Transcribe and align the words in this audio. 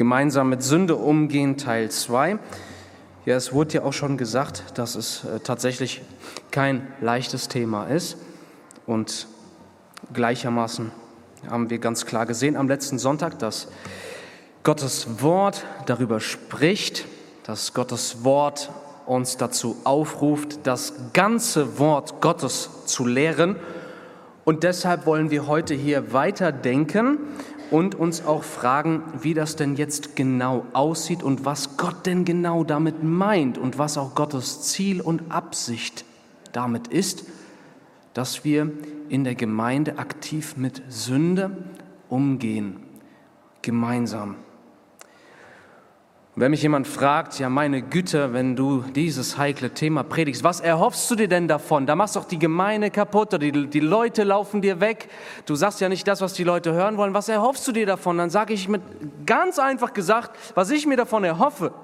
Gemeinsam 0.00 0.48
mit 0.48 0.62
Sünde 0.62 0.96
umgehen, 0.96 1.58
Teil 1.58 1.90
2. 1.90 2.38
Ja, 3.26 3.36
es 3.36 3.52
wurde 3.52 3.74
ja 3.74 3.82
auch 3.82 3.92
schon 3.92 4.16
gesagt, 4.16 4.78
dass 4.78 4.94
es 4.94 5.26
äh, 5.26 5.40
tatsächlich 5.40 6.00
kein 6.50 6.86
leichtes 7.02 7.48
Thema 7.48 7.84
ist. 7.84 8.16
Und 8.86 9.26
gleichermaßen 10.14 10.90
haben 11.50 11.68
wir 11.68 11.78
ganz 11.80 12.06
klar 12.06 12.24
gesehen 12.24 12.56
am 12.56 12.66
letzten 12.66 12.98
Sonntag, 12.98 13.38
dass 13.40 13.68
Gottes 14.62 15.20
Wort 15.20 15.66
darüber 15.84 16.18
spricht, 16.18 17.04
dass 17.44 17.74
Gottes 17.74 18.24
Wort 18.24 18.70
uns 19.04 19.36
dazu 19.36 19.76
aufruft, 19.84 20.60
das 20.62 20.94
ganze 21.12 21.78
Wort 21.78 22.22
Gottes 22.22 22.70
zu 22.86 23.04
lehren. 23.04 23.56
Und 24.46 24.62
deshalb 24.62 25.04
wollen 25.04 25.30
wir 25.30 25.46
heute 25.46 25.74
hier 25.74 26.14
weiterdenken 26.14 27.18
und 27.70 27.94
uns 27.94 28.24
auch 28.24 28.42
fragen, 28.42 29.02
wie 29.20 29.34
das 29.34 29.56
denn 29.56 29.76
jetzt 29.76 30.16
genau 30.16 30.66
aussieht 30.72 31.22
und 31.22 31.44
was 31.44 31.76
Gott 31.76 32.06
denn 32.06 32.24
genau 32.24 32.64
damit 32.64 33.02
meint 33.02 33.58
und 33.58 33.78
was 33.78 33.96
auch 33.96 34.14
Gottes 34.14 34.62
Ziel 34.62 35.00
und 35.00 35.30
Absicht 35.30 36.04
damit 36.52 36.88
ist, 36.88 37.24
dass 38.14 38.44
wir 38.44 38.70
in 39.08 39.24
der 39.24 39.34
Gemeinde 39.34 39.98
aktiv 39.98 40.56
mit 40.56 40.82
Sünde 40.88 41.56
umgehen, 42.08 42.76
gemeinsam. 43.62 44.36
Wenn 46.40 46.52
mich 46.52 46.62
jemand 46.62 46.88
fragt, 46.88 47.38
ja 47.38 47.50
meine 47.50 47.82
Güte, 47.82 48.32
wenn 48.32 48.56
du 48.56 48.80
dieses 48.80 49.36
heikle 49.36 49.74
Thema 49.74 50.02
predigst, 50.04 50.42
was 50.42 50.60
erhoffst 50.60 51.10
du 51.10 51.14
dir 51.14 51.28
denn 51.28 51.48
davon? 51.48 51.86
Da 51.86 51.94
machst 51.94 52.16
du 52.16 52.20
doch 52.20 52.26
die 52.26 52.38
Gemeinde 52.38 52.90
kaputt 52.90 53.34
oder 53.34 53.40
die, 53.40 53.66
die 53.66 53.80
Leute 53.80 54.24
laufen 54.24 54.62
dir 54.62 54.80
weg. 54.80 55.10
Du 55.44 55.54
sagst 55.54 55.82
ja 55.82 55.90
nicht 55.90 56.08
das, 56.08 56.22
was 56.22 56.32
die 56.32 56.44
Leute 56.44 56.72
hören 56.72 56.96
wollen. 56.96 57.12
Was 57.12 57.28
erhoffst 57.28 57.68
du 57.68 57.72
dir 57.72 57.84
davon? 57.84 58.16
Dann 58.16 58.30
sage 58.30 58.54
ich 58.54 58.68
mit 58.68 58.80
ganz 59.26 59.58
einfach 59.58 59.92
gesagt, 59.92 60.34
was 60.54 60.70
ich 60.70 60.86
mir 60.86 60.96
davon 60.96 61.24
erhoffe, 61.24 61.74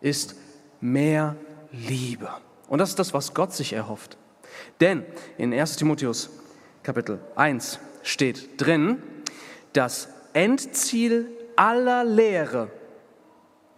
ist 0.00 0.34
mehr 0.80 1.36
Liebe. 1.70 2.30
Und 2.66 2.78
das 2.78 2.88
ist 2.88 2.98
das, 2.98 3.12
was 3.12 3.34
Gott 3.34 3.52
sich 3.52 3.74
erhofft. 3.74 4.16
Denn 4.80 5.04
in 5.36 5.52
1 5.52 5.76
Timotheus 5.76 6.30
Kapitel 6.82 7.20
1 7.36 7.78
steht 8.02 8.58
drin, 8.58 9.02
das 9.74 10.08
Endziel 10.32 11.28
aller 11.56 12.04
Lehre 12.04 12.70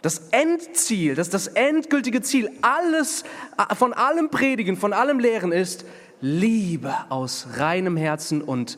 das 0.01 0.29
Endziel, 0.31 1.15
das 1.15 1.29
das 1.29 1.47
endgültige 1.47 2.21
Ziel 2.21 2.49
alles, 2.61 3.23
äh, 3.57 3.75
von 3.75 3.93
allem 3.93 4.29
Predigen, 4.29 4.77
von 4.77 4.93
allem 4.93 5.19
Lehren 5.19 5.51
ist 5.51 5.85
Liebe 6.21 6.93
aus 7.09 7.47
reinem 7.57 7.97
Herzen 7.97 8.41
und 8.41 8.77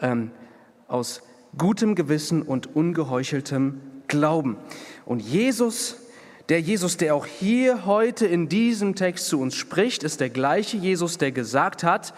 ähm, 0.00 0.30
aus 0.88 1.22
gutem 1.56 1.94
Gewissen 1.94 2.42
und 2.42 2.74
ungeheucheltem 2.74 3.80
Glauben. 4.06 4.56
Und 5.04 5.20
Jesus, 5.20 5.96
der 6.48 6.60
Jesus, 6.60 6.96
der 6.96 7.14
auch 7.14 7.26
hier 7.26 7.84
heute 7.84 8.26
in 8.26 8.48
diesem 8.48 8.94
Text 8.94 9.26
zu 9.26 9.40
uns 9.40 9.54
spricht, 9.54 10.02
ist 10.02 10.20
der 10.20 10.30
gleiche 10.30 10.78
Jesus, 10.78 11.18
der 11.18 11.32
gesagt 11.32 11.82
hat, 11.82 12.14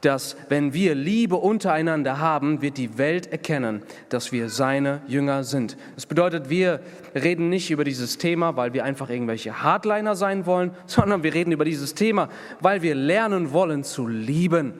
dass 0.00 0.36
wenn 0.48 0.72
wir 0.72 0.94
Liebe 0.94 1.36
untereinander 1.36 2.18
haben, 2.20 2.62
wird 2.62 2.76
die 2.76 2.98
Welt 2.98 3.26
erkennen, 3.32 3.82
dass 4.08 4.30
wir 4.30 4.48
seine 4.48 5.02
Jünger 5.08 5.42
sind. 5.42 5.76
Das 5.96 6.06
bedeutet, 6.06 6.50
wir 6.50 6.80
reden 7.14 7.48
nicht 7.48 7.70
über 7.70 7.82
dieses 7.82 8.18
Thema, 8.18 8.56
weil 8.56 8.72
wir 8.72 8.84
einfach 8.84 9.10
irgendwelche 9.10 9.62
Hardliner 9.62 10.14
sein 10.14 10.46
wollen, 10.46 10.70
sondern 10.86 11.22
wir 11.22 11.34
reden 11.34 11.52
über 11.52 11.64
dieses 11.64 11.94
Thema, 11.94 12.28
weil 12.60 12.82
wir 12.82 12.94
lernen 12.94 13.52
wollen 13.52 13.82
zu 13.82 14.06
lieben. 14.06 14.74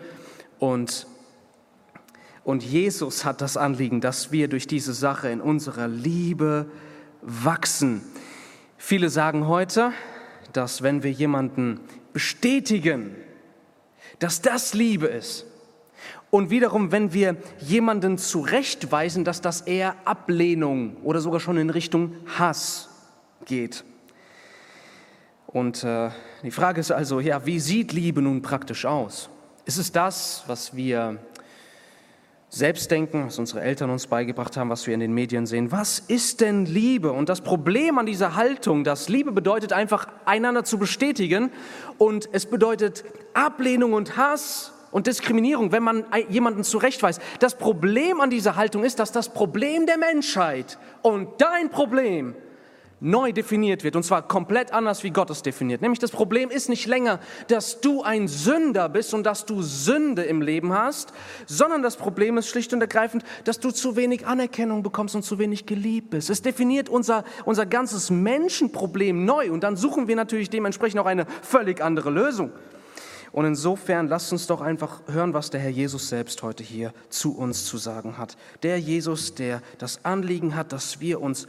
Und, 0.60 1.06
und 2.44 2.62
Jesus 2.62 3.24
hat 3.24 3.40
das 3.40 3.56
Anliegen, 3.56 4.00
dass 4.00 4.30
wir 4.30 4.48
durch 4.48 4.68
diese 4.68 4.92
Sache 4.92 5.28
in 5.28 5.40
unserer 5.40 5.88
Liebe 5.88 6.66
wachsen. 7.22 8.02
Viele 8.76 9.10
sagen 9.10 9.48
heute, 9.48 9.92
dass 10.52 10.82
wenn 10.82 11.02
wir 11.02 11.10
jemanden 11.10 11.80
bestätigen, 12.12 13.16
dass 14.18 14.42
das 14.42 14.74
Liebe 14.74 15.06
ist. 15.06 15.46
Und 16.30 16.50
wiederum, 16.50 16.92
wenn 16.92 17.12
wir 17.12 17.36
jemanden 17.58 18.18
zurechtweisen, 18.18 19.24
dass 19.24 19.40
das 19.40 19.62
eher 19.62 19.94
Ablehnung 20.04 20.96
oder 21.02 21.20
sogar 21.20 21.40
schon 21.40 21.56
in 21.56 21.70
Richtung 21.70 22.16
Hass 22.38 22.90
geht. 23.46 23.84
Und 25.46 25.82
äh, 25.84 26.10
die 26.42 26.50
Frage 26.50 26.80
ist 26.80 26.92
also, 26.92 27.20
ja, 27.20 27.46
wie 27.46 27.58
sieht 27.58 27.92
Liebe 27.92 28.20
nun 28.20 28.42
praktisch 28.42 28.84
aus? 28.84 29.30
Ist 29.64 29.78
es 29.78 29.90
das, 29.90 30.44
was 30.46 30.76
wir 30.76 31.18
selbst 32.50 32.90
denken, 32.90 33.26
was 33.26 33.38
unsere 33.38 33.60
Eltern 33.60 33.90
uns 33.90 34.06
beigebracht 34.06 34.56
haben, 34.56 34.70
was 34.70 34.86
wir 34.86 34.94
in 34.94 35.00
den 35.00 35.12
Medien 35.12 35.46
sehen. 35.46 35.70
Was 35.70 35.98
ist 35.98 36.40
denn 36.40 36.64
Liebe? 36.64 37.12
Und 37.12 37.28
das 37.28 37.42
Problem 37.42 37.98
an 37.98 38.06
dieser 38.06 38.36
Haltung, 38.36 38.84
dass 38.84 39.08
Liebe 39.08 39.32
bedeutet 39.32 39.72
einfach 39.72 40.08
einander 40.24 40.64
zu 40.64 40.78
bestätigen 40.78 41.50
und 41.98 42.28
es 42.32 42.46
bedeutet 42.46 43.04
Ablehnung 43.34 43.92
und 43.92 44.16
Hass 44.16 44.72
und 44.90 45.06
Diskriminierung, 45.06 45.72
wenn 45.72 45.82
man 45.82 46.04
jemanden 46.30 46.64
zurechtweist. 46.64 47.20
Das 47.40 47.56
Problem 47.56 48.20
an 48.20 48.30
dieser 48.30 48.56
Haltung 48.56 48.84
ist, 48.84 48.98
dass 48.98 49.12
das 49.12 49.28
Problem 49.28 49.84
der 49.84 49.98
Menschheit 49.98 50.78
und 51.02 51.28
dein 51.38 51.68
Problem 51.68 52.34
neu 53.00 53.32
definiert 53.32 53.84
wird 53.84 53.96
und 53.96 54.02
zwar 54.02 54.26
komplett 54.26 54.72
anders, 54.72 55.04
wie 55.04 55.10
Gott 55.10 55.30
es 55.30 55.42
definiert. 55.42 55.82
Nämlich 55.82 55.98
das 55.98 56.10
Problem 56.10 56.50
ist 56.50 56.68
nicht 56.68 56.86
länger, 56.86 57.20
dass 57.48 57.80
du 57.80 58.02
ein 58.02 58.28
Sünder 58.28 58.88
bist 58.88 59.14
und 59.14 59.24
dass 59.24 59.46
du 59.46 59.62
Sünde 59.62 60.22
im 60.22 60.42
Leben 60.42 60.72
hast, 60.72 61.12
sondern 61.46 61.82
das 61.82 61.96
Problem 61.96 62.38
ist 62.38 62.48
schlicht 62.48 62.72
und 62.72 62.80
ergreifend, 62.80 63.24
dass 63.44 63.60
du 63.60 63.70
zu 63.70 63.96
wenig 63.96 64.26
Anerkennung 64.26 64.82
bekommst 64.82 65.14
und 65.14 65.22
zu 65.22 65.38
wenig 65.38 65.66
geliebt 65.66 66.10
bist. 66.10 66.30
Es 66.30 66.42
definiert 66.42 66.88
unser, 66.88 67.24
unser 67.44 67.66
ganzes 67.66 68.10
Menschenproblem 68.10 69.24
neu 69.24 69.50
und 69.50 69.62
dann 69.62 69.76
suchen 69.76 70.08
wir 70.08 70.16
natürlich 70.16 70.50
dementsprechend 70.50 71.00
auch 71.00 71.06
eine 71.06 71.26
völlig 71.42 71.80
andere 71.80 72.10
Lösung. 72.10 72.52
Und 73.32 73.44
insofern 73.44 74.08
lasst 74.08 74.32
uns 74.32 74.46
doch 74.46 74.60
einfach 74.60 75.02
hören, 75.06 75.34
was 75.34 75.50
der 75.50 75.60
Herr 75.60 75.70
Jesus 75.70 76.08
selbst 76.08 76.42
heute 76.42 76.62
hier 76.62 76.92
zu 77.10 77.36
uns 77.36 77.66
zu 77.66 77.76
sagen 77.76 78.16
hat. 78.16 78.36
Der 78.62 78.78
Jesus, 78.78 79.34
der 79.34 79.60
das 79.76 80.04
Anliegen 80.04 80.56
hat, 80.56 80.72
dass 80.72 81.00
wir 81.00 81.20
uns 81.20 81.46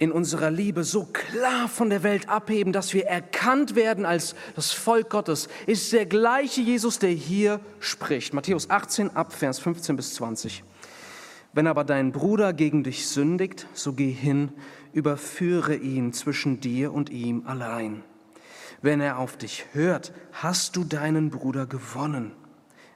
in 0.00 0.10
unserer 0.12 0.50
Liebe 0.50 0.82
so 0.82 1.04
klar 1.04 1.68
von 1.68 1.90
der 1.90 2.02
Welt 2.02 2.28
abheben, 2.28 2.72
dass 2.72 2.94
wir 2.94 3.06
erkannt 3.06 3.76
werden 3.76 4.06
als 4.06 4.34
das 4.56 4.72
Volk 4.72 5.10
Gottes, 5.10 5.48
ist 5.66 5.92
der 5.92 6.06
gleiche 6.06 6.62
Jesus, 6.62 6.98
der 6.98 7.10
hier 7.10 7.60
spricht. 7.80 8.32
Matthäus 8.32 8.70
18 8.70 9.14
ab 9.14 9.34
Vers 9.34 9.58
15 9.58 9.96
bis 9.96 10.14
20. 10.14 10.64
Wenn 11.52 11.66
aber 11.66 11.84
dein 11.84 12.12
Bruder 12.12 12.54
gegen 12.54 12.82
dich 12.82 13.08
sündigt, 13.08 13.66
so 13.74 13.92
geh 13.92 14.10
hin, 14.10 14.52
überführe 14.94 15.76
ihn 15.76 16.14
zwischen 16.14 16.60
dir 16.60 16.94
und 16.94 17.10
ihm 17.10 17.46
allein. 17.46 18.02
Wenn 18.80 19.02
er 19.02 19.18
auf 19.18 19.36
dich 19.36 19.66
hört, 19.72 20.14
hast 20.32 20.76
du 20.76 20.84
deinen 20.84 21.28
Bruder 21.28 21.66
gewonnen. 21.66 22.32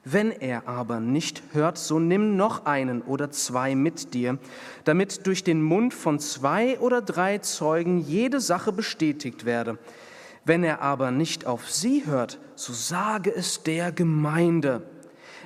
Wenn 0.07 0.31
er 0.31 0.67
aber 0.67 0.99
nicht 0.99 1.41
hört, 1.51 1.79
so 1.79 1.97
nimm 1.97 2.37
noch 2.37 2.65
einen 2.65 3.01
oder 3.01 3.31
zwei 3.31 3.73
mit 3.73 4.13
dir, 4.13 4.37
damit 4.83 5.25
durch 5.25 5.43
den 5.43 5.63
Mund 5.63 5.95
von 5.95 6.19
zwei 6.19 6.79
oder 6.79 7.01
drei 7.01 7.39
Zeugen 7.39 7.97
jede 7.97 8.39
Sache 8.39 8.71
bestätigt 8.71 9.45
werde. 9.45 9.79
Wenn 10.45 10.63
er 10.63 10.83
aber 10.83 11.09
nicht 11.09 11.47
auf 11.47 11.71
sie 11.71 12.05
hört, 12.05 12.39
so 12.53 12.71
sage 12.71 13.33
es 13.35 13.63
der 13.63 13.91
Gemeinde. 13.91 14.83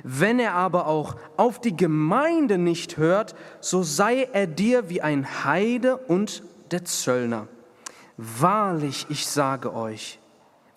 Wenn 0.03 0.39
er 0.39 0.55
aber 0.55 0.87
auch 0.87 1.15
auf 1.37 1.61
die 1.61 1.75
Gemeinde 1.75 2.57
nicht 2.57 2.97
hört, 2.97 3.35
so 3.61 3.81
sei 3.81 4.27
er 4.33 4.45
dir 4.45 4.89
wie 4.89 5.01
ein 5.01 5.45
Heide 5.45 5.95
und 5.95 6.43
der 6.71 6.83
Zöllner. 6.83 7.47
Wahrlich, 8.17 9.05
ich 9.07 9.25
sage 9.25 9.73
euch, 9.73 10.19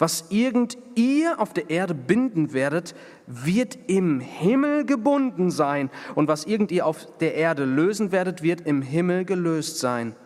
was 0.02 0.24
irgend 0.30 0.76
ihr 0.96 1.38
auf 1.40 1.52
der 1.52 1.70
Erde 1.70 1.94
binden 1.94 2.52
werdet, 2.52 2.96
wird 3.28 3.78
im 3.86 4.18
Himmel 4.18 4.84
gebunden 4.84 5.52
sein. 5.52 5.90
Und 6.16 6.26
was 6.26 6.44
irgend 6.44 6.72
ihr 6.72 6.88
auf 6.88 7.06
der 7.20 7.36
Erde 7.36 7.64
lösen 7.64 8.10
werdet, 8.10 8.42
wird 8.42 8.62
im 8.62 8.82
Himmel 8.82 9.24
gelöst 9.24 9.78
sein. 9.78 10.16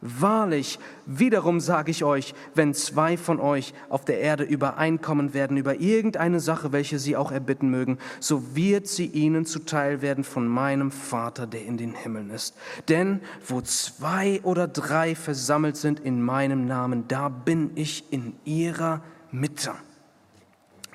Wahrlich, 0.00 0.78
wiederum 1.04 1.60
sage 1.60 1.90
ich 1.90 2.02
euch, 2.02 2.32
wenn 2.54 2.72
zwei 2.72 3.18
von 3.18 3.38
euch 3.38 3.74
auf 3.90 4.06
der 4.06 4.20
Erde 4.20 4.42
übereinkommen 4.44 5.34
werden 5.34 5.58
über 5.58 5.80
irgendeine 5.80 6.40
Sache, 6.40 6.72
welche 6.72 6.98
sie 6.98 7.14
auch 7.14 7.30
erbitten 7.30 7.68
mögen, 7.68 7.98
so 8.20 8.56
wird 8.56 8.86
sie 8.86 9.04
ihnen 9.06 9.44
zuteil 9.44 10.00
werden 10.00 10.24
von 10.24 10.48
meinem 10.48 10.90
Vater, 10.90 11.46
der 11.46 11.66
in 11.66 11.76
den 11.76 11.92
Himmeln 11.92 12.30
ist. 12.30 12.56
Denn 12.88 13.20
wo 13.46 13.60
zwei 13.60 14.40
oder 14.44 14.66
drei 14.66 15.14
versammelt 15.14 15.76
sind 15.76 16.00
in 16.00 16.22
meinem 16.22 16.64
Namen, 16.64 17.06
da 17.06 17.28
bin 17.28 17.72
ich 17.74 18.10
in 18.10 18.32
ihrer 18.46 18.94
Mitte. 18.94 19.15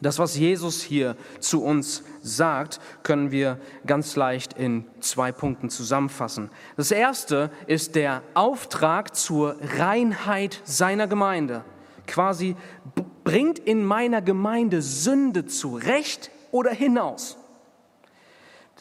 Das, 0.01 0.17
was 0.17 0.35
Jesus 0.35 0.81
hier 0.81 1.15
zu 1.39 1.63
uns 1.63 2.03
sagt, 2.23 2.79
können 3.03 3.29
wir 3.29 3.59
ganz 3.85 4.15
leicht 4.15 4.53
in 4.53 4.85
zwei 4.99 5.31
Punkten 5.31 5.69
zusammenfassen. 5.69 6.49
Das 6.75 6.89
erste 6.89 7.51
ist 7.67 7.93
der 7.93 8.23
Auftrag 8.33 9.15
zur 9.15 9.57
Reinheit 9.77 10.59
seiner 10.63 11.05
Gemeinde. 11.05 11.63
Quasi 12.07 12.55
bringt 13.23 13.59
in 13.59 13.85
meiner 13.85 14.23
Gemeinde 14.23 14.81
Sünde 14.81 15.45
zurecht 15.45 16.31
oder 16.49 16.71
hinaus. 16.71 17.37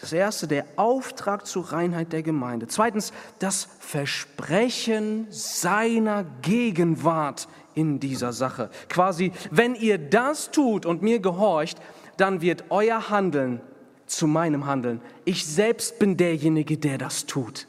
Das 0.00 0.14
erste, 0.14 0.48
der 0.48 0.64
Auftrag 0.76 1.46
zur 1.46 1.72
Reinheit 1.72 2.14
der 2.14 2.22
Gemeinde. 2.22 2.66
Zweitens, 2.66 3.12
das 3.38 3.68
Versprechen 3.80 5.26
seiner 5.28 6.24
Gegenwart 6.40 7.48
in 7.80 7.98
dieser 7.98 8.32
Sache. 8.32 8.68
Quasi, 8.88 9.32
wenn 9.50 9.74
ihr 9.74 9.96
das 9.96 10.50
tut 10.50 10.84
und 10.84 11.02
mir 11.02 11.18
gehorcht, 11.18 11.78
dann 12.18 12.42
wird 12.42 12.64
euer 12.68 13.08
Handeln 13.08 13.60
zu 14.06 14.26
meinem 14.26 14.66
Handeln. 14.66 15.00
Ich 15.24 15.46
selbst 15.46 15.98
bin 15.98 16.16
derjenige, 16.16 16.76
der 16.76 16.98
das 16.98 17.24
tut. 17.24 17.66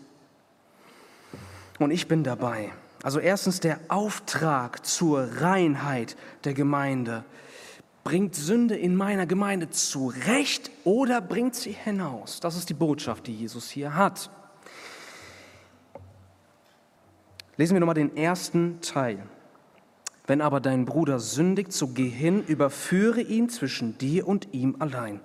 Und 1.79 1.91
ich 1.91 2.07
bin 2.07 2.23
dabei. 2.23 2.71
Also 3.03 3.19
erstens 3.19 3.59
der 3.59 3.79
Auftrag 3.87 4.85
zur 4.85 5.27
Reinheit 5.41 6.17
der 6.43 6.53
Gemeinde. 6.53 7.23
Bringt 8.03 8.35
Sünde 8.35 8.75
in 8.75 8.95
meiner 8.95 9.25
Gemeinde 9.25 9.69
zurecht 9.69 10.71
oder 10.83 11.21
bringt 11.21 11.55
sie 11.55 11.71
hinaus? 11.71 12.39
Das 12.39 12.57
ist 12.57 12.69
die 12.69 12.73
Botschaft, 12.73 13.27
die 13.27 13.35
Jesus 13.35 13.69
hier 13.69 13.95
hat. 13.95 14.29
Lesen 17.57 17.75
wir 17.75 17.79
nochmal 17.79 17.95
den 17.95 18.17
ersten 18.17 18.81
Teil. 18.81 19.23
Wenn 20.31 20.39
aber 20.39 20.61
dein 20.61 20.85
Bruder 20.85 21.19
sündigt, 21.19 21.73
so 21.73 21.89
geh 21.89 22.07
hin, 22.07 22.41
überführe 22.47 23.19
ihn 23.19 23.49
zwischen 23.49 23.97
dir 23.97 24.29
und 24.29 24.47
ihm 24.53 24.77
allein. 24.79 25.19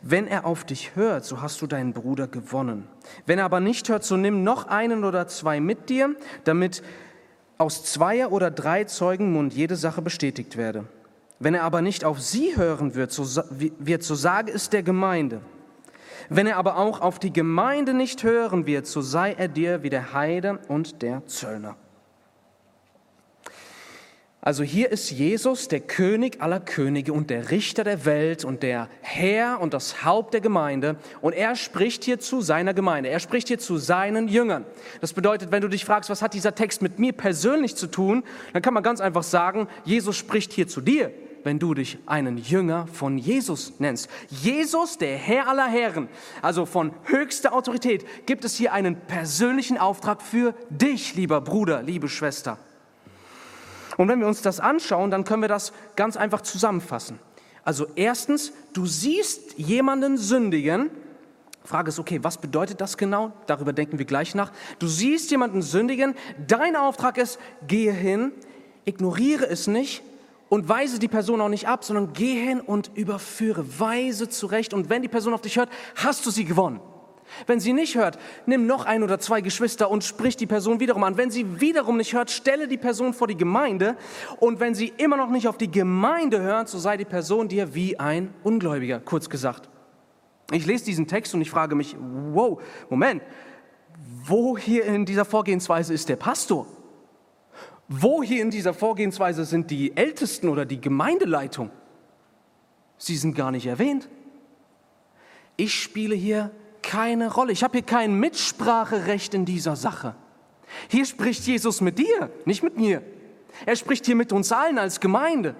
Wenn 0.00 0.28
er 0.28 0.46
auf 0.46 0.62
dich 0.62 0.94
hört, 0.94 1.24
so 1.24 1.42
hast 1.42 1.60
du 1.60 1.66
deinen 1.66 1.92
Bruder 1.92 2.28
gewonnen. 2.28 2.86
Wenn 3.26 3.40
er 3.40 3.46
aber 3.46 3.58
nicht 3.58 3.88
hört, 3.88 4.04
so 4.04 4.16
nimm 4.16 4.44
noch 4.44 4.68
einen 4.68 5.02
oder 5.02 5.26
zwei 5.26 5.58
mit 5.58 5.88
dir, 5.88 6.14
damit 6.44 6.84
aus 7.58 7.82
zweier 7.82 8.30
oder 8.30 8.52
drei 8.52 8.84
Zeugen 8.84 9.32
Mund 9.32 9.54
jede 9.54 9.74
Sache 9.74 10.02
bestätigt 10.02 10.56
werde. 10.56 10.84
Wenn 11.40 11.54
er 11.54 11.64
aber 11.64 11.82
nicht 11.82 12.04
auf 12.04 12.20
sie 12.20 12.56
hören 12.56 12.94
wird, 12.94 13.10
so, 13.10 13.24
wird, 13.50 14.04
so 14.04 14.14
sage 14.14 14.52
es 14.52 14.70
der 14.70 14.84
Gemeinde. 14.84 15.40
Wenn 16.28 16.46
er 16.46 16.58
aber 16.58 16.76
auch 16.76 17.00
auf 17.00 17.18
die 17.18 17.32
Gemeinde 17.32 17.92
nicht 17.92 18.22
hören 18.22 18.66
wird, 18.66 18.86
so 18.86 19.00
sei 19.00 19.32
er 19.32 19.48
dir 19.48 19.82
wie 19.82 19.90
der 19.90 20.12
Heide 20.12 20.60
und 20.68 21.02
der 21.02 21.26
Zöllner. 21.26 21.74
Also 24.40 24.62
hier 24.62 24.92
ist 24.92 25.10
Jesus 25.10 25.66
der 25.66 25.80
König 25.80 26.40
aller 26.40 26.60
Könige 26.60 27.12
und 27.12 27.28
der 27.28 27.50
Richter 27.50 27.82
der 27.82 28.04
Welt 28.04 28.44
und 28.44 28.62
der 28.62 28.88
Herr 29.00 29.60
und 29.60 29.74
das 29.74 30.04
Haupt 30.04 30.32
der 30.32 30.40
Gemeinde. 30.40 30.96
Und 31.20 31.32
er 31.32 31.56
spricht 31.56 32.04
hier 32.04 32.20
zu 32.20 32.40
seiner 32.40 32.72
Gemeinde. 32.72 33.08
Er 33.08 33.18
spricht 33.18 33.48
hier 33.48 33.58
zu 33.58 33.78
seinen 33.78 34.28
Jüngern. 34.28 34.64
Das 35.00 35.12
bedeutet, 35.12 35.50
wenn 35.50 35.60
du 35.60 35.68
dich 35.68 35.84
fragst, 35.84 36.08
was 36.08 36.22
hat 36.22 36.34
dieser 36.34 36.54
Text 36.54 36.82
mit 36.82 37.00
mir 37.00 37.12
persönlich 37.12 37.74
zu 37.74 37.88
tun, 37.88 38.22
dann 38.52 38.62
kann 38.62 38.74
man 38.74 38.84
ganz 38.84 39.00
einfach 39.00 39.24
sagen, 39.24 39.66
Jesus 39.84 40.16
spricht 40.16 40.52
hier 40.52 40.68
zu 40.68 40.80
dir 40.80 41.10
wenn 41.44 41.60
du 41.60 41.72
dich 41.72 41.98
einen 42.04 42.36
Jünger 42.36 42.88
von 42.88 43.16
Jesus 43.16 43.74
nennst. 43.78 44.10
Jesus, 44.28 44.98
der 44.98 45.16
Herr 45.16 45.48
aller 45.48 45.68
Herren, 45.68 46.08
also 46.42 46.66
von 46.66 46.92
höchster 47.04 47.54
Autorität, 47.54 48.04
gibt 48.26 48.44
es 48.44 48.56
hier 48.56 48.72
einen 48.72 48.96
persönlichen 48.96 49.78
Auftrag 49.78 50.20
für 50.20 50.54
dich, 50.68 51.14
lieber 51.14 51.40
Bruder, 51.40 51.82
liebe 51.82 52.08
Schwester. 52.08 52.58
Und 53.98 54.08
wenn 54.08 54.20
wir 54.20 54.28
uns 54.28 54.40
das 54.40 54.60
anschauen, 54.60 55.10
dann 55.10 55.24
können 55.24 55.42
wir 55.42 55.48
das 55.48 55.72
ganz 55.96 56.16
einfach 56.16 56.40
zusammenfassen. 56.40 57.18
Also 57.64 57.88
erstens, 57.96 58.52
du 58.72 58.86
siehst 58.86 59.58
jemanden 59.58 60.16
sündigen. 60.16 60.88
Frage 61.64 61.88
ist, 61.88 61.98
okay, 61.98 62.20
was 62.22 62.38
bedeutet 62.38 62.80
das 62.80 62.96
genau? 62.96 63.32
Darüber 63.46 63.72
denken 63.74 63.98
wir 63.98 64.06
gleich 64.06 64.36
nach. 64.36 64.52
Du 64.78 64.86
siehst 64.86 65.32
jemanden 65.32 65.62
sündigen. 65.62 66.14
Dein 66.46 66.76
Auftrag 66.76 67.18
ist, 67.18 67.40
gehe 67.66 67.92
hin, 67.92 68.32
ignoriere 68.84 69.46
es 69.48 69.66
nicht 69.66 70.02
und 70.48 70.68
weise 70.68 71.00
die 71.00 71.08
Person 71.08 71.40
auch 71.40 71.48
nicht 71.48 71.66
ab, 71.66 71.84
sondern 71.84 72.12
geh 72.12 72.40
hin 72.40 72.60
und 72.60 72.92
überführe, 72.94 73.80
weise 73.80 74.28
zurecht. 74.28 74.72
Und 74.72 74.90
wenn 74.90 75.02
die 75.02 75.08
Person 75.08 75.34
auf 75.34 75.40
dich 75.40 75.56
hört, 75.56 75.70
hast 75.96 76.24
du 76.24 76.30
sie 76.30 76.44
gewonnen. 76.44 76.80
Wenn 77.46 77.60
sie 77.60 77.72
nicht 77.72 77.96
hört, 77.96 78.18
nimm 78.46 78.66
noch 78.66 78.84
ein 78.84 79.02
oder 79.02 79.18
zwei 79.18 79.40
Geschwister 79.40 79.90
und 79.90 80.04
sprich 80.04 80.36
die 80.36 80.46
Person 80.46 80.80
wiederum 80.80 81.04
an. 81.04 81.16
Wenn 81.16 81.30
sie 81.30 81.60
wiederum 81.60 81.96
nicht 81.96 82.14
hört, 82.14 82.30
stelle 82.30 82.68
die 82.68 82.78
Person 82.78 83.14
vor 83.14 83.26
die 83.26 83.36
Gemeinde. 83.36 83.96
Und 84.40 84.60
wenn 84.60 84.74
sie 84.74 84.92
immer 84.96 85.16
noch 85.16 85.30
nicht 85.30 85.48
auf 85.48 85.58
die 85.58 85.70
Gemeinde 85.70 86.40
hört, 86.40 86.68
so 86.68 86.78
sei 86.78 86.96
die 86.96 87.04
Person 87.04 87.48
dir 87.48 87.74
wie 87.74 87.98
ein 87.98 88.34
Ungläubiger, 88.42 89.00
kurz 89.00 89.28
gesagt. 89.28 89.68
Ich 90.50 90.66
lese 90.66 90.84
diesen 90.84 91.06
Text 91.06 91.34
und 91.34 91.42
ich 91.42 91.50
frage 91.50 91.74
mich, 91.74 91.96
wow, 92.32 92.60
Moment, 92.88 93.22
wo 94.24 94.56
hier 94.56 94.84
in 94.84 95.04
dieser 95.04 95.24
Vorgehensweise 95.24 95.92
ist 95.92 96.08
der 96.08 96.16
Pastor? 96.16 96.66
Wo 97.88 98.22
hier 98.22 98.42
in 98.42 98.50
dieser 98.50 98.74
Vorgehensweise 98.74 99.44
sind 99.44 99.70
die 99.70 99.96
Ältesten 99.96 100.48
oder 100.48 100.64
die 100.66 100.80
Gemeindeleitung? 100.80 101.70
Sie 102.98 103.16
sind 103.16 103.34
gar 103.34 103.50
nicht 103.50 103.66
erwähnt. 103.66 104.08
Ich 105.56 105.74
spiele 105.74 106.14
hier 106.14 106.50
keine 106.88 107.30
Rolle. 107.30 107.52
Ich 107.52 107.62
habe 107.62 107.72
hier 107.72 107.82
kein 107.86 108.14
Mitspracherecht 108.14 109.34
in 109.34 109.44
dieser 109.44 109.76
Sache. 109.76 110.14
Hier 110.88 111.04
spricht 111.04 111.46
Jesus 111.46 111.82
mit 111.82 111.98
dir, 111.98 112.30
nicht 112.46 112.62
mit 112.62 112.78
mir. 112.78 113.02
Er 113.66 113.76
spricht 113.76 114.06
hier 114.06 114.16
mit 114.16 114.32
uns 114.32 114.52
allen 114.52 114.78
als 114.78 114.98
Gemeinde. 114.98 115.54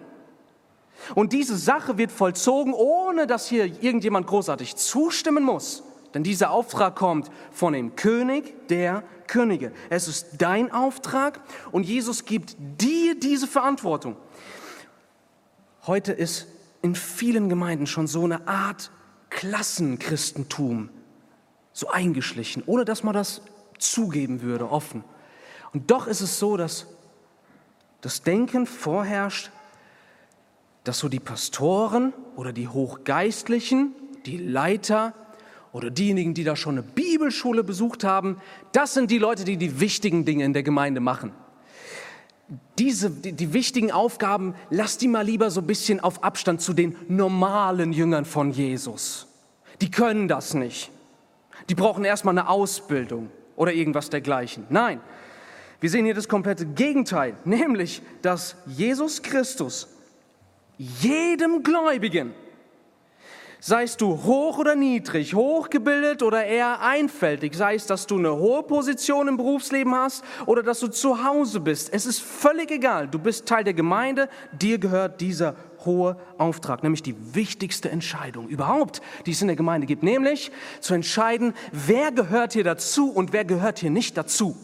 Und 1.15 1.35
diese 1.35 1.59
Sache 1.59 1.99
wird 1.99 2.13
vollzogen, 2.13 2.73
ohne 2.73 3.27
dass 3.27 3.47
hier 3.47 3.67
irgendjemand 3.67 4.27
großartig 4.27 4.77
zustimmen 4.77 5.45
muss. 5.45 5.83
Denn 6.15 6.23
dieser 6.23 6.51
Auftrag 6.51 6.97
kommt 6.97 7.31
von 7.53 7.75
dem 7.75 7.95
König 7.95 8.67
der 8.69 9.03
Könige. 9.27 9.73
Es 9.91 10.09
ist 10.09 10.29
dein 10.39 10.73
Auftrag 10.73 11.41
und 11.73 11.85
Jesus 11.85 12.25
gibt 12.25 12.57
dir 12.59 13.21
diese 13.21 13.47
Verantwortung. 13.47 14.17
Heute 15.87 16.13
ist 16.13 16.47
in 16.81 16.95
vielen 16.95 17.51
Gemeinden 17.51 17.87
schon 17.87 18.07
so 18.07 18.25
eine 18.25 18.49
Art 18.49 18.91
Klassenchristentum 19.29 20.89
so 21.79 21.89
eingeschlichen, 21.91 22.65
ohne 22.67 22.85
dass 22.85 23.05
man 23.05 23.15
das 23.15 23.41
zugeben 23.79 24.43
würde, 24.43 24.69
offen. 24.69 25.05
Und 25.73 25.93
doch 25.93 26.09
ist 26.09 26.21
es 26.21 26.41
so, 26.41 26.57
dass 26.57 26.89
das 28.01 28.23
Denken 28.23 28.67
vorherrscht, 28.67 29.53
dass 30.83 30.99
so 30.99 31.09
die 31.09 31.21
Pastoren 31.21 32.13
oder 32.35 32.53
die 32.53 32.67
Hochgeistlichen, 32.67 33.95
die 34.27 34.39
Leiter 34.39 35.15
oder 35.71 35.91
diejenigen, 35.91 36.35
die 36.35 36.43
da 36.43 36.57
schon 36.57 36.79
eine 36.79 36.83
Bibelschule 36.83 37.63
besucht 37.63 38.03
haben, 38.03 38.39
das 38.73 38.95
sind 38.95 39.13
die 39.13 39.19
Leute, 39.19 39.45
die 39.45 39.57
die 39.57 39.79
wichtigen 39.79 40.25
Dinge 40.25 40.44
in 40.44 40.55
der 40.55 40.65
Gemeinde 40.65 40.99
machen. 40.99 41.32
Diese, 42.77 43.08
die, 43.08 43.35
die 43.35 43.53
wichtigen 43.53 43.93
Aufgaben, 43.93 44.56
lass 44.69 44.99
die 44.99 45.06
mal 45.06 45.25
lieber 45.25 45.53
so 45.53 45.61
ein 45.61 45.67
bisschen 45.69 46.01
auf 46.01 46.25
Abstand 46.25 46.61
zu 46.61 46.73
den 46.73 46.97
normalen 47.06 47.93
Jüngern 47.93 48.25
von 48.25 48.51
Jesus. 48.51 49.29
Die 49.81 49.93
können 49.93 50.27
das 50.27 50.55
nicht. 50.55 50.91
Die 51.69 51.75
brauchen 51.75 52.05
erstmal 52.05 52.39
eine 52.39 52.48
Ausbildung 52.48 53.31
oder 53.56 53.72
irgendwas 53.72 54.10
dergleichen. 54.10 54.67
Nein, 54.70 55.01
wir 55.81 55.91
sehen 55.91 56.05
hier 56.05 56.15
das 56.15 56.29
komplette 56.29 56.67
Gegenteil, 56.67 57.34
nämlich, 57.44 58.03
dass 58.22 58.56
Jesus 58.67 59.22
Christus 59.22 59.89
jedem 60.79 61.63
Gläubigen, 61.63 62.34
Seist 63.60 64.01
du 64.01 64.22
hoch 64.22 64.58
oder 64.58 64.77
niedrig, 64.77 65.34
hochgebildet 65.34 66.22
oder 66.22 66.44
eher 66.44 66.81
einfältig, 66.81 67.56
sei 67.56 67.75
es, 67.75 67.87
dass 67.87 68.06
du 68.06 68.17
eine 68.17 68.37
hohe 68.37 68.63
Position 68.63 69.27
im 69.27 69.37
Berufsleben 69.37 69.93
hast 69.96 70.25
oder 70.46 70.63
dass 70.63 70.79
du 70.79 70.87
zu 70.87 71.25
Hause 71.25 71.58
bist. 71.58 71.93
Es 71.93 72.06
ist 72.06 72.20
völlig 72.20 72.70
egal. 72.70 73.08
Du 73.08 73.19
bist 73.19 73.46
Teil 73.46 73.65
der 73.65 73.75
Gemeinde, 73.75 74.29
dir 74.53 74.79
gehört 74.79 75.20
dieser 75.20 75.56
hohe 75.85 76.17
Auftrag, 76.39 76.82
nämlich 76.82 77.03
die 77.03 77.35
wichtigste 77.35 77.91
Entscheidung 77.91 78.49
überhaupt, 78.49 79.01
die 79.27 79.32
es 79.32 79.41
in 79.43 79.49
der 79.49 79.56
Gemeinde 79.56 79.87
gibt, 79.87 80.03
nämlich 80.03 80.51
zu 80.81 80.94
entscheiden, 80.94 81.55
wer 81.73 82.13
gehört 82.13 82.53
hier 82.53 82.65
dazu 82.65 83.11
und 83.11 83.32
wer 83.32 83.44
gehört 83.44 83.79
hier 83.79 83.91
nicht 83.91 84.17
dazu. 84.17 84.56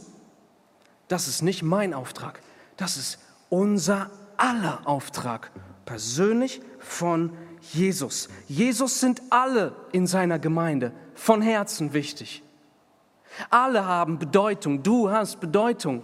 Das 1.09 1.29
ist 1.29 1.43
nicht 1.43 1.63
mein 1.63 1.95
Auftrag, 1.95 2.41
das 2.77 2.97
ist 2.97 3.19
unser 3.49 4.11
aller 4.37 4.81
Auftrag, 4.85 5.51
persönlich 5.85 6.61
von 6.79 7.33
Jesus. 7.73 8.29
Jesus 8.47 9.01
sind 9.01 9.23
alle 9.31 9.75
in 9.93 10.07
seiner 10.07 10.39
Gemeinde 10.39 10.93
von 11.15 11.41
Herzen 11.41 11.93
wichtig. 11.93 12.43
Alle 13.51 13.85
haben 13.85 14.19
Bedeutung. 14.19 14.83
Du 14.83 15.11
hast 15.11 15.41
Bedeutung. 15.41 16.03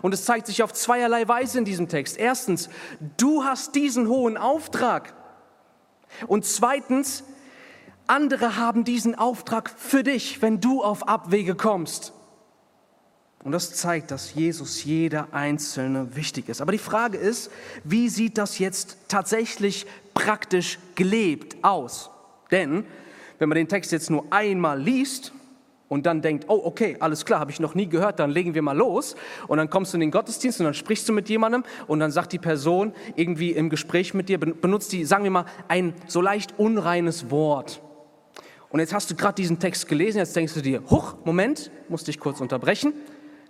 Und 0.00 0.14
es 0.14 0.24
zeigt 0.24 0.46
sich 0.46 0.62
auf 0.62 0.72
zweierlei 0.72 1.26
Weise 1.28 1.58
in 1.58 1.64
diesem 1.64 1.88
Text. 1.88 2.16
Erstens, 2.16 2.68
du 3.16 3.44
hast 3.44 3.74
diesen 3.74 4.08
hohen 4.08 4.36
Auftrag. 4.36 5.14
Und 6.26 6.44
zweitens, 6.44 7.24
andere 8.06 8.56
haben 8.56 8.84
diesen 8.84 9.14
Auftrag 9.14 9.70
für 9.76 10.02
dich, 10.02 10.42
wenn 10.42 10.60
du 10.60 10.82
auf 10.82 11.08
Abwege 11.08 11.54
kommst. 11.54 12.12
Und 13.44 13.52
das 13.52 13.74
zeigt, 13.74 14.12
dass 14.12 14.34
Jesus 14.34 14.84
jeder 14.84 15.32
Einzelne 15.32 16.14
wichtig 16.14 16.48
ist. 16.48 16.60
Aber 16.60 16.70
die 16.70 16.78
Frage 16.78 17.18
ist, 17.18 17.50
wie 17.82 18.08
sieht 18.08 18.38
das 18.38 18.58
jetzt 18.58 18.98
tatsächlich 19.08 19.86
praktisch 20.14 20.78
gelebt 20.94 21.64
aus? 21.64 22.10
Denn 22.52 22.84
wenn 23.38 23.48
man 23.48 23.56
den 23.56 23.68
Text 23.68 23.90
jetzt 23.90 24.10
nur 24.10 24.26
einmal 24.30 24.80
liest 24.80 25.32
und 25.92 26.06
dann 26.06 26.22
denkt, 26.22 26.46
oh 26.48 26.58
okay, 26.64 26.96
alles 27.00 27.26
klar, 27.26 27.38
habe 27.38 27.50
ich 27.50 27.60
noch 27.60 27.74
nie 27.74 27.86
gehört, 27.86 28.18
dann 28.18 28.30
legen 28.30 28.54
wir 28.54 28.62
mal 28.62 28.74
los. 28.74 29.14
Und 29.46 29.58
dann 29.58 29.68
kommst 29.68 29.92
du 29.92 29.98
in 29.98 30.00
den 30.00 30.10
Gottesdienst 30.10 30.58
und 30.58 30.64
dann 30.64 30.72
sprichst 30.72 31.06
du 31.06 31.12
mit 31.12 31.28
jemandem 31.28 31.64
und 31.86 32.00
dann 32.00 32.10
sagt 32.10 32.32
die 32.32 32.38
Person 32.38 32.94
irgendwie 33.14 33.50
im 33.50 33.68
Gespräch 33.68 34.14
mit 34.14 34.30
dir, 34.30 34.40
benutzt 34.40 34.90
die, 34.92 35.04
sagen 35.04 35.24
wir 35.24 35.30
mal, 35.30 35.44
ein 35.68 35.92
so 36.06 36.22
leicht 36.22 36.58
unreines 36.58 37.30
Wort. 37.30 37.82
Und 38.70 38.80
jetzt 38.80 38.94
hast 38.94 39.10
du 39.10 39.14
gerade 39.14 39.34
diesen 39.34 39.58
Text 39.58 39.86
gelesen, 39.86 40.16
jetzt 40.16 40.34
denkst 40.34 40.54
du 40.54 40.62
dir, 40.62 40.82
huch, 40.88 41.14
Moment, 41.26 41.70
musste 41.90 42.10
ich 42.10 42.18
kurz 42.18 42.40
unterbrechen. 42.40 42.94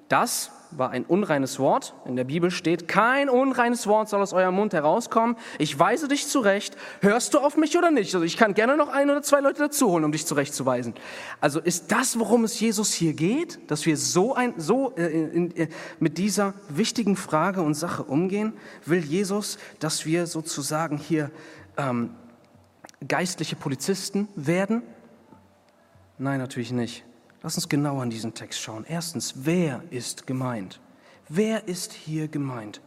Das 0.09 0.51
war 0.79 0.91
ein 0.91 1.05
unreines 1.05 1.59
Wort. 1.59 1.95
In 2.05 2.17
der 2.17 2.25
Bibel 2.25 2.51
steht, 2.51 2.89
kein 2.89 3.29
unreines 3.29 3.87
Wort 3.87 4.09
soll 4.09 4.21
aus 4.21 4.33
eurem 4.33 4.55
Mund 4.55 4.73
herauskommen. 4.73 5.37
Ich 5.59 5.79
weise 5.79 6.09
dich 6.09 6.27
zurecht. 6.29 6.77
Hörst 7.01 7.35
du 7.35 7.39
auf 7.39 7.57
mich 7.57 7.77
oder 7.77 7.91
nicht? 7.91 8.15
Also 8.15 8.25
ich 8.25 8.37
kann 8.37 8.55
gerne 8.55 8.77
noch 8.77 8.89
ein 8.89 9.11
oder 9.11 9.23
zwei 9.23 9.41
Leute 9.41 9.61
dazu 9.61 9.91
holen, 9.91 10.05
um 10.05 10.13
dich 10.13 10.27
zurechtzuweisen. 10.27 10.95
Also 11.41 11.61
ist 11.61 11.93
das, 11.93 12.19
worum 12.19 12.45
es 12.45 12.59
Jesus 12.59 12.93
hier 12.93 13.15
geht, 13.15 13.59
dass 13.71 13.87
wir 13.87 13.97
so, 13.97 14.35
ein, 14.35 14.55
so 14.57 14.95
äh, 14.97 15.07
in, 15.07 15.51
in, 15.51 15.69
mit 16.01 16.19
dieser 16.19 16.55
wichtigen 16.69 17.17
Frage 17.17 17.63
und 17.63 17.75
Sache 17.75 18.03
umgehen? 18.03 18.53
Will 18.87 19.05
Jesus, 19.05 19.59
dass 19.79 20.07
wir 20.07 20.27
sozusagen 20.27 20.99
hier 20.99 21.31
ähm, 21.77 22.11
geistliche 23.07 23.57
Polizisten 23.57 24.29
werden? 24.37 24.83
Nein, 26.19 26.39
natürlich 26.39 26.73
nicht. 26.73 27.05
Lass 27.43 27.57
uns 27.57 27.69
genau 27.69 28.01
an 28.01 28.11
diesen 28.11 28.35
Text 28.35 28.61
schauen. 28.61 28.85
Erstens, 28.89 29.35
wer 29.37 29.83
ist 29.91 30.27
gemeint? 30.27 30.81
Wer 31.29 31.67
ist 31.67 31.93
hier 31.93 32.29
gemeint? 32.29 32.81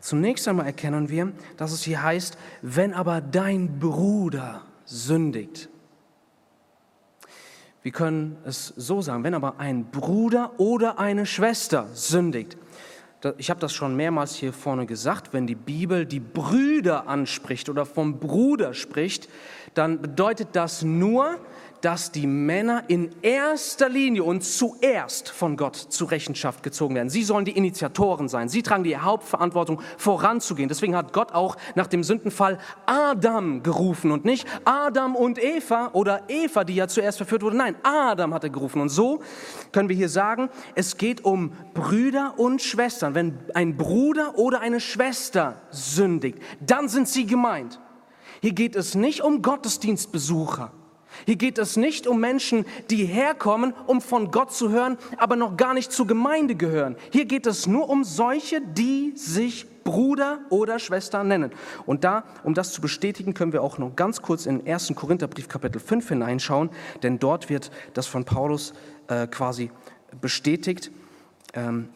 Zunächst 0.00 0.46
einmal 0.48 0.66
erkennen 0.66 1.08
wir, 1.08 1.32
dass 1.56 1.72
es 1.72 1.82
hier 1.82 2.02
heißt, 2.02 2.36
wenn 2.62 2.92
aber 2.92 3.20
dein 3.20 3.78
Bruder 3.78 4.62
sündigt. 4.84 5.68
Wir 7.82 7.92
können 7.92 8.36
es 8.44 8.74
so 8.76 9.00
sagen, 9.00 9.24
wenn 9.24 9.34
aber 9.34 9.58
ein 9.58 9.86
Bruder 9.90 10.52
oder 10.58 10.98
eine 10.98 11.24
Schwester 11.24 11.88
sündigt. 11.94 12.58
Ich 13.38 13.50
habe 13.50 13.60
das 13.60 13.72
schon 13.72 13.96
mehrmals 13.96 14.34
hier 14.34 14.52
vorne 14.52 14.86
gesagt, 14.86 15.32
wenn 15.32 15.46
die 15.46 15.54
Bibel 15.54 16.06
die 16.06 16.20
Brüder 16.20 17.06
anspricht 17.06 17.68
oder 17.68 17.84
vom 17.86 18.18
Bruder 18.18 18.74
spricht, 18.74 19.28
dann 19.74 20.00
bedeutet 20.00 20.48
das 20.52 20.82
nur, 20.82 21.38
dass 21.80 22.12
die 22.12 22.26
Männer 22.26 22.84
in 22.88 23.10
erster 23.22 23.88
Linie 23.88 24.24
und 24.24 24.42
zuerst 24.42 25.30
von 25.30 25.56
Gott 25.56 25.76
zur 25.76 26.10
Rechenschaft 26.10 26.62
gezogen 26.62 26.94
werden. 26.94 27.08
Sie 27.08 27.22
sollen 27.22 27.44
die 27.44 27.56
Initiatoren 27.56 28.28
sein. 28.28 28.48
Sie 28.48 28.62
tragen 28.62 28.84
die 28.84 28.96
Hauptverantwortung, 28.96 29.80
voranzugehen. 29.96 30.68
Deswegen 30.68 30.96
hat 30.96 31.12
Gott 31.12 31.32
auch 31.32 31.56
nach 31.74 31.86
dem 31.86 32.04
Sündenfall 32.04 32.58
Adam 32.86 33.62
gerufen 33.62 34.10
und 34.10 34.24
nicht 34.24 34.46
Adam 34.64 35.16
und 35.16 35.42
Eva 35.42 35.90
oder 35.92 36.22
Eva, 36.28 36.64
die 36.64 36.74
ja 36.74 36.88
zuerst 36.88 37.18
verführt 37.18 37.42
wurde. 37.42 37.56
Nein, 37.56 37.76
Adam 37.82 38.34
hat 38.34 38.44
er 38.44 38.50
gerufen. 38.50 38.80
Und 38.80 38.88
so 38.88 39.20
können 39.72 39.88
wir 39.88 39.96
hier 39.96 40.08
sagen, 40.08 40.50
es 40.74 40.96
geht 40.96 41.24
um 41.24 41.52
Brüder 41.74 42.34
und 42.36 42.62
Schwestern. 42.62 43.14
Wenn 43.14 43.38
ein 43.54 43.76
Bruder 43.76 44.38
oder 44.38 44.60
eine 44.60 44.80
Schwester 44.80 45.62
sündigt, 45.70 46.38
dann 46.60 46.88
sind 46.88 47.08
sie 47.08 47.26
gemeint. 47.26 47.80
Hier 48.42 48.52
geht 48.52 48.76
es 48.76 48.94
nicht 48.94 49.22
um 49.22 49.42
Gottesdienstbesucher. 49.42 50.72
Hier 51.26 51.36
geht 51.36 51.58
es 51.58 51.76
nicht 51.76 52.06
um 52.06 52.20
Menschen, 52.20 52.64
die 52.90 53.04
herkommen, 53.04 53.74
um 53.86 54.00
von 54.00 54.30
Gott 54.30 54.52
zu 54.52 54.70
hören, 54.70 54.98
aber 55.16 55.36
noch 55.36 55.56
gar 55.56 55.74
nicht 55.74 55.92
zur 55.92 56.06
Gemeinde 56.06 56.54
gehören. 56.54 56.96
Hier 57.10 57.24
geht 57.24 57.46
es 57.46 57.66
nur 57.66 57.88
um 57.88 58.04
solche, 58.04 58.60
die 58.60 59.12
sich 59.16 59.66
Bruder 59.84 60.40
oder 60.50 60.78
Schwester 60.78 61.24
nennen. 61.24 61.52
Und 61.86 62.04
da, 62.04 62.24
um 62.44 62.54
das 62.54 62.72
zu 62.72 62.80
bestätigen, 62.80 63.34
können 63.34 63.52
wir 63.52 63.62
auch 63.62 63.78
noch 63.78 63.96
ganz 63.96 64.22
kurz 64.22 64.46
in 64.46 64.66
1. 64.66 64.92
Korintherbrief 64.94 65.48
Kapitel 65.48 65.80
5 65.80 66.08
hineinschauen, 66.08 66.70
denn 67.02 67.18
dort 67.18 67.48
wird 67.48 67.70
das 67.94 68.06
von 68.06 68.24
Paulus 68.24 68.72
äh, 69.08 69.26
quasi 69.26 69.70
bestätigt 70.20 70.90
ähm, 71.54 71.88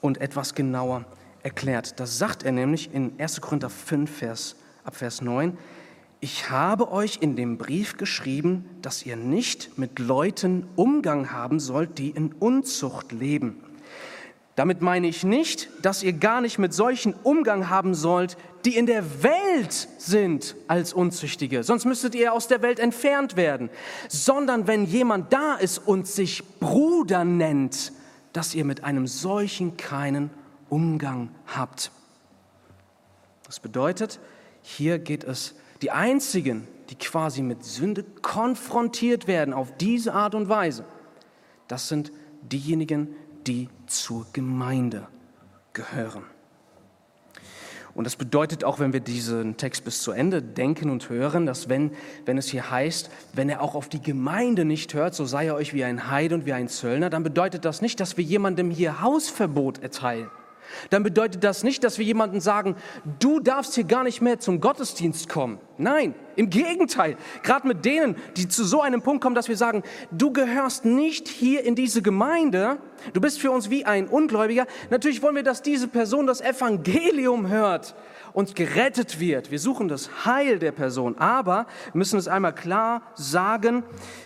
und 0.00 0.20
etwas 0.20 0.54
genauer 0.54 1.04
erklärt. 1.42 1.98
Das 2.00 2.18
sagt 2.18 2.42
er 2.42 2.52
nämlich 2.52 2.92
in 2.92 3.18
1. 3.18 3.40
Korinther 3.40 3.70
5, 3.70 4.10
Vers, 4.10 4.56
ab 4.84 4.96
Vers 4.96 5.22
9 5.22 5.56
ich 6.20 6.50
habe 6.50 6.92
euch 6.92 7.18
in 7.22 7.34
dem 7.34 7.56
Brief 7.56 7.96
geschrieben, 7.96 8.68
dass 8.82 9.06
ihr 9.06 9.16
nicht 9.16 9.78
mit 9.78 9.98
Leuten 9.98 10.68
Umgang 10.76 11.32
haben 11.32 11.60
sollt, 11.60 11.98
die 11.98 12.10
in 12.10 12.32
Unzucht 12.32 13.12
leben. 13.12 13.62
Damit 14.54 14.82
meine 14.82 15.08
ich 15.08 15.24
nicht, 15.24 15.70
dass 15.80 16.02
ihr 16.02 16.12
gar 16.12 16.42
nicht 16.42 16.58
mit 16.58 16.74
solchen 16.74 17.14
Umgang 17.22 17.70
haben 17.70 17.94
sollt, 17.94 18.36
die 18.66 18.76
in 18.76 18.84
der 18.84 19.22
Welt 19.22 19.88
sind 19.96 20.54
als 20.68 20.92
Unzüchtige, 20.92 21.62
sonst 21.62 21.86
müsstet 21.86 22.14
ihr 22.14 22.34
aus 22.34 22.46
der 22.46 22.60
Welt 22.60 22.78
entfernt 22.78 23.36
werden, 23.36 23.70
sondern 24.08 24.66
wenn 24.66 24.84
jemand 24.84 25.32
da 25.32 25.54
ist 25.54 25.78
und 25.78 26.06
sich 26.06 26.44
Bruder 26.58 27.24
nennt, 27.24 27.92
dass 28.34 28.54
ihr 28.54 28.66
mit 28.66 28.84
einem 28.84 29.06
solchen 29.06 29.78
keinen 29.78 30.28
Umgang 30.68 31.30
habt. 31.46 31.90
Das 33.46 33.60
bedeutet, 33.60 34.20
hier 34.62 34.98
geht 34.98 35.24
es 35.24 35.54
die 35.82 35.90
einzigen, 35.90 36.66
die 36.90 36.96
quasi 36.96 37.42
mit 37.42 37.64
Sünde 37.64 38.04
konfrontiert 38.22 39.26
werden 39.26 39.54
auf 39.54 39.76
diese 39.76 40.12
Art 40.12 40.34
und 40.34 40.48
Weise, 40.48 40.84
das 41.68 41.88
sind 41.88 42.12
diejenigen, 42.42 43.14
die 43.46 43.68
zur 43.86 44.26
Gemeinde 44.32 45.06
gehören. 45.72 46.24
Und 47.92 48.04
das 48.04 48.16
bedeutet 48.16 48.62
auch, 48.62 48.78
wenn 48.78 48.92
wir 48.92 49.00
diesen 49.00 49.56
Text 49.56 49.84
bis 49.84 50.02
zu 50.02 50.12
Ende 50.12 50.42
denken 50.42 50.90
und 50.90 51.08
hören, 51.08 51.44
dass 51.44 51.68
wenn, 51.68 51.90
wenn 52.24 52.38
es 52.38 52.48
hier 52.48 52.70
heißt, 52.70 53.10
wenn 53.32 53.48
er 53.48 53.62
auch 53.62 53.74
auf 53.74 53.88
die 53.88 54.00
Gemeinde 54.00 54.64
nicht 54.64 54.94
hört, 54.94 55.14
so 55.14 55.24
sei 55.24 55.46
er 55.46 55.56
euch 55.56 55.74
wie 55.74 55.82
ein 55.82 56.08
Heid 56.08 56.32
und 56.32 56.46
wie 56.46 56.52
ein 56.52 56.68
Zöllner, 56.68 57.10
dann 57.10 57.24
bedeutet 57.24 57.64
das 57.64 57.82
nicht, 57.82 57.98
dass 57.98 58.16
wir 58.16 58.24
jemandem 58.24 58.70
hier 58.70 59.00
Hausverbot 59.00 59.82
erteilen 59.82 60.30
dann 60.90 61.02
bedeutet 61.02 61.44
das 61.44 61.62
nicht, 61.62 61.84
dass 61.84 61.98
wir 61.98 62.04
jemandem 62.04 62.40
sagen, 62.40 62.76
du 63.18 63.40
darfst 63.40 63.74
hier 63.74 63.84
gar 63.84 64.04
nicht 64.04 64.20
mehr 64.20 64.38
zum 64.38 64.60
Gottesdienst 64.60 65.28
kommen. 65.28 65.58
Nein, 65.78 66.14
im 66.36 66.50
Gegenteil. 66.50 67.16
Gerade 67.42 67.66
mit 67.66 67.84
denen, 67.84 68.16
die 68.36 68.48
zu 68.48 68.64
so 68.64 68.82
einem 68.82 69.02
Punkt 69.02 69.22
kommen, 69.22 69.34
dass 69.34 69.48
wir 69.48 69.56
sagen, 69.56 69.82
du 70.10 70.32
gehörst 70.32 70.84
nicht 70.84 71.28
hier 71.28 71.64
in 71.64 71.74
diese 71.74 72.02
Gemeinde, 72.02 72.78
du 73.12 73.20
bist 73.20 73.40
für 73.40 73.50
uns 73.50 73.70
wie 73.70 73.84
ein 73.84 74.08
Ungläubiger. 74.08 74.66
Natürlich 74.90 75.22
wollen 75.22 75.36
wir, 75.36 75.42
dass 75.42 75.62
diese 75.62 75.88
Person 75.88 76.26
das 76.26 76.40
Evangelium 76.40 77.48
hört 77.48 77.94
und 78.32 78.54
gerettet 78.54 79.20
wird. 79.20 79.50
Wir 79.50 79.58
suchen 79.58 79.88
das 79.88 80.24
Heil 80.24 80.58
der 80.58 80.72
Person, 80.72 81.16
aber 81.18 81.66
müssen 81.92 82.18
es 82.18 82.28
einmal 82.28 82.54
klar 82.54 83.02
sagen, 83.14 83.82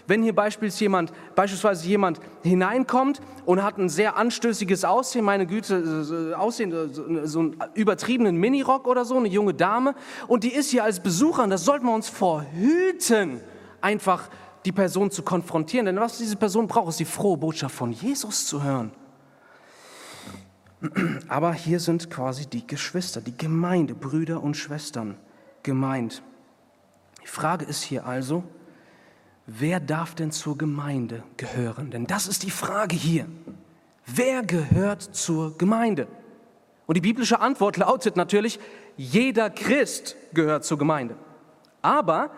wenn 0.06 0.22
hier 0.22 0.34
beispielsweise 0.34 0.84
jemand, 0.84 1.12
beispielsweise 1.34 1.86
jemand 1.86 2.20
hineinkommt 2.42 3.20
und 3.44 3.62
hat 3.62 3.78
ein 3.78 3.88
sehr 3.88 4.16
anstößiges 4.16 4.84
Aussehen, 4.84 5.24
meine 5.24 5.46
Güte, 5.46 6.34
Aussehen, 6.38 6.72
so 7.24 7.38
einen 7.40 7.56
übertriebenen 7.74 8.36
Minirock 8.36 8.86
oder 8.86 9.04
so, 9.04 9.16
eine 9.16 9.28
junge 9.28 9.54
Dame, 9.54 9.94
und 10.28 10.44
die 10.44 10.52
ist 10.52 10.70
hier 10.70 10.84
als 10.84 11.00
Besucher, 11.00 11.44
und 11.44 11.50
das 11.50 11.64
sollten 11.64 11.86
wir 11.86 11.94
uns 11.94 12.08
vorhüten, 12.08 13.40
einfach 13.80 14.28
die 14.64 14.72
Person 14.72 15.10
zu 15.10 15.22
konfrontieren. 15.22 15.86
Denn 15.86 16.00
was 16.00 16.18
diese 16.18 16.36
Person 16.36 16.66
braucht, 16.66 16.88
ist 16.88 17.00
die 17.00 17.04
frohe 17.04 17.36
Botschaft 17.36 17.74
von 17.74 17.92
Jesus 17.92 18.46
zu 18.46 18.62
hören. 18.62 18.92
Aber 21.28 21.52
hier 21.52 21.80
sind 21.80 22.10
quasi 22.10 22.46
die 22.46 22.66
Geschwister, 22.66 23.20
die 23.20 23.36
Gemeinde, 23.36 23.94
Brüder 23.94 24.42
und 24.42 24.56
Schwestern 24.56 25.16
gemeint. 25.62 26.22
Die 27.22 27.28
Frage 27.28 27.64
ist 27.64 27.82
hier 27.82 28.06
also, 28.06 28.44
wer 29.46 29.80
darf 29.80 30.14
denn 30.14 30.30
zur 30.30 30.58
Gemeinde 30.58 31.22
gehören? 31.36 31.90
Denn 31.90 32.06
das 32.06 32.26
ist 32.26 32.42
die 32.42 32.50
Frage 32.50 32.96
hier. 32.96 33.26
Wer 34.06 34.42
gehört 34.42 35.02
zur 35.02 35.56
Gemeinde? 35.56 36.06
Und 36.86 36.96
die 36.96 37.00
biblische 37.00 37.40
Antwort 37.40 37.78
lautet 37.78 38.16
natürlich, 38.16 38.60
jeder 38.96 39.48
Christ 39.48 40.16
gehört 40.34 40.64
zur 40.64 40.78
Gemeinde. 40.78 41.16
Aber 41.80 42.30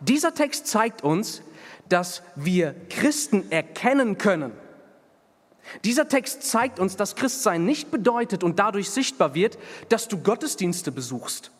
dieser 0.00 0.34
Text 0.34 0.66
zeigt 0.66 1.02
uns, 1.02 1.42
dass 1.88 2.22
wir 2.36 2.74
Christen 2.88 3.50
erkennen 3.50 4.16
können, 4.16 4.52
dieser 5.84 6.08
Text 6.08 6.42
zeigt 6.42 6.78
uns, 6.78 6.96
dass 6.96 7.16
Christsein 7.16 7.64
nicht 7.64 7.90
bedeutet 7.90 8.44
und 8.44 8.58
dadurch 8.58 8.90
sichtbar 8.90 9.34
wird, 9.34 9.58
dass 9.88 10.08
du 10.08 10.18
Gottesdienste 10.18 10.92
besuchst. 10.92 11.50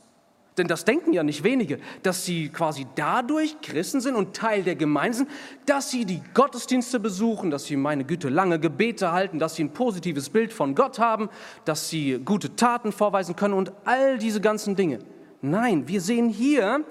Denn 0.59 0.67
das 0.67 0.85
denken 0.85 1.13
ja 1.13 1.23
nicht 1.23 1.45
wenige, 1.45 1.79
dass 2.03 2.25
sie 2.25 2.49
quasi 2.49 2.87
dadurch 2.97 3.61
Christen 3.63 4.01
sind 4.01 4.15
und 4.17 4.37
Teil 4.37 4.63
der 4.63 4.75
Gemeinde 4.75 5.19
sind, 5.19 5.31
dass 5.65 5.91
sie 5.91 6.05
die 6.05 6.21
Gottesdienste 6.35 6.99
besuchen, 7.01 7.51
dass 7.51 7.65
sie, 7.65 7.77
meine 7.77 8.05
Güte, 8.05 8.29
lange 8.29 8.59
Gebete 8.59 9.13
halten, 9.13 9.39
dass 9.39 9.55
sie 9.55 9.65
ein 9.65 9.73
positives 9.73 10.29
Bild 10.29 10.53
von 10.53 10.75
Gott 10.75 10.99
haben, 10.99 11.31
dass 11.65 11.89
sie 11.89 12.19
gute 12.25 12.57
Taten 12.57 12.93
vorweisen 12.93 13.37
können 13.37 13.55
und 13.55 13.73
all 13.85 14.19
diese 14.19 14.41
ganzen 14.41 14.77
Dinge. 14.77 14.99
Nein, 15.41 15.89
wir 15.89 16.01
sehen 16.01 16.29
hier, 16.29 16.85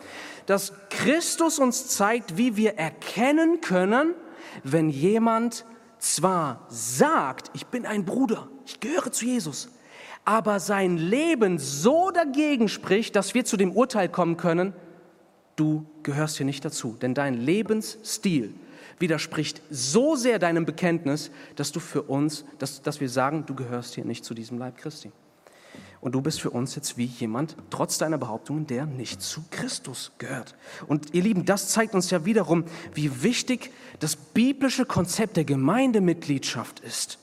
dass 0.46 0.74
Christus 0.90 1.60
uns 1.60 1.88
zeigt, 1.90 2.38
wie 2.38 2.58
wir 2.58 2.80
erkennen 2.80 3.62
können, 3.62 4.16
wenn 4.64 4.90
jemand 4.90 5.66
zwar 6.00 6.66
sagt, 6.70 7.52
ich 7.54 7.68
bin 7.68 7.86
ein 7.86 8.06
Bruder, 8.06 8.48
ich 8.66 8.80
gehöre 8.80 9.12
zu 9.12 9.26
Jesus, 9.26 9.70
aber 10.26 10.60
sein 10.60 10.98
Leben 10.98 11.60
so 11.60 12.12
dagegen 12.12 12.68
spricht, 12.70 13.16
dass 13.16 13.34
wir 13.34 13.46
zu 13.46 13.58
dem 13.58 13.72
Urteil 13.72 14.10
kommen 14.10 14.38
können, 14.38 14.74
du 15.56 15.86
gehörst 16.04 16.38
hier 16.38 16.46
nicht 16.46 16.64
dazu, 16.64 16.98
denn 17.02 17.14
dein 17.14 17.34
Lebensstil 17.34 18.54
widerspricht 19.00 19.62
so 19.70 20.16
sehr 20.16 20.40
deinem 20.40 20.66
Bekenntnis, 20.66 21.32
dass 21.56 21.72
du 21.72 21.80
für 21.80 22.04
uns, 22.04 22.46
dass, 22.58 22.82
dass 22.82 23.00
wir 23.00 23.10
sagen, 23.10 23.46
du 23.46 23.56
gehörst 23.56 23.96
hier 23.96 24.06
nicht 24.06 24.26
zu 24.26 24.34
diesem 24.34 24.58
Leib 24.58 24.78
Christi. 24.78 25.12
Und 26.02 26.14
du 26.14 26.22
bist 26.22 26.40
für 26.40 26.50
uns 26.50 26.76
jetzt 26.76 26.98
wie 26.98 27.06
jemand, 27.06 27.58
trotz 27.70 27.98
deiner 27.98 28.18
Behauptungen, 28.18 28.68
der 28.68 28.86
nicht 28.86 29.22
zu 29.22 29.44
Christus 29.52 30.14
gehört. 30.18 30.56
Und 30.88 31.14
ihr 31.14 31.24
Lieben, 31.24 31.46
das 31.46 31.70
zeigt 31.70 31.94
uns 31.94 32.10
ja 32.10 32.24
wiederum, 32.24 32.64
wie 32.94 33.22
wichtig 33.22 33.72
das 34.00 34.16
biblische 34.16 34.86
Konzept 34.86 35.36
der 35.36 35.44
Gemeindemitgliedschaft 35.44 36.80
ist. 36.80 37.20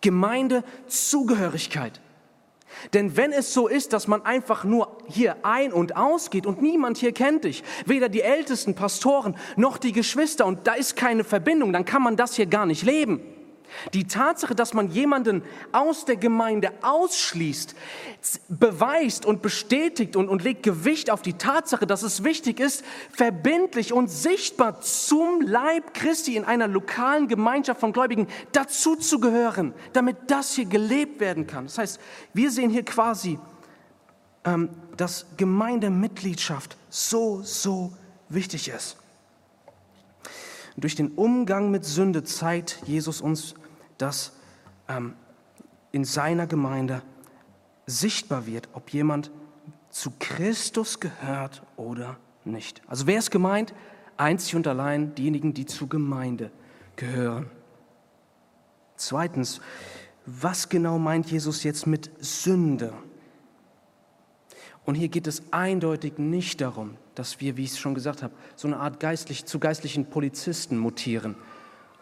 Gemeindezugehörigkeit. 0.00 2.00
Denn 2.92 3.16
wenn 3.16 3.32
es 3.32 3.52
so 3.52 3.68
ist, 3.68 3.92
dass 3.92 4.06
man 4.06 4.24
einfach 4.24 4.64
nur 4.64 4.98
hier 5.06 5.36
ein- 5.42 5.72
und 5.72 5.96
ausgeht 5.96 6.46
und 6.46 6.62
niemand 6.62 6.98
hier 6.98 7.12
kennt 7.12 7.44
dich, 7.44 7.64
weder 7.86 8.08
die 8.08 8.22
ältesten 8.22 8.74
Pastoren 8.74 9.36
noch 9.56 9.78
die 9.78 9.92
Geschwister 9.92 10.46
und 10.46 10.66
da 10.66 10.74
ist 10.74 10.96
keine 10.96 11.24
Verbindung, 11.24 11.72
dann 11.72 11.84
kann 11.84 12.02
man 12.02 12.16
das 12.16 12.34
hier 12.34 12.46
gar 12.46 12.66
nicht 12.66 12.82
leben. 12.82 13.20
Die 13.94 14.06
Tatsache, 14.06 14.54
dass 14.54 14.74
man 14.74 14.90
jemanden 14.90 15.42
aus 15.72 16.04
der 16.04 16.16
Gemeinde 16.16 16.72
ausschließt, 16.82 17.74
beweist 18.48 19.26
und 19.26 19.42
bestätigt 19.42 20.16
und, 20.16 20.28
und 20.28 20.42
legt 20.42 20.62
Gewicht 20.62 21.10
auf 21.10 21.22
die 21.22 21.34
Tatsache, 21.34 21.86
dass 21.86 22.02
es 22.02 22.24
wichtig 22.24 22.60
ist, 22.60 22.84
verbindlich 23.10 23.92
und 23.92 24.08
sichtbar 24.08 24.80
zum 24.80 25.40
Leib 25.42 25.94
Christi 25.94 26.36
in 26.36 26.44
einer 26.44 26.68
lokalen 26.68 27.28
Gemeinschaft 27.28 27.80
von 27.80 27.92
Gläubigen 27.92 28.26
dazu 28.52 28.96
zu 28.96 29.20
gehören, 29.20 29.74
damit 29.92 30.16
das 30.28 30.54
hier 30.54 30.66
gelebt 30.66 31.20
werden 31.20 31.46
kann. 31.46 31.64
Das 31.66 31.78
heißt, 31.78 32.00
wir 32.34 32.50
sehen 32.50 32.70
hier 32.70 32.84
quasi, 32.84 33.38
ähm, 34.44 34.70
dass 34.96 35.26
Gemeindemitgliedschaft 35.36 36.76
so, 36.88 37.42
so 37.42 37.92
wichtig 38.28 38.68
ist. 38.68 38.96
Durch 40.76 40.94
den 40.94 41.12
Umgang 41.12 41.70
mit 41.70 41.84
Sünde 41.84 42.24
zeigt 42.24 42.82
Jesus 42.86 43.20
uns, 43.20 43.54
dass 43.98 44.32
ähm, 44.88 45.14
in 45.92 46.04
seiner 46.04 46.46
Gemeinde 46.46 47.02
sichtbar 47.86 48.46
wird, 48.46 48.68
ob 48.74 48.90
jemand 48.90 49.30
zu 49.90 50.12
Christus 50.18 51.00
gehört 51.00 51.62
oder 51.76 52.18
nicht. 52.44 52.82
Also 52.86 53.06
wer 53.06 53.18
ist 53.18 53.30
gemeint? 53.30 53.74
Einzig 54.18 54.54
und 54.54 54.66
allein 54.66 55.14
diejenigen, 55.14 55.54
die 55.54 55.66
zur 55.66 55.88
Gemeinde 55.88 56.50
gehören. 56.96 57.50
Zweitens, 58.96 59.60
was 60.26 60.68
genau 60.68 60.98
meint 60.98 61.30
Jesus 61.30 61.62
jetzt 61.62 61.86
mit 61.86 62.10
Sünde? 62.18 62.92
Und 64.86 64.94
hier 64.94 65.08
geht 65.08 65.26
es 65.26 65.42
eindeutig 65.50 66.16
nicht 66.16 66.60
darum, 66.60 66.96
dass 67.16 67.40
wir, 67.40 67.56
wie 67.56 67.64
ich 67.64 67.72
es 67.72 67.78
schon 67.78 67.94
gesagt 67.94 68.22
habe, 68.22 68.32
so 68.54 68.68
eine 68.68 68.78
Art 68.78 69.00
geistlich, 69.00 69.44
zu 69.44 69.58
geistlichen 69.58 70.06
Polizisten 70.06 70.78
mutieren. 70.78 71.34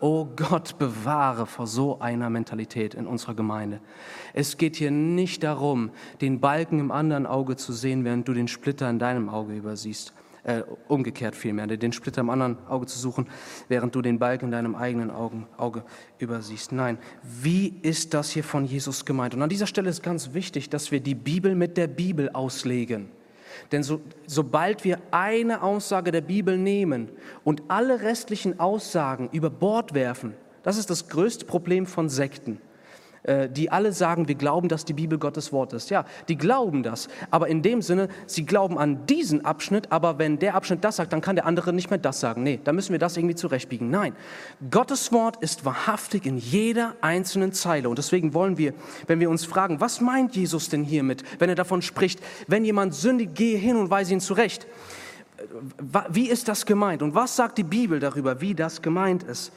Oh 0.00 0.26
Gott, 0.36 0.78
bewahre 0.78 1.46
vor 1.46 1.66
so 1.66 2.00
einer 2.00 2.28
Mentalität 2.28 2.92
in 2.92 3.06
unserer 3.06 3.34
Gemeinde. 3.34 3.80
Es 4.34 4.58
geht 4.58 4.76
hier 4.76 4.90
nicht 4.90 5.42
darum, 5.42 5.90
den 6.20 6.40
Balken 6.40 6.78
im 6.78 6.90
anderen 6.90 7.26
Auge 7.26 7.56
zu 7.56 7.72
sehen, 7.72 8.04
während 8.04 8.28
du 8.28 8.34
den 8.34 8.48
Splitter 8.48 8.90
in 8.90 8.98
deinem 8.98 9.30
Auge 9.30 9.56
übersiehst. 9.56 10.12
Äh, 10.44 10.62
umgekehrt 10.88 11.34
vielmehr, 11.34 11.66
den 11.66 11.92
Splitter 11.92 12.20
im 12.20 12.28
anderen 12.28 12.58
Auge 12.68 12.84
zu 12.84 12.98
suchen, 12.98 13.28
während 13.68 13.94
du 13.94 14.02
den 14.02 14.18
Balken 14.18 14.46
in 14.46 14.50
deinem 14.50 14.74
eigenen 14.74 15.10
Augen, 15.10 15.46
Auge 15.56 15.84
übersiehst. 16.18 16.70
Nein, 16.70 16.98
wie 17.22 17.78
ist 17.80 18.12
das 18.12 18.28
hier 18.28 18.44
von 18.44 18.66
Jesus 18.66 19.06
gemeint? 19.06 19.32
Und 19.32 19.40
an 19.40 19.48
dieser 19.48 19.66
Stelle 19.66 19.88
ist 19.88 20.02
ganz 20.02 20.34
wichtig, 20.34 20.68
dass 20.68 20.92
wir 20.92 21.00
die 21.00 21.14
Bibel 21.14 21.54
mit 21.54 21.78
der 21.78 21.86
Bibel 21.86 22.28
auslegen. 22.28 23.08
Denn 23.72 23.82
so, 23.82 24.02
sobald 24.26 24.84
wir 24.84 24.98
eine 25.12 25.62
Aussage 25.62 26.12
der 26.12 26.20
Bibel 26.20 26.58
nehmen 26.58 27.08
und 27.42 27.62
alle 27.68 28.02
restlichen 28.02 28.60
Aussagen 28.60 29.30
über 29.32 29.48
Bord 29.48 29.94
werfen, 29.94 30.34
das 30.62 30.76
ist 30.76 30.90
das 30.90 31.08
größte 31.08 31.46
Problem 31.46 31.86
von 31.86 32.10
Sekten. 32.10 32.60
Äh, 33.24 33.48
die 33.48 33.70
alle 33.70 33.92
sagen, 33.92 34.28
wir 34.28 34.34
glauben, 34.34 34.68
dass 34.68 34.84
die 34.84 34.92
Bibel 34.92 35.18
Gottes 35.18 35.50
Wort 35.50 35.72
ist. 35.72 35.88
Ja, 35.88 36.04
die 36.28 36.36
glauben 36.36 36.82
das. 36.82 37.08
Aber 37.30 37.48
in 37.48 37.62
dem 37.62 37.80
Sinne, 37.80 38.08
sie 38.26 38.44
glauben 38.44 38.78
an 38.78 39.06
diesen 39.06 39.46
Abschnitt, 39.46 39.90
aber 39.90 40.18
wenn 40.18 40.38
der 40.38 40.54
Abschnitt 40.54 40.84
das 40.84 40.96
sagt, 40.96 41.14
dann 41.14 41.22
kann 41.22 41.34
der 41.34 41.46
andere 41.46 41.72
nicht 41.72 41.88
mehr 41.88 41.98
das 41.98 42.20
sagen. 42.20 42.42
Nee, 42.42 42.60
da 42.62 42.72
müssen 42.72 42.92
wir 42.92 42.98
das 42.98 43.16
irgendwie 43.16 43.34
zurechtbiegen. 43.34 43.88
Nein, 43.88 44.14
Gottes 44.70 45.10
Wort 45.10 45.42
ist 45.42 45.64
wahrhaftig 45.64 46.26
in 46.26 46.36
jeder 46.36 46.96
einzelnen 47.00 47.54
Zeile. 47.54 47.88
Und 47.88 47.96
deswegen 47.96 48.34
wollen 48.34 48.58
wir, 48.58 48.74
wenn 49.06 49.20
wir 49.20 49.30
uns 49.30 49.46
fragen, 49.46 49.80
was 49.80 50.02
meint 50.02 50.36
Jesus 50.36 50.68
denn 50.68 50.84
hiermit, 50.84 51.24
wenn 51.38 51.48
er 51.48 51.54
davon 51.54 51.80
spricht, 51.80 52.20
wenn 52.46 52.66
jemand 52.66 52.94
sündigt, 52.94 53.34
gehe 53.34 53.56
hin 53.56 53.76
und 53.76 53.88
weise 53.88 54.12
ihn 54.12 54.20
zurecht. 54.20 54.66
Wie 56.10 56.28
ist 56.28 56.48
das 56.48 56.66
gemeint? 56.66 57.02
Und 57.02 57.14
was 57.14 57.36
sagt 57.36 57.56
die 57.56 57.64
Bibel 57.64 58.00
darüber, 58.00 58.42
wie 58.42 58.54
das 58.54 58.82
gemeint 58.82 59.22
ist? 59.22 59.50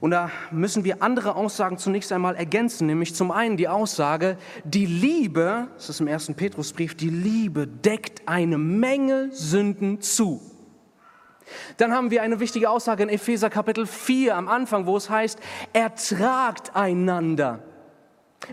Und 0.00 0.12
da 0.12 0.30
müssen 0.50 0.84
wir 0.84 1.02
andere 1.02 1.36
Aussagen 1.36 1.76
zunächst 1.76 2.10
einmal 2.10 2.34
ergänzen, 2.34 2.86
nämlich 2.86 3.14
zum 3.14 3.30
einen 3.30 3.58
die 3.58 3.68
Aussage, 3.68 4.38
die 4.64 4.86
Liebe, 4.86 5.68
das 5.76 5.90
ist 5.90 6.00
im 6.00 6.06
ersten 6.06 6.34
Petrusbrief, 6.34 6.94
die 6.94 7.10
Liebe 7.10 7.66
deckt 7.66 8.26
eine 8.26 8.56
Menge 8.56 9.28
Sünden 9.32 10.00
zu. 10.00 10.40
Dann 11.76 11.92
haben 11.92 12.10
wir 12.10 12.22
eine 12.22 12.40
wichtige 12.40 12.70
Aussage 12.70 13.02
in 13.02 13.08
Epheser 13.10 13.50
Kapitel 13.50 13.86
4 13.86 14.36
am 14.36 14.48
Anfang, 14.48 14.86
wo 14.86 14.96
es 14.96 15.10
heißt, 15.10 15.38
ertragt 15.72 16.74
einander. 16.74 17.62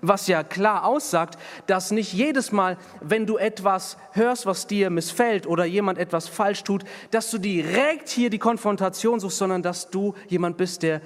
Was 0.02 0.28
ja 0.28 0.44
klar 0.44 0.84
aussagt, 0.84 1.40
dass 1.66 1.92
nicht 1.92 2.12
jedes 2.12 2.52
Mal, 2.52 2.78
wenn 3.00 3.26
du 3.26 3.38
etwas 3.38 3.98
hörst, 4.12 4.46
was 4.46 4.68
dir 4.68 4.90
missfällt 4.90 5.48
oder 5.48 5.64
jemand 5.64 5.98
etwas 5.98 6.28
falsch 6.28 6.64
tut, 6.66 6.84
dass 7.12 7.32
du 7.32 7.38
direkt 7.38 8.10
hier 8.10 8.30
die 8.30 8.38
Konfrontation 8.40 9.22
suchst, 9.22 9.38
sondern 9.38 9.64
dass 9.64 9.90
du 9.90 10.14
jemand 10.28 10.58
bist, 10.58 10.84
der 10.84 11.02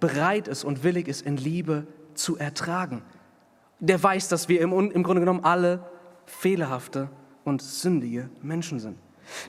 bereit 0.00 0.48
ist 0.48 0.64
und 0.64 0.84
willig 0.84 1.08
ist, 1.08 1.22
in 1.22 1.36
Liebe 1.36 1.86
zu 2.14 2.36
ertragen. 2.36 3.02
Der 3.80 4.02
weiß, 4.02 4.28
dass 4.28 4.48
wir 4.48 4.60
im, 4.60 4.72
im 4.72 5.02
Grunde 5.02 5.20
genommen 5.20 5.44
alle 5.44 5.84
fehlerhafte 6.26 7.08
und 7.44 7.62
sündige 7.62 8.28
Menschen 8.42 8.80
sind. 8.80 8.98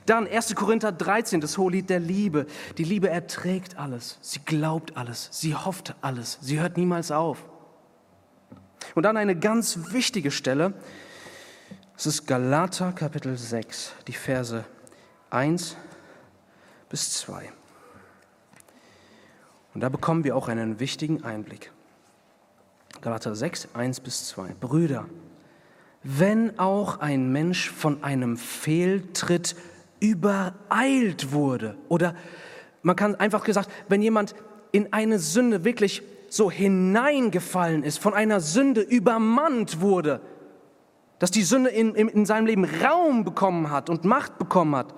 Dann 0.06 0.26
1. 0.26 0.54
Korinther 0.54 0.92
13, 0.92 1.40
das 1.40 1.56
Hohelied 1.58 1.88
der 1.88 2.00
Liebe. 2.00 2.46
Die 2.78 2.84
Liebe 2.84 3.08
erträgt 3.08 3.78
alles, 3.78 4.18
sie 4.20 4.40
glaubt 4.40 4.96
alles, 4.96 5.28
sie 5.32 5.54
hofft 5.54 5.94
alles, 6.00 6.38
sie 6.40 6.60
hört 6.60 6.76
niemals 6.76 7.10
auf. 7.10 7.44
Und 8.94 9.04
dann 9.04 9.16
eine 9.16 9.36
ganz 9.36 9.92
wichtige 9.92 10.30
Stelle, 10.30 10.74
das 11.94 12.06
ist 12.06 12.26
Galater 12.26 12.92
Kapitel 12.92 13.36
6, 13.36 13.92
die 14.06 14.12
Verse 14.12 14.64
1 15.30 15.76
bis 16.88 17.12
2. 17.18 17.52
Und 19.80 19.84
da 19.84 19.88
bekommen 19.88 20.24
wir 20.24 20.36
auch 20.36 20.48
einen 20.48 20.78
wichtigen 20.78 21.24
Einblick. 21.24 21.72
Galater 23.00 23.34
6, 23.34 23.68
1 23.72 24.00
bis 24.00 24.28
2. 24.28 24.54
Brüder, 24.60 25.06
wenn 26.02 26.58
auch 26.58 27.00
ein 27.00 27.32
Mensch 27.32 27.70
von 27.70 28.04
einem 28.04 28.36
Fehltritt 28.36 29.56
übereilt 29.98 31.32
wurde, 31.32 31.78
oder 31.88 32.14
man 32.82 32.94
kann 32.94 33.14
einfach 33.14 33.42
gesagt, 33.42 33.70
wenn 33.88 34.02
jemand 34.02 34.34
in 34.70 34.92
eine 34.92 35.18
Sünde 35.18 35.64
wirklich 35.64 36.02
so 36.28 36.50
hineingefallen 36.50 37.82
ist, 37.82 38.00
von 38.00 38.12
einer 38.12 38.40
Sünde 38.40 38.82
übermannt 38.82 39.80
wurde, 39.80 40.20
dass 41.18 41.30
die 41.30 41.42
Sünde 41.42 41.70
in, 41.70 41.94
in, 41.94 42.08
in 42.08 42.26
seinem 42.26 42.44
Leben 42.44 42.66
Raum 42.66 43.24
bekommen 43.24 43.70
hat 43.70 43.88
und 43.88 44.04
Macht 44.04 44.36
bekommen 44.36 44.76
hat, 44.76 44.94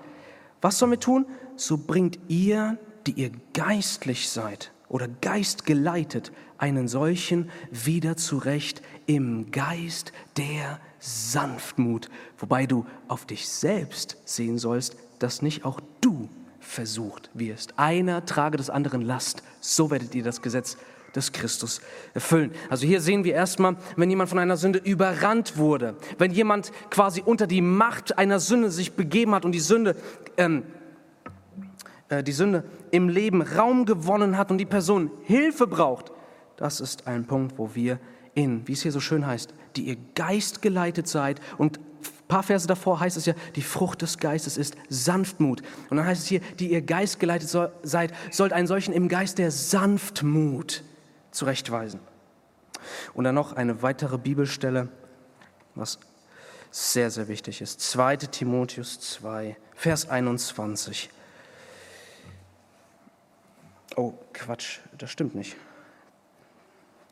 was 0.60 0.76
sollen 0.76 0.90
wir 0.90 0.98
tun? 0.98 1.26
So 1.54 1.78
bringt 1.78 2.18
ihr 2.26 2.78
die 3.06 3.12
ihr 3.12 3.30
geistlich 3.54 4.28
seid 4.28 4.72
oder 4.88 5.08
geistgeleitet, 5.08 6.32
einen 6.58 6.86
solchen 6.86 7.50
wieder 7.70 8.16
zurecht 8.16 8.82
im 9.06 9.50
Geist 9.50 10.12
der 10.36 10.80
Sanftmut, 11.00 12.08
wobei 12.38 12.66
du 12.66 12.86
auf 13.08 13.26
dich 13.26 13.48
selbst 13.48 14.16
sehen 14.24 14.58
sollst, 14.58 14.96
dass 15.18 15.42
nicht 15.42 15.64
auch 15.64 15.80
du 16.00 16.28
versucht 16.60 17.30
wirst. 17.34 17.78
Einer 17.78 18.24
trage 18.24 18.56
des 18.56 18.70
anderen 18.70 19.02
Last, 19.02 19.42
so 19.60 19.90
werdet 19.90 20.14
ihr 20.14 20.22
das 20.22 20.42
Gesetz 20.42 20.76
des 21.14 21.32
Christus 21.32 21.80
erfüllen. 22.14 22.52
Also 22.70 22.86
hier 22.86 23.00
sehen 23.00 23.24
wir 23.24 23.34
erstmal, 23.34 23.76
wenn 23.96 24.08
jemand 24.08 24.30
von 24.30 24.38
einer 24.38 24.56
Sünde 24.56 24.78
überrannt 24.78 25.56
wurde, 25.56 25.96
wenn 26.18 26.30
jemand 26.30 26.72
quasi 26.90 27.22
unter 27.24 27.46
die 27.46 27.60
Macht 27.60 28.18
einer 28.18 28.40
Sünde 28.40 28.70
sich 28.70 28.92
begeben 28.92 29.34
hat 29.34 29.44
und 29.44 29.52
die 29.52 29.60
Sünde 29.60 29.96
ähm, 30.36 30.62
äh, 32.08 32.22
die 32.22 32.32
Sünde 32.32 32.64
im 32.92 33.08
Leben 33.08 33.42
Raum 33.42 33.86
gewonnen 33.86 34.38
hat 34.38 34.52
und 34.52 34.58
die 34.58 34.66
Person 34.66 35.10
Hilfe 35.22 35.66
braucht, 35.66 36.12
das 36.56 36.80
ist 36.80 37.08
ein 37.08 37.26
Punkt, 37.26 37.58
wo 37.58 37.74
wir 37.74 37.98
in, 38.34 38.68
wie 38.68 38.72
es 38.72 38.82
hier 38.82 38.92
so 38.92 39.00
schön 39.00 39.26
heißt, 39.26 39.52
die 39.74 39.82
ihr 39.82 39.96
Geist 40.14 40.62
geleitet 40.62 41.08
seid. 41.08 41.40
Und 41.58 41.78
ein 41.78 42.28
paar 42.28 42.42
Verse 42.42 42.66
davor 42.68 43.00
heißt 43.00 43.16
es 43.16 43.26
ja, 43.26 43.34
die 43.56 43.62
Frucht 43.62 44.02
des 44.02 44.18
Geistes 44.18 44.56
ist 44.56 44.76
Sanftmut. 44.88 45.62
Und 45.90 45.96
dann 45.96 46.06
heißt 46.06 46.22
es 46.22 46.28
hier, 46.28 46.40
die 46.60 46.70
ihr 46.70 46.82
Geist 46.82 47.18
geleitet 47.18 47.48
seid, 47.82 48.12
sollt 48.30 48.52
einen 48.52 48.66
solchen 48.66 48.92
im 48.92 49.08
Geist 49.08 49.38
der 49.38 49.50
Sanftmut 49.50 50.84
zurechtweisen. 51.30 52.00
Und 53.14 53.24
dann 53.24 53.34
noch 53.34 53.54
eine 53.54 53.82
weitere 53.82 54.18
Bibelstelle, 54.18 54.88
was 55.74 55.98
sehr, 56.70 57.10
sehr 57.10 57.28
wichtig 57.28 57.62
ist. 57.62 57.80
2 57.80 58.16
Timotheus 58.16 59.00
2, 59.00 59.56
Vers 59.74 60.08
21. 60.08 61.10
Oh, 63.96 64.14
Quatsch, 64.32 64.78
das 64.96 65.10
stimmt 65.10 65.34
nicht. 65.34 65.56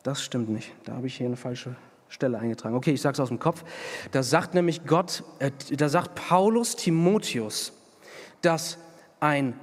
Das 0.03 0.23
stimmt 0.23 0.49
nicht. 0.49 0.71
Da 0.83 0.93
habe 0.93 1.07
ich 1.07 1.17
hier 1.17 1.27
eine 1.27 1.37
falsche 1.37 1.75
Stelle 2.09 2.39
eingetragen. 2.39 2.75
Okay, 2.75 2.91
ich 2.91 3.01
sage 3.01 3.13
es 3.13 3.19
aus 3.19 3.29
dem 3.29 3.39
Kopf. 3.39 3.63
Da 4.11 4.23
sagt 4.23 4.53
nämlich 4.53 4.85
Gott, 4.85 5.23
äh, 5.39 5.51
da 5.71 5.89
sagt 5.89 6.15
Paulus 6.15 6.75
Timotheus, 6.75 7.73
dass 8.41 8.77
ein, 9.19 9.53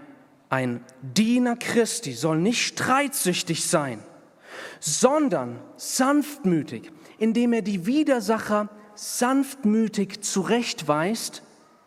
ein 0.48 0.85
Diener 1.02 1.57
Christi 1.57 2.12
soll 2.12 2.38
nicht 2.38 2.64
streitsüchtig 2.64 3.66
sein, 3.66 4.02
sondern 4.81 5.61
sanftmütig, 5.76 6.92
indem 7.18 7.52
er 7.52 7.62
die 7.62 7.87
Widersacher 7.87 8.68
sanftmütig 8.94 10.22
zurechtweist, 10.22 11.42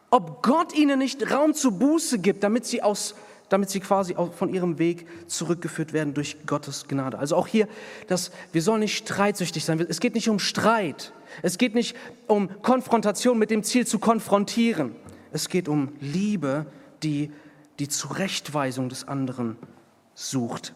ob 0.10 0.44
Gott 0.44 0.76
ihnen 0.76 1.00
nicht 1.00 1.32
Raum 1.32 1.54
zur 1.54 1.72
Buße 1.72 2.20
gibt, 2.20 2.44
damit 2.44 2.66
sie 2.66 2.84
aus 2.84 3.16
damit 3.52 3.70
sie 3.70 3.82
quasi 3.82 4.16
von 4.16 4.54
ihrem 4.54 4.80
Weg 4.80 5.06
zurückgeführt 5.28 5.92
werden 5.92 6.14
durch 6.14 6.38
Gottes 6.46 6.88
Gnade. 6.88 7.20
Also 7.20 7.36
auch 7.36 7.48
hier, 7.48 7.68
dass 8.08 8.32
wir 8.54 8.62
sollen 8.62 8.80
nicht 8.80 8.96
streitsüchtig 8.96 9.66
sein. 9.66 9.86
Es 9.90 10.00
geht 10.00 10.16
nicht 10.16 10.30
um 10.30 10.40
Streit. 10.40 11.12
Es 11.42 11.58
geht 11.58 11.76
nicht 11.76 11.98
um 12.28 12.50
Konfrontation 12.62 13.38
mit 13.38 13.52
dem 13.52 13.64
Ziel 13.64 13.86
zu 13.86 14.00
konfrontieren. 14.00 14.96
Es 15.34 15.50
geht 15.50 15.68
um 15.68 15.92
Liebe, 16.00 16.66
die 17.04 17.30
die 17.80 17.90
Zurechtweisung 17.90 18.88
des 18.88 19.06
anderen 19.10 19.58
sucht. 20.14 20.74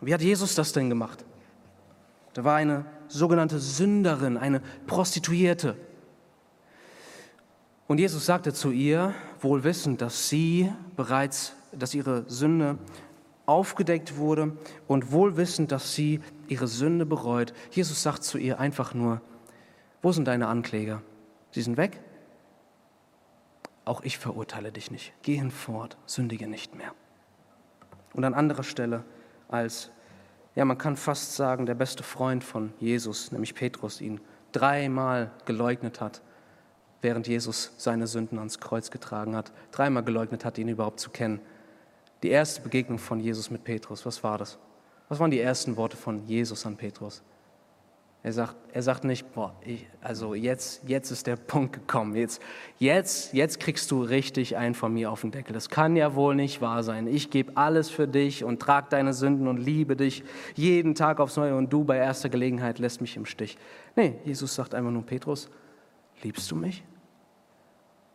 Wie 0.00 0.14
hat 0.14 0.22
Jesus 0.22 0.54
das 0.54 0.72
denn 0.72 0.88
gemacht? 0.88 1.24
Da 2.34 2.44
war 2.44 2.54
eine 2.54 2.84
sogenannte 3.08 3.58
Sünderin, 3.58 4.36
eine 4.36 4.62
Prostituierte. 4.86 5.76
Und 7.88 7.98
Jesus 7.98 8.24
sagte 8.24 8.52
zu 8.52 8.70
ihr, 8.70 9.16
wohl 9.40 9.64
wissend, 9.64 10.00
dass 10.00 10.28
sie 10.28 10.72
bereits 10.96 11.54
dass 11.72 11.94
ihre 11.94 12.28
Sünde 12.28 12.78
aufgedeckt 13.46 14.16
wurde 14.16 14.56
und 14.86 15.12
wohl 15.12 15.36
wissend, 15.36 15.72
dass 15.72 15.94
sie 15.94 16.20
ihre 16.48 16.68
Sünde 16.68 17.06
bereut. 17.06 17.52
Jesus 17.70 18.02
sagt 18.02 18.24
zu 18.24 18.38
ihr 18.38 18.60
einfach 18.60 18.94
nur, 18.94 19.20
wo 20.00 20.12
sind 20.12 20.26
deine 20.26 20.48
Ankläger? 20.48 21.02
Sie 21.50 21.62
sind 21.62 21.76
weg? 21.76 22.00
Auch 23.84 24.02
ich 24.02 24.18
verurteile 24.18 24.72
dich 24.72 24.90
nicht. 24.90 25.12
Geh 25.22 25.36
hinfort, 25.36 25.96
sündige 26.06 26.46
nicht 26.46 26.74
mehr. 26.74 26.94
Und 28.14 28.24
an 28.24 28.34
anderer 28.34 28.62
Stelle 28.62 29.04
als, 29.48 29.90
ja, 30.54 30.64
man 30.64 30.78
kann 30.78 30.96
fast 30.96 31.34
sagen, 31.34 31.66
der 31.66 31.74
beste 31.74 32.02
Freund 32.02 32.44
von 32.44 32.72
Jesus, 32.78 33.32
nämlich 33.32 33.54
Petrus, 33.54 34.00
ihn 34.00 34.20
dreimal 34.52 35.30
geleugnet 35.46 36.00
hat, 36.00 36.22
während 37.00 37.26
Jesus 37.26 37.72
seine 37.78 38.06
Sünden 38.06 38.38
ans 38.38 38.60
Kreuz 38.60 38.90
getragen 38.90 39.34
hat, 39.34 39.52
dreimal 39.72 40.04
geleugnet 40.04 40.44
hat, 40.44 40.58
ihn 40.58 40.68
überhaupt 40.68 41.00
zu 41.00 41.10
kennen. 41.10 41.40
Die 42.22 42.28
erste 42.28 42.60
Begegnung 42.60 42.98
von 42.98 43.20
Jesus 43.20 43.50
mit 43.50 43.64
Petrus, 43.64 44.06
was 44.06 44.22
war 44.22 44.38
das? 44.38 44.58
Was 45.08 45.18
waren 45.18 45.30
die 45.30 45.40
ersten 45.40 45.76
Worte 45.76 45.96
von 45.96 46.24
Jesus 46.26 46.64
an 46.64 46.76
Petrus? 46.76 47.22
Er 48.24 48.32
sagt, 48.32 48.54
er 48.72 48.82
sagt 48.82 49.02
nicht, 49.02 49.32
boah, 49.34 49.52
ich, 49.64 49.84
also 50.00 50.34
jetzt, 50.34 50.88
jetzt 50.88 51.10
ist 51.10 51.26
der 51.26 51.34
Punkt 51.48 51.72
gekommen. 51.72 52.14
Jetzt, 52.14 52.40
jetzt, 52.78 53.34
jetzt 53.34 53.58
kriegst 53.58 53.90
du 53.90 54.04
richtig 54.04 54.56
einen 54.56 54.76
von 54.76 54.94
mir 54.94 55.10
auf 55.10 55.22
den 55.22 55.32
Deckel. 55.32 55.52
Das 55.52 55.68
kann 55.68 55.96
ja 55.96 56.14
wohl 56.14 56.36
nicht 56.36 56.60
wahr 56.60 56.84
sein. 56.84 57.08
Ich 57.08 57.30
gebe 57.30 57.56
alles 57.56 57.90
für 57.90 58.06
dich 58.06 58.44
und 58.44 58.60
trage 58.60 58.86
deine 58.90 59.12
Sünden 59.12 59.48
und 59.48 59.56
liebe 59.56 59.96
dich 59.96 60.22
jeden 60.54 60.94
Tag 60.94 61.18
aufs 61.18 61.36
Neue 61.36 61.56
und 61.56 61.72
du 61.72 61.82
bei 61.82 61.96
erster 61.96 62.28
Gelegenheit 62.28 62.78
lässt 62.78 63.00
mich 63.00 63.16
im 63.16 63.26
Stich. 63.26 63.58
Nee, 63.96 64.14
Jesus 64.24 64.54
sagt 64.54 64.72
einfach 64.76 64.92
nur, 64.92 65.02
Petrus, 65.02 65.50
liebst 66.22 66.48
du 66.48 66.54
mich? 66.54 66.84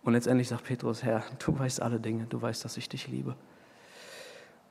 Und 0.04 0.14
letztendlich 0.14 0.48
sagt 0.48 0.64
Petrus, 0.64 1.04
Herr, 1.04 1.24
du 1.46 1.60
weißt 1.60 1.82
alle 1.82 2.00
Dinge, 2.00 2.28
du 2.30 2.42
weißt, 2.42 2.64
dass 2.64 2.78
ich 2.78 2.88
dich 2.88 3.10
liebe. 3.10 3.36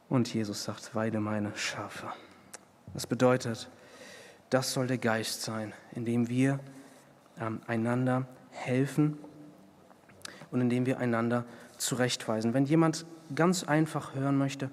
Und 0.09 0.33
Jesus 0.33 0.65
sagt, 0.65 0.95
weide 0.95 1.21
meine 1.21 1.53
Schafe. 1.57 2.07
Das 2.95 3.07
bedeutet, 3.07 3.69
das 4.51 4.73
soll 4.73 4.87
der 4.87 4.99
Geist 4.99 5.43
sein, 5.43 5.73
indem 5.93 6.29
wir 6.29 6.61
ähm, 7.41 7.61
einander 7.67 8.27
helfen 8.51 9.19
und 10.51 10.61
indem 10.61 10.87
wir 10.87 10.99
einander 10.99 11.45
zurechtweisen. 11.77 12.55
Wenn 12.55 12.65
jemand 12.65 13.05
ganz 13.35 13.65
einfach 13.65 14.15
hören 14.15 14.39
möchte, 14.39 14.71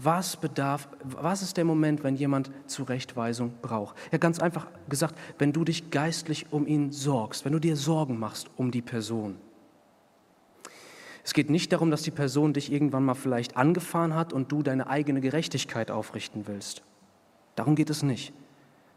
was 0.00 0.36
bedarf, 0.36 0.88
was 1.04 1.42
ist 1.42 1.56
der 1.56 1.64
Moment, 1.64 2.02
wenn 2.02 2.16
jemand 2.16 2.50
Zurechtweisung 2.66 3.54
braucht? 3.62 3.96
Ja, 4.10 4.18
ganz 4.18 4.40
einfach 4.40 4.66
gesagt, 4.88 5.14
wenn 5.38 5.52
du 5.52 5.64
dich 5.64 5.90
geistlich 5.90 6.52
um 6.52 6.66
ihn 6.66 6.90
sorgst, 6.90 7.44
wenn 7.44 7.52
du 7.52 7.60
dir 7.60 7.76
Sorgen 7.76 8.18
machst 8.18 8.50
um 8.56 8.70
die 8.70 8.82
Person. 8.82 9.36
Es 11.24 11.32
geht 11.32 11.48
nicht 11.48 11.72
darum, 11.72 11.90
dass 11.90 12.02
die 12.02 12.10
Person 12.10 12.52
dich 12.52 12.70
irgendwann 12.70 13.04
mal 13.04 13.14
vielleicht 13.14 13.56
angefahren 13.56 14.14
hat 14.14 14.34
und 14.34 14.52
du 14.52 14.62
deine 14.62 14.88
eigene 14.88 15.22
Gerechtigkeit 15.22 15.90
aufrichten 15.90 16.46
willst. 16.46 16.82
Darum 17.56 17.74
geht 17.74 17.88
es 17.88 18.02
nicht. 18.02 18.34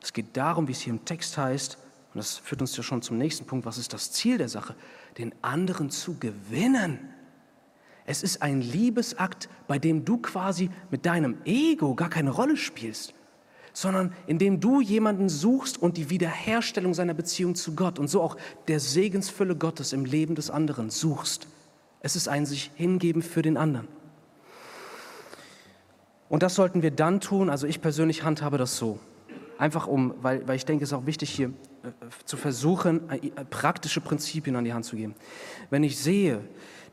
Es 0.02 0.12
geht 0.12 0.36
darum, 0.36 0.68
wie 0.68 0.74
es 0.74 0.82
hier 0.82 0.94
im 0.94 1.06
Text 1.06 1.38
heißt, 1.38 1.78
und 2.14 2.20
das 2.20 2.38
führt 2.38 2.62
uns 2.62 2.76
ja 2.76 2.84
schon 2.84 3.02
zum 3.02 3.18
nächsten 3.18 3.46
Punkt, 3.46 3.66
was 3.66 3.78
ist 3.78 3.94
das 3.94 4.12
Ziel 4.12 4.38
der 4.38 4.50
Sache? 4.50 4.76
Den 5.18 5.34
anderen 5.42 5.90
zu 5.90 6.18
gewinnen. 6.20 7.00
Es 8.06 8.24
ist 8.24 8.42
ein 8.42 8.62
Liebesakt, 8.62 9.50
bei 9.68 9.80
dem 9.80 10.04
du 10.04 10.18
quasi 10.18 10.70
mit 10.92 11.06
deinem 11.06 11.38
Ego 11.46 11.96
gar 11.96 12.10
keine 12.10 12.32
Rolle 12.32 12.58
spielst, 12.58 13.14
sondern 13.72 14.14
in 14.26 14.38
dem 14.38 14.60
du 14.60 14.82
jemanden 14.82 15.30
suchst 15.30 15.82
und 15.82 15.98
die 15.98 16.10
Wiederherstellung 16.10 16.94
seiner 16.94 17.14
Beziehung 17.14 17.56
zu 17.56 17.76
Gott 17.76 18.00
und 18.00 18.10
so 18.10 18.22
auch 18.22 18.36
der 18.68 18.80
Segensfülle 18.80 19.56
Gottes 19.56 19.94
im 19.94 20.04
Leben 20.04 20.36
des 20.36 20.50
anderen 20.50 20.90
suchst. 20.90 21.48
Es 22.08 22.16
ist 22.16 22.30
ein 22.30 22.46
sich 22.46 22.72
hingeben 22.76 23.22
für 23.22 23.42
den 23.42 23.58
anderen. 23.58 23.90
Und 26.30 26.42
das 26.42 26.56
sollten 26.56 26.82
wir 26.82 26.92
dann 26.92 27.20
tun, 27.20 27.50
also 27.50 27.68
ich 27.68 27.82
persönlich 27.82 28.24
handhabe 28.24 28.58
das 28.58 28.78
so. 28.78 28.98
Einfach 29.58 29.88
um, 29.88 30.14
weil, 30.22 30.48
weil 30.48 30.56
ich 30.56 30.64
denke, 30.64 30.86
es 30.86 30.92
ist 30.92 30.98
auch 30.98 31.06
wichtig 31.06 31.32
hier 31.32 31.50
äh, 31.84 31.90
zu 32.24 32.38
versuchen, 32.38 33.10
äh, 33.10 33.30
praktische 33.50 34.00
Prinzipien 34.00 34.56
an 34.56 34.64
die 34.64 34.72
Hand 34.72 34.86
zu 34.86 34.96
geben. 34.96 35.16
Wenn 35.70 35.84
ich 35.84 35.98
sehe, 35.98 36.40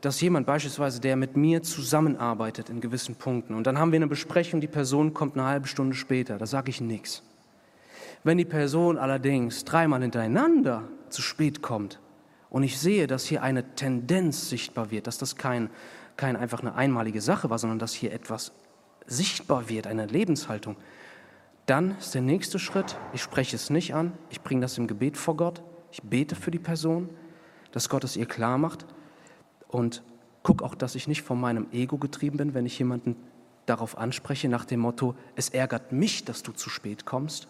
dass 0.01 0.19
jemand 0.19 0.47
beispielsweise, 0.47 0.99
der 0.99 1.15
mit 1.15 1.37
mir 1.37 1.63
zusammenarbeitet 1.63 2.69
in 2.69 2.81
gewissen 2.81 3.15
Punkten, 3.15 3.53
und 3.53 3.65
dann 3.67 3.79
haben 3.79 3.93
wir 3.93 3.99
eine 3.99 4.07
Besprechung, 4.07 4.59
die 4.59 4.67
Person 4.67 5.13
kommt 5.13 5.37
eine 5.37 5.47
halbe 5.47 5.69
Stunde 5.69 5.95
später, 5.95 6.37
da 6.37 6.45
sage 6.45 6.71
ich 6.71 6.81
nichts. 6.81 7.23
Wenn 8.25 8.37
die 8.37 8.43
Person 8.43 8.97
allerdings 8.97 9.63
dreimal 9.63 10.01
hintereinander 10.01 10.89
zu 11.07 11.21
spät 11.21 11.61
kommt, 11.61 12.01
und 12.55 12.63
ich 12.63 12.79
sehe, 12.79 13.05
dass 13.05 13.25
hier 13.25 13.43
eine 13.43 13.75
Tendenz 13.75 14.47
sichtbar 14.47 14.89
wird, 14.89 15.07
dass 15.07 15.17
das 15.17 15.35
kein, 15.35 15.69
kein 16.15 16.37
einfach 16.37 16.61
eine 16.61 16.73
einmalige 16.73 17.19
Sache 17.19 17.49
war, 17.49 17.59
sondern 17.59 17.79
dass 17.79 17.93
hier 17.93 18.13
etwas 18.13 18.53
sichtbar 19.05 19.67
wird, 19.67 19.87
eine 19.87 20.05
Lebenshaltung, 20.05 20.77
dann 21.65 21.97
ist 21.97 22.15
der 22.15 22.21
nächste 22.21 22.57
Schritt, 22.57 22.95
ich 23.11 23.21
spreche 23.21 23.57
es 23.57 23.69
nicht 23.69 23.93
an, 23.93 24.13
ich 24.29 24.39
bringe 24.41 24.61
das 24.61 24.77
im 24.77 24.87
Gebet 24.87 25.17
vor 25.17 25.35
Gott, 25.35 25.63
ich 25.91 26.01
bete 26.01 26.37
für 26.37 26.49
die 26.49 26.59
Person, 26.59 27.09
dass 27.73 27.89
Gott 27.89 28.05
es 28.05 28.15
ihr 28.15 28.25
klar 28.25 28.57
macht 28.57 28.85
und 29.67 30.01
gucke 30.41 30.63
auch, 30.63 30.75
dass 30.75 30.95
ich 30.95 31.09
nicht 31.09 31.23
von 31.23 31.41
meinem 31.41 31.67
Ego 31.73 31.97
getrieben 31.97 32.37
bin, 32.37 32.53
wenn 32.53 32.65
ich 32.65 32.79
jemanden 32.79 33.17
darauf 33.65 33.97
anspreche, 33.97 34.47
nach 34.47 34.63
dem 34.63 34.79
Motto, 34.79 35.15
es 35.35 35.49
ärgert 35.49 35.91
mich, 35.91 36.23
dass 36.23 36.41
du 36.41 36.53
zu 36.53 36.69
spät 36.69 37.05
kommst, 37.05 37.49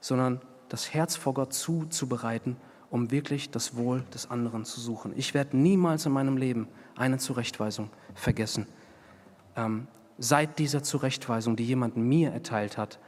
sondern 0.00 0.40
das 0.68 0.94
Herz 0.94 1.16
vor 1.16 1.34
Gott 1.34 1.52
zuzubereiten 1.52 2.56
um 2.94 3.10
wirklich 3.10 3.50
das 3.50 3.74
Wohl 3.74 4.04
des 4.14 4.30
anderen 4.30 4.64
zu 4.64 4.80
suchen. 4.80 5.14
Ich 5.16 5.34
werde 5.34 5.56
niemals 5.56 6.06
in 6.06 6.12
meinem 6.12 6.36
Leben 6.36 6.68
eine 6.94 7.18
Zurechtweisung 7.18 7.90
vergessen. 8.14 8.68
Ähm, 9.56 9.88
seit 10.16 10.60
dieser 10.60 10.84
Zurechtweisung, 10.84 11.56
die 11.56 11.64
jemand 11.64 11.96
mir 11.96 12.30
erteilt 12.30 12.78
hat, 12.78 13.00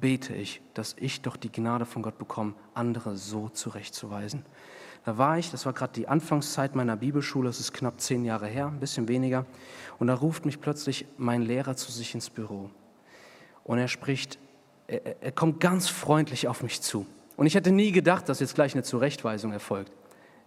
bete 0.00 0.34
ich, 0.34 0.60
dass 0.74 0.96
ich 0.98 1.22
doch 1.22 1.36
die 1.36 1.52
Gnade 1.52 1.86
von 1.86 2.02
Gott 2.02 2.18
bekomme, 2.18 2.54
andere 2.74 3.16
so 3.16 3.48
zurechtzuweisen. 3.48 4.44
Da 5.04 5.18
war 5.18 5.38
ich, 5.38 5.52
das 5.52 5.66
war 5.66 5.72
gerade 5.72 5.92
die 5.92 6.08
Anfangszeit 6.08 6.74
meiner 6.74 6.96
Bibelschule, 6.96 7.48
das 7.48 7.60
ist 7.60 7.72
knapp 7.72 8.00
zehn 8.00 8.24
Jahre 8.24 8.48
her, 8.48 8.66
ein 8.66 8.80
bisschen 8.80 9.06
weniger, 9.06 9.46
und 10.00 10.08
da 10.08 10.14
ruft 10.14 10.46
mich 10.46 10.60
plötzlich 10.60 11.06
mein 11.16 11.42
Lehrer 11.42 11.76
zu 11.76 11.92
sich 11.92 12.12
ins 12.12 12.28
Büro. 12.28 12.70
Und 13.62 13.78
er 13.78 13.86
spricht, 13.86 14.36
er, 14.88 15.22
er 15.22 15.30
kommt 15.30 15.60
ganz 15.60 15.88
freundlich 15.88 16.48
auf 16.48 16.64
mich 16.64 16.82
zu. 16.82 17.06
Und 17.38 17.46
ich 17.46 17.54
hätte 17.54 17.70
nie 17.70 17.92
gedacht, 17.92 18.28
dass 18.28 18.40
jetzt 18.40 18.56
gleich 18.56 18.74
eine 18.74 18.82
Zurechtweisung 18.82 19.52
erfolgt. 19.52 19.92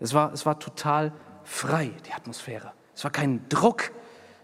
Es 0.01 0.13
war, 0.13 0.33
es 0.33 0.45
war 0.45 0.59
total 0.59 1.13
frei, 1.45 1.91
die 2.05 2.11
Atmosphäre. 2.11 2.73
Es 2.93 3.05
war 3.05 3.11
kein 3.11 3.47
Druck. 3.47 3.93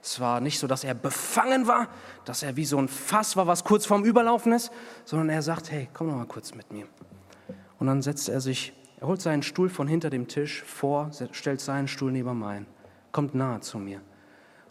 Es 0.01 0.21
war 0.21 0.39
nicht 0.39 0.57
so, 0.57 0.65
dass 0.65 0.85
er 0.85 0.93
befangen 0.93 1.67
war, 1.67 1.89
dass 2.23 2.43
er 2.43 2.55
wie 2.55 2.63
so 2.63 2.77
ein 2.77 2.87
Fass 2.87 3.35
war, 3.35 3.47
was 3.47 3.65
kurz 3.65 3.85
vorm 3.85 4.05
Überlaufen 4.05 4.53
ist, 4.53 4.71
sondern 5.03 5.27
er 5.27 5.41
sagt, 5.41 5.71
hey, 5.71 5.89
komm 5.93 6.07
noch 6.07 6.15
mal 6.15 6.25
kurz 6.25 6.55
mit 6.55 6.71
mir. 6.71 6.87
Und 7.79 7.87
dann 7.87 8.01
setzt 8.01 8.29
er 8.29 8.39
sich, 8.39 8.71
er 9.01 9.07
holt 9.07 9.21
seinen 9.21 9.43
Stuhl 9.43 9.67
von 9.67 9.89
hinter 9.89 10.09
dem 10.09 10.29
Tisch 10.29 10.63
vor, 10.63 11.11
stellt 11.33 11.59
seinen 11.59 11.89
Stuhl 11.89 12.13
neben 12.13 12.39
meinen, 12.39 12.65
kommt 13.11 13.35
nahe 13.35 13.59
zu 13.59 13.77
mir 13.77 13.99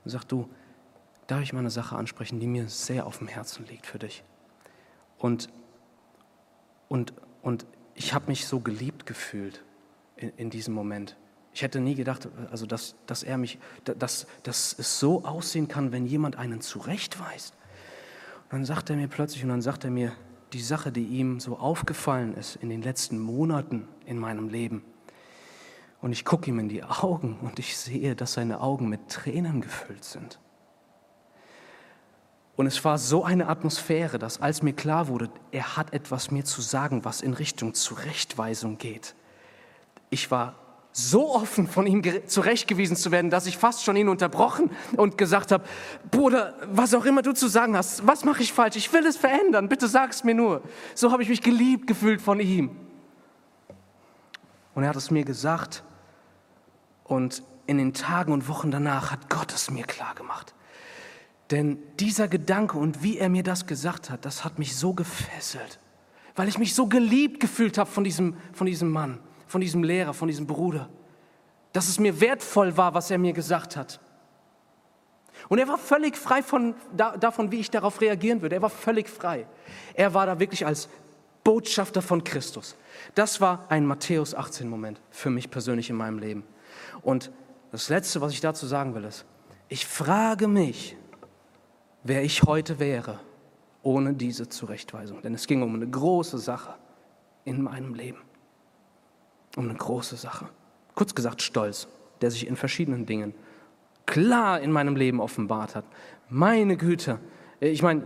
und 0.02 0.10
sagt, 0.10 0.32
du, 0.32 0.48
darf 1.26 1.42
ich 1.42 1.52
mal 1.52 1.58
eine 1.58 1.70
Sache 1.70 1.94
ansprechen, 1.94 2.40
die 2.40 2.46
mir 2.46 2.70
sehr 2.70 3.06
auf 3.06 3.18
dem 3.18 3.28
Herzen 3.28 3.66
liegt 3.66 3.84
für 3.84 3.98
dich. 3.98 4.24
Und, 5.18 5.50
und, 6.88 7.12
und 7.46 7.64
ich 7.94 8.12
habe 8.12 8.26
mich 8.26 8.44
so 8.44 8.58
geliebt 8.58 9.06
gefühlt 9.06 9.62
in, 10.16 10.32
in, 10.36 10.50
diesem 10.50 10.74
Moment. 10.74 11.16
Ich 11.54 11.62
hätte 11.62 11.78
nie 11.78 11.94
gedacht, 11.94 12.28
also 12.50 12.66
dass, 12.66 12.96
dass 13.06 13.22
er 13.22 13.38
mich, 13.38 13.60
dass, 13.84 14.26
dass 14.42 14.74
es 14.76 14.98
so 14.98 15.24
aussehen 15.24 15.68
kann, 15.68 15.92
wenn 15.92 16.06
jemand 16.06 16.34
einen 16.34 16.60
zurechtweist. 16.60 17.54
Und 18.46 18.52
dann 18.52 18.64
sagt 18.64 18.90
er 18.90 18.96
mir 18.96 19.06
plötzlich, 19.06 19.44
und 19.44 19.50
dann 19.50 19.62
sagt 19.62 19.84
er 19.84 19.92
mir 19.92 20.12
die 20.52 20.60
Sache, 20.60 20.90
die 20.90 21.04
ihm 21.04 21.38
so 21.38 21.56
aufgefallen 21.56 22.34
ist 22.34 22.56
in 22.56 22.68
den 22.68 22.82
letzten 22.82 23.16
Monaten 23.16 23.86
in 24.06 24.18
meinem 24.18 24.48
Leben. 24.48 24.82
Und 26.02 26.10
ich 26.10 26.24
gucke 26.24 26.50
ihm 26.50 26.58
in 26.58 26.68
die 26.68 26.82
Augen 26.82 27.38
und 27.42 27.60
ich 27.60 27.76
sehe, 27.76 28.16
dass 28.16 28.32
seine 28.32 28.60
Augen 28.60 28.88
mit 28.88 29.08
Tränen 29.08 29.60
gefüllt 29.60 30.02
sind. 30.02 30.40
Und 32.56 32.66
es 32.66 32.82
war 32.84 32.96
so 32.96 33.22
eine 33.22 33.48
Atmosphäre, 33.48 34.18
dass 34.18 34.40
als 34.40 34.62
mir 34.62 34.72
klar 34.72 35.08
wurde, 35.08 35.28
er 35.52 35.76
hat 35.76 35.92
etwas 35.92 36.30
mir 36.30 36.44
zu 36.44 36.62
sagen, 36.62 37.04
was 37.04 37.20
in 37.20 37.34
Richtung 37.34 37.74
Zurechtweisung 37.74 38.78
geht. 38.78 39.14
Ich 40.08 40.30
war 40.30 40.54
so 40.90 41.34
offen 41.34 41.68
von 41.68 41.86
ihm 41.86 42.02
zurechtgewiesen 42.26 42.96
zu 42.96 43.10
werden, 43.10 43.30
dass 43.30 43.44
ich 43.44 43.58
fast 43.58 43.84
schon 43.84 43.96
ihn 43.96 44.08
unterbrochen 44.08 44.70
und 44.96 45.18
gesagt 45.18 45.52
habe, 45.52 45.64
Bruder, 46.10 46.54
was 46.70 46.94
auch 46.94 47.04
immer 47.04 47.20
du 47.20 47.34
zu 47.34 47.48
sagen 47.48 47.76
hast, 47.76 48.06
was 48.06 48.24
mache 48.24 48.42
ich 48.42 48.54
falsch? 48.54 48.76
Ich 48.76 48.90
will 48.94 49.04
es 49.04 49.18
verändern, 49.18 49.68
bitte 49.68 49.88
sag 49.88 50.12
es 50.12 50.24
mir 50.24 50.34
nur. 50.34 50.62
So 50.94 51.12
habe 51.12 51.22
ich 51.22 51.28
mich 51.28 51.42
geliebt 51.42 51.86
gefühlt 51.86 52.22
von 52.22 52.40
ihm. 52.40 52.74
Und 54.74 54.84
er 54.84 54.88
hat 54.88 54.96
es 54.96 55.10
mir 55.10 55.24
gesagt 55.24 55.84
und 57.04 57.42
in 57.66 57.76
den 57.76 57.92
Tagen 57.92 58.32
und 58.32 58.48
Wochen 58.48 58.70
danach 58.70 59.10
hat 59.12 59.28
Gott 59.28 59.52
es 59.52 59.70
mir 59.70 59.84
klar 59.84 60.14
gemacht. 60.14 60.54
Denn 61.50 61.78
dieser 62.00 62.28
Gedanke 62.28 62.78
und 62.78 63.02
wie 63.02 63.18
er 63.18 63.28
mir 63.28 63.42
das 63.42 63.66
gesagt 63.66 64.10
hat, 64.10 64.24
das 64.24 64.44
hat 64.44 64.58
mich 64.58 64.76
so 64.76 64.94
gefesselt, 64.94 65.78
weil 66.34 66.48
ich 66.48 66.58
mich 66.58 66.74
so 66.74 66.86
geliebt 66.86 67.40
gefühlt 67.40 67.78
habe 67.78 67.90
von 67.90 68.04
diesem, 68.04 68.36
von 68.52 68.66
diesem 68.66 68.90
Mann, 68.90 69.20
von 69.46 69.60
diesem 69.60 69.84
Lehrer, 69.84 70.12
von 70.12 70.28
diesem 70.28 70.46
Bruder, 70.46 70.88
dass 71.72 71.88
es 71.88 72.00
mir 72.00 72.20
wertvoll 72.20 72.76
war, 72.76 72.94
was 72.94 73.10
er 73.10 73.18
mir 73.18 73.32
gesagt 73.32 73.76
hat. 73.76 74.00
Und 75.48 75.58
er 75.58 75.68
war 75.68 75.78
völlig 75.78 76.16
frei 76.16 76.42
von, 76.42 76.74
da, 76.96 77.16
davon, 77.16 77.52
wie 77.52 77.60
ich 77.60 77.70
darauf 77.70 78.00
reagieren 78.00 78.42
würde. 78.42 78.56
Er 78.56 78.62
war 78.62 78.70
völlig 78.70 79.08
frei. 79.08 79.46
Er 79.94 80.14
war 80.14 80.26
da 80.26 80.40
wirklich 80.40 80.66
als 80.66 80.88
Botschafter 81.44 82.02
von 82.02 82.24
Christus. 82.24 82.76
Das 83.14 83.40
war 83.40 83.66
ein 83.68 83.86
Matthäus 83.86 84.36
18-Moment 84.36 85.00
für 85.10 85.30
mich 85.30 85.50
persönlich 85.50 85.90
in 85.90 85.96
meinem 85.96 86.18
Leben. 86.18 86.44
Und 87.02 87.30
das 87.70 87.88
Letzte, 87.88 88.20
was 88.20 88.32
ich 88.32 88.40
dazu 88.40 88.66
sagen 88.66 88.94
will, 88.94 89.04
ist, 89.04 89.24
ich 89.68 89.86
frage 89.86 90.48
mich, 90.48 90.96
wer 92.06 92.22
ich 92.24 92.42
heute 92.42 92.78
wäre 92.78 93.18
ohne 93.86 94.14
diese 94.14 94.48
Zurechtweisung. 94.48 95.22
Denn 95.22 95.34
es 95.34 95.46
ging 95.46 95.62
um 95.62 95.74
eine 95.74 95.86
große 95.86 96.38
Sache 96.38 96.74
in 97.44 97.62
meinem 97.62 97.94
Leben. 97.94 98.18
Um 99.56 99.68
eine 99.68 99.78
große 99.78 100.16
Sache. 100.16 100.48
Kurz 100.96 101.14
gesagt 101.14 101.40
Stolz, 101.40 101.86
der 102.20 102.32
sich 102.32 102.48
in 102.48 102.56
verschiedenen 102.56 103.06
Dingen 103.06 103.32
klar 104.06 104.60
in 104.60 104.72
meinem 104.72 104.96
Leben 104.96 105.20
offenbart 105.20 105.76
hat. 105.76 105.84
Meine 106.28 106.76
Güte. 106.76 107.20
Ich 107.60 107.82
meine, 107.82 108.02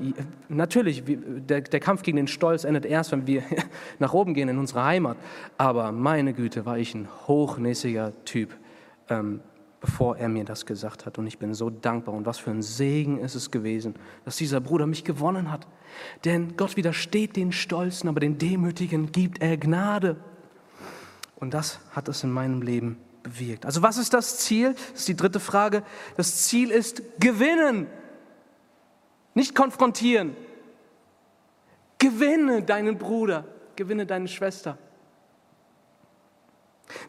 natürlich, 0.49 1.03
der, 1.07 1.63
der 1.63 1.81
Kampf 1.81 2.03
gegen 2.03 2.17
den 2.17 2.29
Stolz 2.29 2.65
endet 2.65 2.85
erst, 2.85 3.13
wenn 3.13 3.27
wir 3.27 3.43
nach 3.99 4.13
oben 4.13 4.35
gehen 4.35 4.49
in 4.49 4.59
unsere 4.59 4.85
Heimat. 4.85 5.17
Aber 5.57 5.93
meine 5.93 6.35
Güte, 6.35 6.67
war 6.67 6.79
ich 6.79 6.95
ein 6.95 7.09
hochnäsiger 7.27 8.13
Typ. 8.25 8.55
Ähm, 9.09 9.41
bevor 9.81 10.19
er 10.19 10.29
mir 10.29 10.45
das 10.45 10.67
gesagt 10.67 11.07
hat. 11.07 11.19
Und 11.19 11.27
ich 11.27 11.39
bin 11.39 11.55
so 11.55 11.71
dankbar. 11.71 12.15
Und 12.15 12.27
was 12.27 12.39
für 12.39 12.51
ein 12.51 12.63
Segen 12.63 13.19
ist 13.19 13.35
es 13.35 13.51
gewesen, 13.51 13.95
dass 14.25 14.37
dieser 14.37 14.61
Bruder 14.61 14.87
mich 14.87 15.05
gewonnen 15.05 15.51
hat. 15.51 15.67
Denn 16.25 16.57
Gott 16.57 16.77
widersteht 16.77 17.37
den 17.37 17.53
Stolzen, 17.53 18.09
aber 18.09 18.21
den 18.21 18.39
Demütigen 18.39 19.11
gibt 19.11 19.43
er 19.43 19.57
Gnade. 19.57 20.17
Und 21.37 21.55
das 21.55 21.81
hat 21.93 22.09
es 22.09 22.23
in 22.23 22.31
meinem 22.31 22.61
Leben 22.61 22.99
bewirkt. 23.23 23.65
Also 23.65 23.83
was 23.83 23.97
ist 23.97 24.13
das 24.13 24.39
Ziel? 24.39 24.75
Das 24.75 25.01
ist 25.01 25.09
die 25.09 25.17
dritte 25.17 25.41
Frage. 25.41 25.83
Das 26.17 26.45
Ziel 26.45 26.71
ist 26.71 27.03
gewinnen, 27.19 27.87
nicht 29.35 29.55
konfrontieren. 29.55 30.37
Gewinne 31.99 32.63
deinen 32.63 32.99
Bruder, 32.99 33.45
gewinne 33.77 34.07
deine 34.07 34.29
Schwester. 34.29 34.79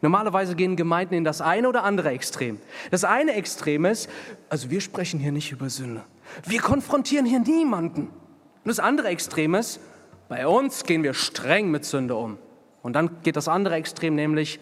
Normalerweise 0.02 0.56
gehen 0.56 0.76
Gemeinden 0.76 1.16
in 1.16 1.24
das 1.24 1.42
eine 1.42 1.68
oder 1.68 1.84
andere 1.84 2.10
Extrem. 2.10 2.60
Das 2.90 3.04
eine 3.04 3.34
Extrem 3.34 3.86
ist, 3.86 4.10
also 4.50 4.70
wir 4.70 4.82
sprechen 4.82 5.20
hier 5.20 5.32
nicht 5.32 5.52
über 5.52 5.70
Sünde. 5.70 6.04
Wir 6.46 6.62
konfrontieren 6.62 7.26
hier 7.26 7.40
niemanden. 7.40 8.04
Und 8.04 8.68
das 8.68 8.80
andere 8.80 9.08
Extrem 9.08 9.56
ist, 9.56 9.80
bei 10.30 10.48
uns 10.48 10.84
gehen 10.84 11.04
wir 11.04 11.14
streng 11.14 11.72
mit 11.72 11.84
Sünde 11.84 12.16
um. 12.16 12.38
Und 12.84 12.94
dann 12.94 13.22
geht 13.24 13.36
das 13.36 13.48
andere 13.48 13.76
Extrem, 13.76 14.16
nämlich 14.16 14.60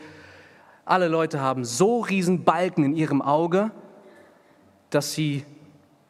alle 0.86 1.08
Leute 1.08 1.39
haben 1.39 1.63
so 1.65 1.99
riesen 1.99 2.43
Balken 2.43 2.84
in 2.84 2.95
ihrem 2.95 3.21
Auge, 3.21 3.71
dass 4.89 5.13
sie 5.13 5.45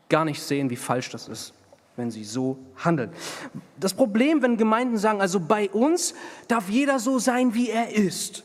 gar 0.07 0.25
nicht 0.25 0.41
sehen, 0.41 0.69
wie 0.69 0.77
falsch 0.77 1.09
das 1.09 1.27
ist, 1.27 1.53
wenn 1.97 2.09
sie 2.09 2.23
so 2.23 2.57
handeln. 2.77 3.11
Das 3.77 3.93
Problem, 3.93 4.41
wenn 4.41 4.55
Gemeinden 4.55 4.97
sagen, 4.97 5.19
also 5.19 5.39
bei 5.39 5.69
uns 5.69 6.15
darf 6.47 6.69
jeder 6.69 6.99
so 6.99 7.19
sein, 7.19 7.53
wie 7.53 7.69
er 7.69 7.93
ist. 7.93 8.43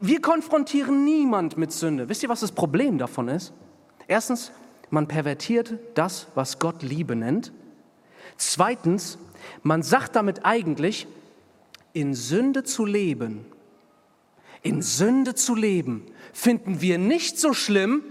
Wir 0.00 0.20
konfrontieren 0.22 1.04
niemand 1.04 1.56
mit 1.56 1.72
Sünde. 1.72 2.08
Wisst 2.08 2.22
ihr, 2.22 2.28
was 2.28 2.40
das 2.40 2.52
Problem 2.52 2.98
davon 2.98 3.28
ist? 3.28 3.52
Erstens, 4.06 4.52
man 4.90 5.08
pervertiert 5.08 5.74
das, 5.94 6.28
was 6.34 6.58
Gott 6.58 6.82
Liebe 6.82 7.16
nennt. 7.16 7.52
Zweitens, 8.36 9.18
man 9.62 9.82
sagt 9.82 10.14
damit 10.16 10.44
eigentlich, 10.44 11.06
in 11.92 12.14
Sünde 12.14 12.62
zu 12.62 12.84
leben, 12.84 13.44
in 14.62 14.82
Sünde 14.82 15.34
zu 15.34 15.54
leben, 15.54 16.04
finden 16.32 16.80
wir 16.80 16.98
nicht 16.98 17.38
so 17.38 17.52
schlimm, 17.52 18.02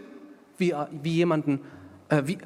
wie, 0.58 0.74
wie 0.92 1.14
jemanden, 1.14 1.62
äh, 2.10 2.24
wie, 2.26 2.38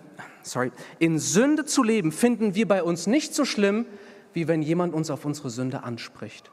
sorry, 0.43 0.71
in 0.99 1.17
Sünde 1.17 1.65
zu 1.65 1.83
leben, 1.83 2.11
finden 2.11 2.53
wir 2.53 2.67
bei 2.67 2.83
uns 2.83 3.07
nicht 3.07 3.33
so 3.33 3.45
schlimm, 3.45 3.85
wie 4.33 4.47
wenn 4.47 4.61
jemand 4.61 4.93
uns 4.93 5.09
auf 5.09 5.25
unsere 5.25 5.49
Sünde 5.49 5.83
anspricht. 5.83 6.51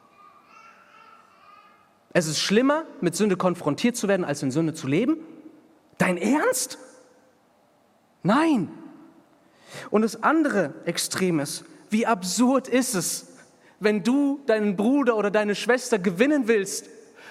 Es 2.13 2.27
ist 2.27 2.39
schlimmer, 2.39 2.85
mit 3.01 3.15
Sünde 3.15 3.37
konfrontiert 3.37 3.97
zu 3.97 4.09
werden, 4.09 4.25
als 4.25 4.43
in 4.43 4.51
Sünde 4.51 4.75
zu 4.75 4.87
leben? 4.87 5.19
Dein 5.99 6.17
Ernst? 6.17 6.79
Nein. 8.23 8.71
Und 9.91 10.03
das 10.03 10.23
andere 10.23 10.75
Extrem 10.87 11.41
ist, 11.41 11.65
wie 11.91 12.07
absurd 12.07 12.69
ist 12.69 12.95
es, 12.95 13.27
wenn 13.81 14.03
du 14.03 14.41
deinen 14.47 14.77
Bruder 14.77 15.17
oder 15.17 15.31
deine 15.31 15.55
Schwester 15.55 15.99
gewinnen 15.99 16.49
willst 16.49 16.89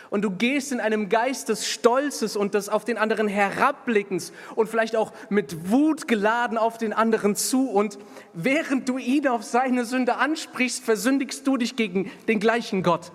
und 0.09 0.21
du 0.21 0.31
gehst 0.31 0.71
in 0.71 0.79
einem 0.79 1.09
Geist 1.09 1.49
des 1.49 1.67
Stolzes 1.67 2.37
und 2.37 2.53
des 2.53 2.69
auf 2.69 2.85
den 2.85 2.97
anderen 2.97 3.27
Herabblickens 3.27 4.31
und 4.55 4.69
vielleicht 4.69 4.95
auch 4.95 5.11
mit 5.29 5.71
Wut 5.71 6.07
geladen 6.07 6.57
auf 6.57 6.77
den 6.77 6.93
anderen 6.93 7.35
zu 7.35 7.69
und 7.69 7.97
während 8.33 8.87
du 8.87 8.97
ihn 8.97 9.27
auf 9.27 9.43
seine 9.43 9.83
Sünde 9.83 10.15
ansprichst, 10.15 10.83
versündigst 10.83 11.45
du 11.45 11.57
dich 11.57 11.75
gegen 11.75 12.09
den 12.27 12.39
gleichen 12.39 12.83
Gott 12.83 13.11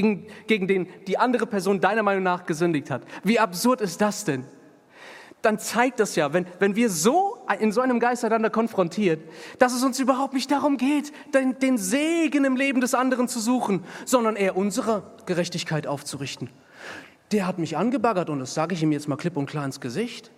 gegen, 0.00 0.26
gegen 0.46 0.68
den 0.68 0.88
die 1.06 1.18
andere 1.18 1.46
Person 1.46 1.80
deiner 1.80 2.02
Meinung 2.02 2.22
nach 2.22 2.46
gesündigt 2.46 2.90
hat. 2.90 3.02
Wie 3.24 3.40
absurd 3.40 3.80
ist 3.80 4.00
das 4.00 4.24
denn? 4.24 4.44
Dann 5.42 5.58
zeigt 5.58 6.00
das 6.00 6.16
ja, 6.16 6.32
wenn, 6.32 6.46
wenn 6.58 6.74
wir 6.74 6.90
so 6.90 7.38
in 7.60 7.70
so 7.70 7.80
einem 7.80 8.00
Geist 8.00 8.24
einander 8.24 8.50
konfrontiert, 8.50 9.20
dass 9.58 9.72
es 9.72 9.84
uns 9.84 10.00
überhaupt 10.00 10.34
nicht 10.34 10.50
darum 10.50 10.76
geht, 10.76 11.12
den, 11.32 11.58
den 11.60 11.78
Segen 11.78 12.44
im 12.44 12.56
Leben 12.56 12.80
des 12.80 12.94
anderen 12.94 13.28
zu 13.28 13.38
suchen, 13.38 13.84
sondern 14.04 14.34
eher 14.34 14.56
unsere 14.56 15.02
Gerechtigkeit 15.26 15.86
aufzurichten. 15.86 16.50
Der 17.30 17.46
hat 17.46 17.58
mich 17.58 17.76
angebaggert 17.76 18.30
und 18.30 18.40
das 18.40 18.54
sage 18.54 18.74
ich 18.74 18.82
ihm 18.82 18.90
jetzt 18.90 19.06
mal 19.06 19.16
klipp 19.16 19.36
und 19.36 19.46
klar 19.46 19.64
ins 19.64 19.80
Gesicht. 19.80 20.32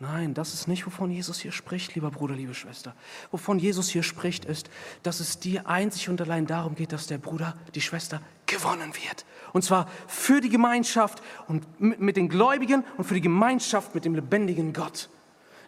Nein, 0.00 0.34
das 0.34 0.54
ist 0.54 0.66
nicht, 0.66 0.86
wovon 0.86 1.10
Jesus 1.10 1.38
hier 1.38 1.52
spricht, 1.52 1.94
lieber 1.94 2.10
Bruder, 2.10 2.34
liebe 2.34 2.54
Schwester. 2.54 2.94
Wovon 3.30 3.60
Jesus 3.60 3.88
hier 3.88 4.02
spricht, 4.02 4.44
ist, 4.44 4.68
dass 5.04 5.20
es 5.20 5.38
dir 5.38 5.68
einzig 5.68 6.08
und 6.08 6.20
allein 6.20 6.46
darum 6.46 6.74
geht, 6.74 6.92
dass 6.92 7.06
der 7.06 7.18
Bruder, 7.18 7.54
die 7.74 7.80
Schwester 7.80 8.20
gewonnen 8.46 8.92
wird. 8.94 9.24
Und 9.52 9.62
zwar 9.62 9.88
für 10.06 10.40
die 10.40 10.48
Gemeinschaft 10.48 11.22
und 11.46 11.64
mit 11.78 12.16
den 12.16 12.28
Gläubigen 12.28 12.84
und 12.96 13.04
für 13.04 13.14
die 13.14 13.20
Gemeinschaft 13.20 13.94
mit 13.94 14.04
dem 14.04 14.14
lebendigen 14.14 14.72
Gott. 14.72 15.08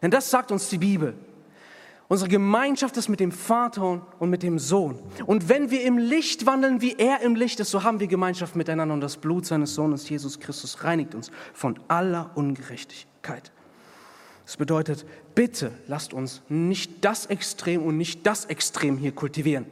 Denn 0.03 0.11
das 0.11 0.31
sagt 0.31 0.51
uns 0.51 0.69
die 0.69 0.79
Bibel. 0.79 1.15
Unsere 2.09 2.31
Gemeinschaft 2.31 2.97
ist 2.97 3.09
mit 3.09 3.19
dem 3.19 3.33
Vater 3.33 4.07
und 4.21 4.31
mit 4.31 4.45
dem 4.45 4.61
Sohn. 4.61 5.01
Und 5.27 5.49
wenn 5.49 5.71
wir 5.73 5.83
im 5.83 5.99
Licht 5.99 6.47
wandeln, 6.47 6.81
wie 6.81 6.95
er 6.99 7.21
im 7.21 7.35
Licht 7.35 7.59
ist, 7.59 7.71
so 7.71 7.83
haben 7.83 7.99
wir 7.99 8.07
Gemeinschaft 8.07 8.55
miteinander 8.55 8.95
und 8.95 9.01
das 9.01 9.17
Blut 9.17 9.45
seines 9.45 9.75
Sohnes 9.75 10.09
Jesus 10.09 10.39
Christus 10.39 10.85
reinigt 10.85 11.17
uns 11.17 11.33
von 11.53 11.81
aller 11.89 12.31
Ungerechtigkeit. 12.37 13.51
Das 14.45 14.57
bedeutet, 14.57 15.05
bitte 15.35 15.73
lasst 15.89 16.15
uns 16.15 16.43
nicht 16.49 17.05
das 17.05 17.27
Extrem 17.27 17.85
und 17.85 17.97
nicht 17.97 18.25
das 18.25 18.45
Extrem 18.45 18.97
hier 18.97 19.11
kultivieren. 19.11 19.67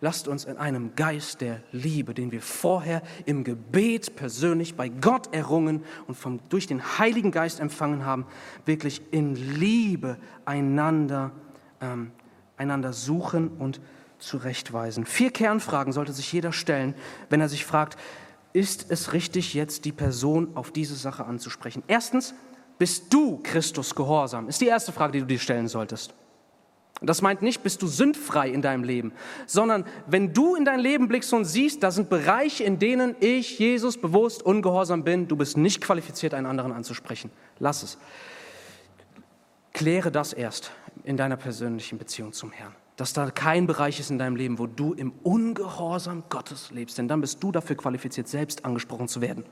Lasst 0.00 0.28
uns 0.28 0.44
in 0.44 0.56
einem 0.56 0.94
Geist 0.94 1.40
der 1.40 1.60
Liebe, 1.72 2.14
den 2.14 2.30
wir 2.30 2.40
vorher 2.40 3.02
im 3.26 3.42
Gebet 3.42 4.14
persönlich 4.14 4.76
bei 4.76 4.88
Gott 4.88 5.34
errungen 5.34 5.82
und 6.06 6.14
vom, 6.14 6.40
durch 6.48 6.66
den 6.66 6.98
Heiligen 6.98 7.32
Geist 7.32 7.58
empfangen 7.58 8.04
haben, 8.04 8.26
wirklich 8.64 9.02
in 9.10 9.34
Liebe 9.34 10.16
einander, 10.44 11.32
ähm, 11.80 12.12
einander 12.56 12.92
suchen 12.92 13.48
und 13.48 13.80
zurechtweisen. 14.18 15.04
Vier 15.04 15.30
Kernfragen 15.32 15.92
sollte 15.92 16.12
sich 16.12 16.32
jeder 16.32 16.52
stellen, 16.52 16.94
wenn 17.28 17.40
er 17.40 17.48
sich 17.48 17.64
fragt, 17.64 17.98
ist 18.52 18.90
es 18.90 19.12
richtig, 19.12 19.54
jetzt 19.54 19.84
die 19.84 19.92
Person 19.92 20.56
auf 20.56 20.70
diese 20.70 20.96
Sache 20.96 21.24
anzusprechen? 21.24 21.82
Erstens, 21.86 22.34
bist 22.78 23.12
du 23.12 23.40
Christus 23.42 23.94
gehorsam? 23.94 24.48
Ist 24.48 24.60
die 24.60 24.66
erste 24.66 24.92
Frage, 24.92 25.12
die 25.12 25.20
du 25.20 25.26
dir 25.26 25.38
stellen 25.38 25.68
solltest. 25.68 26.14
Das 27.00 27.22
meint 27.22 27.42
nicht, 27.42 27.62
bist 27.62 27.80
du 27.82 27.86
sündfrei 27.86 28.48
in 28.50 28.60
deinem 28.60 28.82
Leben, 28.82 29.12
sondern 29.46 29.84
wenn 30.06 30.32
du 30.32 30.56
in 30.56 30.64
dein 30.64 30.80
Leben 30.80 31.06
blickst 31.06 31.32
und 31.32 31.44
siehst, 31.44 31.82
da 31.82 31.92
sind 31.92 32.10
Bereiche, 32.10 32.64
in 32.64 32.78
denen 32.78 33.14
ich 33.20 33.58
Jesus 33.58 33.98
bewusst 33.98 34.42
ungehorsam 34.42 35.04
bin, 35.04 35.28
du 35.28 35.36
bist 35.36 35.56
nicht 35.56 35.80
qualifiziert, 35.80 36.34
einen 36.34 36.46
anderen 36.46 36.72
anzusprechen. 36.72 37.30
Lass 37.60 37.84
es. 37.84 37.98
Kläre 39.72 40.10
das 40.10 40.32
erst 40.32 40.72
in 41.04 41.16
deiner 41.16 41.36
persönlichen 41.36 41.98
Beziehung 41.98 42.32
zum 42.32 42.50
Herrn. 42.50 42.74
Dass 42.96 43.12
da 43.12 43.30
kein 43.30 43.68
Bereich 43.68 44.00
ist 44.00 44.10
in 44.10 44.18
deinem 44.18 44.34
Leben, 44.34 44.58
wo 44.58 44.66
du 44.66 44.92
im 44.92 45.12
Ungehorsam 45.22 46.24
Gottes 46.28 46.72
lebst, 46.72 46.98
denn 46.98 47.06
dann 47.06 47.20
bist 47.20 47.40
du 47.44 47.52
dafür 47.52 47.76
qualifiziert, 47.76 48.26
selbst 48.26 48.64
angesprochen 48.64 49.06
zu 49.06 49.20
werden. 49.20 49.44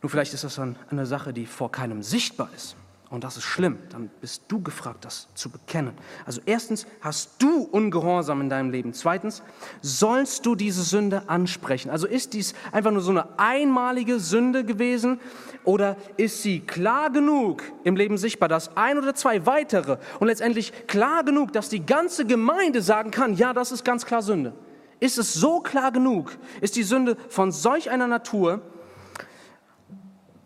Nur 0.00 0.10
vielleicht 0.10 0.32
ist 0.32 0.44
das 0.44 0.54
dann 0.54 0.76
eine 0.90 1.06
Sache, 1.06 1.32
die 1.32 1.44
vor 1.44 1.72
keinem 1.72 2.04
sichtbar 2.04 2.50
ist. 2.54 2.76
Und 3.10 3.24
das 3.24 3.38
ist 3.38 3.44
schlimm. 3.44 3.78
Dann 3.90 4.10
bist 4.20 4.42
du 4.48 4.60
gefragt, 4.62 5.06
das 5.06 5.28
zu 5.34 5.48
bekennen. 5.48 5.94
Also 6.26 6.42
erstens 6.44 6.86
hast 7.00 7.42
du 7.42 7.62
Ungehorsam 7.62 8.42
in 8.42 8.50
deinem 8.50 8.70
Leben. 8.70 8.92
Zweitens 8.92 9.42
sollst 9.80 10.44
du 10.44 10.54
diese 10.54 10.82
Sünde 10.82 11.22
ansprechen. 11.26 11.90
Also 11.90 12.06
ist 12.06 12.34
dies 12.34 12.54
einfach 12.70 12.90
nur 12.90 13.00
so 13.00 13.10
eine 13.10 13.38
einmalige 13.38 14.20
Sünde 14.20 14.62
gewesen 14.62 15.20
oder 15.64 15.96
ist 16.18 16.42
sie 16.42 16.60
klar 16.60 17.10
genug 17.10 17.62
im 17.82 17.96
Leben 17.96 18.18
sichtbar, 18.18 18.48
dass 18.48 18.76
ein 18.76 18.98
oder 18.98 19.14
zwei 19.14 19.46
weitere 19.46 19.96
und 20.20 20.26
letztendlich 20.28 20.86
klar 20.86 21.24
genug, 21.24 21.54
dass 21.54 21.70
die 21.70 21.84
ganze 21.84 22.26
Gemeinde 22.26 22.82
sagen 22.82 23.10
kann, 23.10 23.34
ja, 23.34 23.54
das 23.54 23.72
ist 23.72 23.84
ganz 23.84 24.04
klar 24.04 24.20
Sünde. 24.20 24.52
Ist 25.00 25.16
es 25.16 25.32
so 25.32 25.60
klar 25.60 25.92
genug? 25.92 26.36
Ist 26.60 26.76
die 26.76 26.82
Sünde 26.82 27.16
von 27.30 27.52
solch 27.52 27.90
einer 27.90 28.06
Natur, 28.06 28.60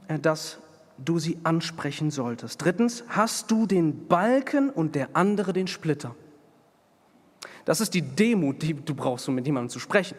äh, 0.06 0.18
dass 0.18 0.58
du 1.04 1.18
sie 1.18 1.38
ansprechen 1.44 2.10
solltest. 2.10 2.62
Drittens, 2.62 3.04
hast 3.08 3.50
du 3.50 3.66
den 3.66 4.08
Balken 4.08 4.70
und 4.70 4.94
der 4.94 5.10
andere 5.14 5.52
den 5.52 5.66
Splitter. 5.66 6.14
Das 7.64 7.80
ist 7.80 7.94
die 7.94 8.02
Demut, 8.02 8.62
die 8.62 8.74
du 8.74 8.94
brauchst, 8.94 9.28
um 9.28 9.34
mit 9.34 9.46
jemandem 9.46 9.70
zu 9.70 9.78
sprechen. 9.78 10.16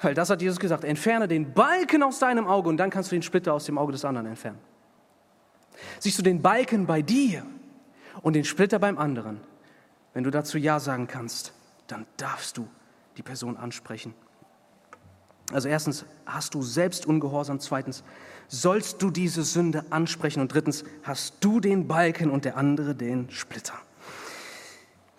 Weil 0.00 0.14
das 0.14 0.30
hat 0.30 0.42
Jesus 0.42 0.58
gesagt, 0.58 0.84
entferne 0.84 1.28
den 1.28 1.52
Balken 1.52 2.02
aus 2.02 2.18
deinem 2.18 2.46
Auge 2.46 2.68
und 2.68 2.78
dann 2.78 2.90
kannst 2.90 3.12
du 3.12 3.16
den 3.16 3.22
Splitter 3.22 3.52
aus 3.52 3.64
dem 3.66 3.78
Auge 3.78 3.92
des 3.92 4.04
anderen 4.04 4.26
entfernen. 4.26 4.58
Siehst 5.98 6.18
du 6.18 6.22
den 6.22 6.42
Balken 6.42 6.86
bei 6.86 7.02
dir 7.02 7.44
und 8.22 8.34
den 8.34 8.44
Splitter 8.44 8.78
beim 8.78 8.98
anderen, 8.98 9.40
wenn 10.14 10.24
du 10.24 10.30
dazu 10.30 10.58
Ja 10.58 10.80
sagen 10.80 11.06
kannst, 11.06 11.52
dann 11.86 12.06
darfst 12.16 12.56
du 12.56 12.66
die 13.16 13.22
Person 13.22 13.56
ansprechen. 13.56 14.14
Also 15.52 15.68
erstens 15.68 16.04
hast 16.26 16.54
du 16.54 16.62
selbst 16.62 17.06
Ungehorsam, 17.06 17.60
zweitens 17.60 18.04
sollst 18.50 19.00
du 19.00 19.10
diese 19.10 19.44
Sünde 19.44 19.84
ansprechen 19.90 20.40
und 20.40 20.52
drittens 20.52 20.84
hast 21.04 21.34
du 21.40 21.60
den 21.60 21.86
Balken 21.86 22.30
und 22.30 22.44
der 22.44 22.56
andere 22.56 22.94
den 22.94 23.30
Splitter. 23.30 23.74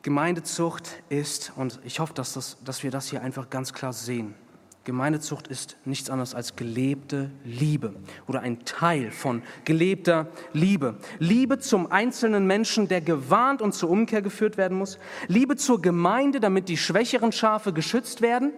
Gemeindezucht 0.03 1.01
ist, 1.09 1.53
und 1.55 1.79
ich 1.83 1.99
hoffe, 1.99 2.13
dass, 2.13 2.33
das, 2.33 2.57
dass 2.63 2.83
wir 2.83 2.91
das 2.91 3.09
hier 3.09 3.21
einfach 3.21 3.49
ganz 3.49 3.71
klar 3.71 3.93
sehen, 3.93 4.35
Gemeindezucht 4.83 5.47
ist 5.47 5.77
nichts 5.85 6.09
anderes 6.09 6.33
als 6.33 6.55
gelebte 6.55 7.29
Liebe 7.45 7.93
oder 8.27 8.41
ein 8.41 8.65
Teil 8.65 9.11
von 9.11 9.43
gelebter 9.63 10.25
Liebe. 10.53 10.95
Liebe 11.19 11.59
zum 11.59 11.91
einzelnen 11.91 12.47
Menschen, 12.47 12.87
der 12.87 12.99
gewarnt 12.99 13.61
und 13.61 13.73
zur 13.73 13.91
Umkehr 13.91 14.23
geführt 14.23 14.57
werden 14.57 14.79
muss. 14.79 14.97
Liebe 15.27 15.55
zur 15.55 15.83
Gemeinde, 15.83 16.39
damit 16.39 16.67
die 16.67 16.77
schwächeren 16.77 17.31
Schafe 17.31 17.73
geschützt 17.73 18.23
werden. 18.23 18.53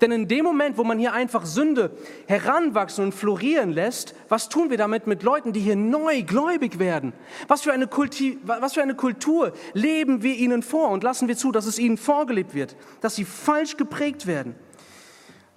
Denn 0.00 0.10
in 0.10 0.26
dem 0.26 0.44
Moment, 0.44 0.78
wo 0.78 0.82
man 0.82 0.98
hier 0.98 1.12
einfach 1.12 1.46
Sünde 1.46 1.92
heranwachsen 2.26 3.04
und 3.04 3.14
florieren 3.14 3.70
lässt, 3.70 4.16
was 4.28 4.48
tun 4.48 4.70
wir 4.70 4.78
damit 4.78 5.06
mit 5.06 5.22
Leuten, 5.22 5.52
die 5.52 5.60
hier 5.60 5.76
neu 5.76 6.22
gläubig 6.22 6.80
werden? 6.80 7.12
Was 7.46 7.62
für, 7.62 7.72
eine 7.72 7.86
Kulti 7.86 8.38
was 8.42 8.74
für 8.74 8.82
eine 8.82 8.96
Kultur 8.96 9.52
leben 9.74 10.24
wir 10.24 10.34
ihnen 10.34 10.64
vor 10.64 10.90
und 10.90 11.04
lassen 11.04 11.28
wir 11.28 11.36
zu, 11.36 11.52
dass 11.52 11.66
es 11.66 11.78
ihnen 11.78 11.98
vorgelebt 11.98 12.54
wird, 12.54 12.74
dass 13.00 13.14
sie 13.14 13.24
falsch 13.24 13.76
geprägt 13.76 14.26
werden? 14.26 14.56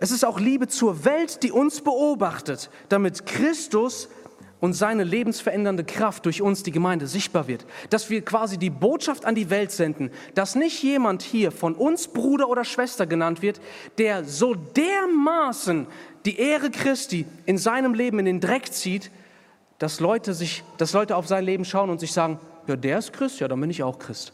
Es 0.02 0.10
ist 0.10 0.26
auch 0.26 0.40
Liebe 0.40 0.68
zur 0.68 1.06
Welt, 1.06 1.44
die 1.44 1.52
uns 1.52 1.82
beobachtet, 1.82 2.72
damit 2.90 3.28
Christus 3.28 4.10
und 4.60 4.74
seine 4.74 5.04
lebensverändernde 5.04 5.84
Kraft 5.84 6.26
durch 6.26 6.42
uns, 6.42 6.64
die 6.64 6.72
Gemeinde, 6.72 7.06
sichtbar 7.06 7.48
wird. 7.48 7.68
Dass 7.92 8.10
wir 8.10 8.26
quasi 8.26 8.58
die 8.58 8.72
Botschaft 8.72 9.26
an 9.26 9.36
die 9.36 9.52
Welt 9.52 9.72
senden, 9.72 10.10
dass 10.34 10.56
nicht 10.56 10.82
jemand 10.82 11.22
hier 11.22 11.52
von 11.52 11.76
uns 11.76 12.08
Bruder 12.08 12.50
oder 12.50 12.66
Schwester 12.66 13.06
genannt 13.06 13.44
wird, 13.44 13.62
der 14.00 14.26
so 14.26 14.56
dermaßen 14.56 15.86
die 16.26 16.40
Ehre 16.40 16.72
Christi 16.72 17.28
in 17.46 17.60
seinem 17.60 17.94
Leben 17.94 18.18
in 18.18 18.26
den 18.26 18.40
Dreck 18.40 18.74
zieht, 18.74 19.12
dass 19.78 20.00
Leute, 20.00 20.34
sich, 20.34 20.64
dass 20.80 20.94
Leute 20.94 21.16
auf 21.16 21.28
sein 21.28 21.46
Leben 21.46 21.64
schauen 21.64 21.92
und 21.92 22.00
sich 22.00 22.12
sagen, 22.12 22.40
ja, 22.66 22.76
der 22.76 22.98
ist 22.98 23.14
Christ, 23.14 23.40
ja, 23.40 23.48
dann 23.48 23.62
bin 23.62 23.70
ich 23.70 23.84
auch 23.84 24.00
Christ. 24.00 24.34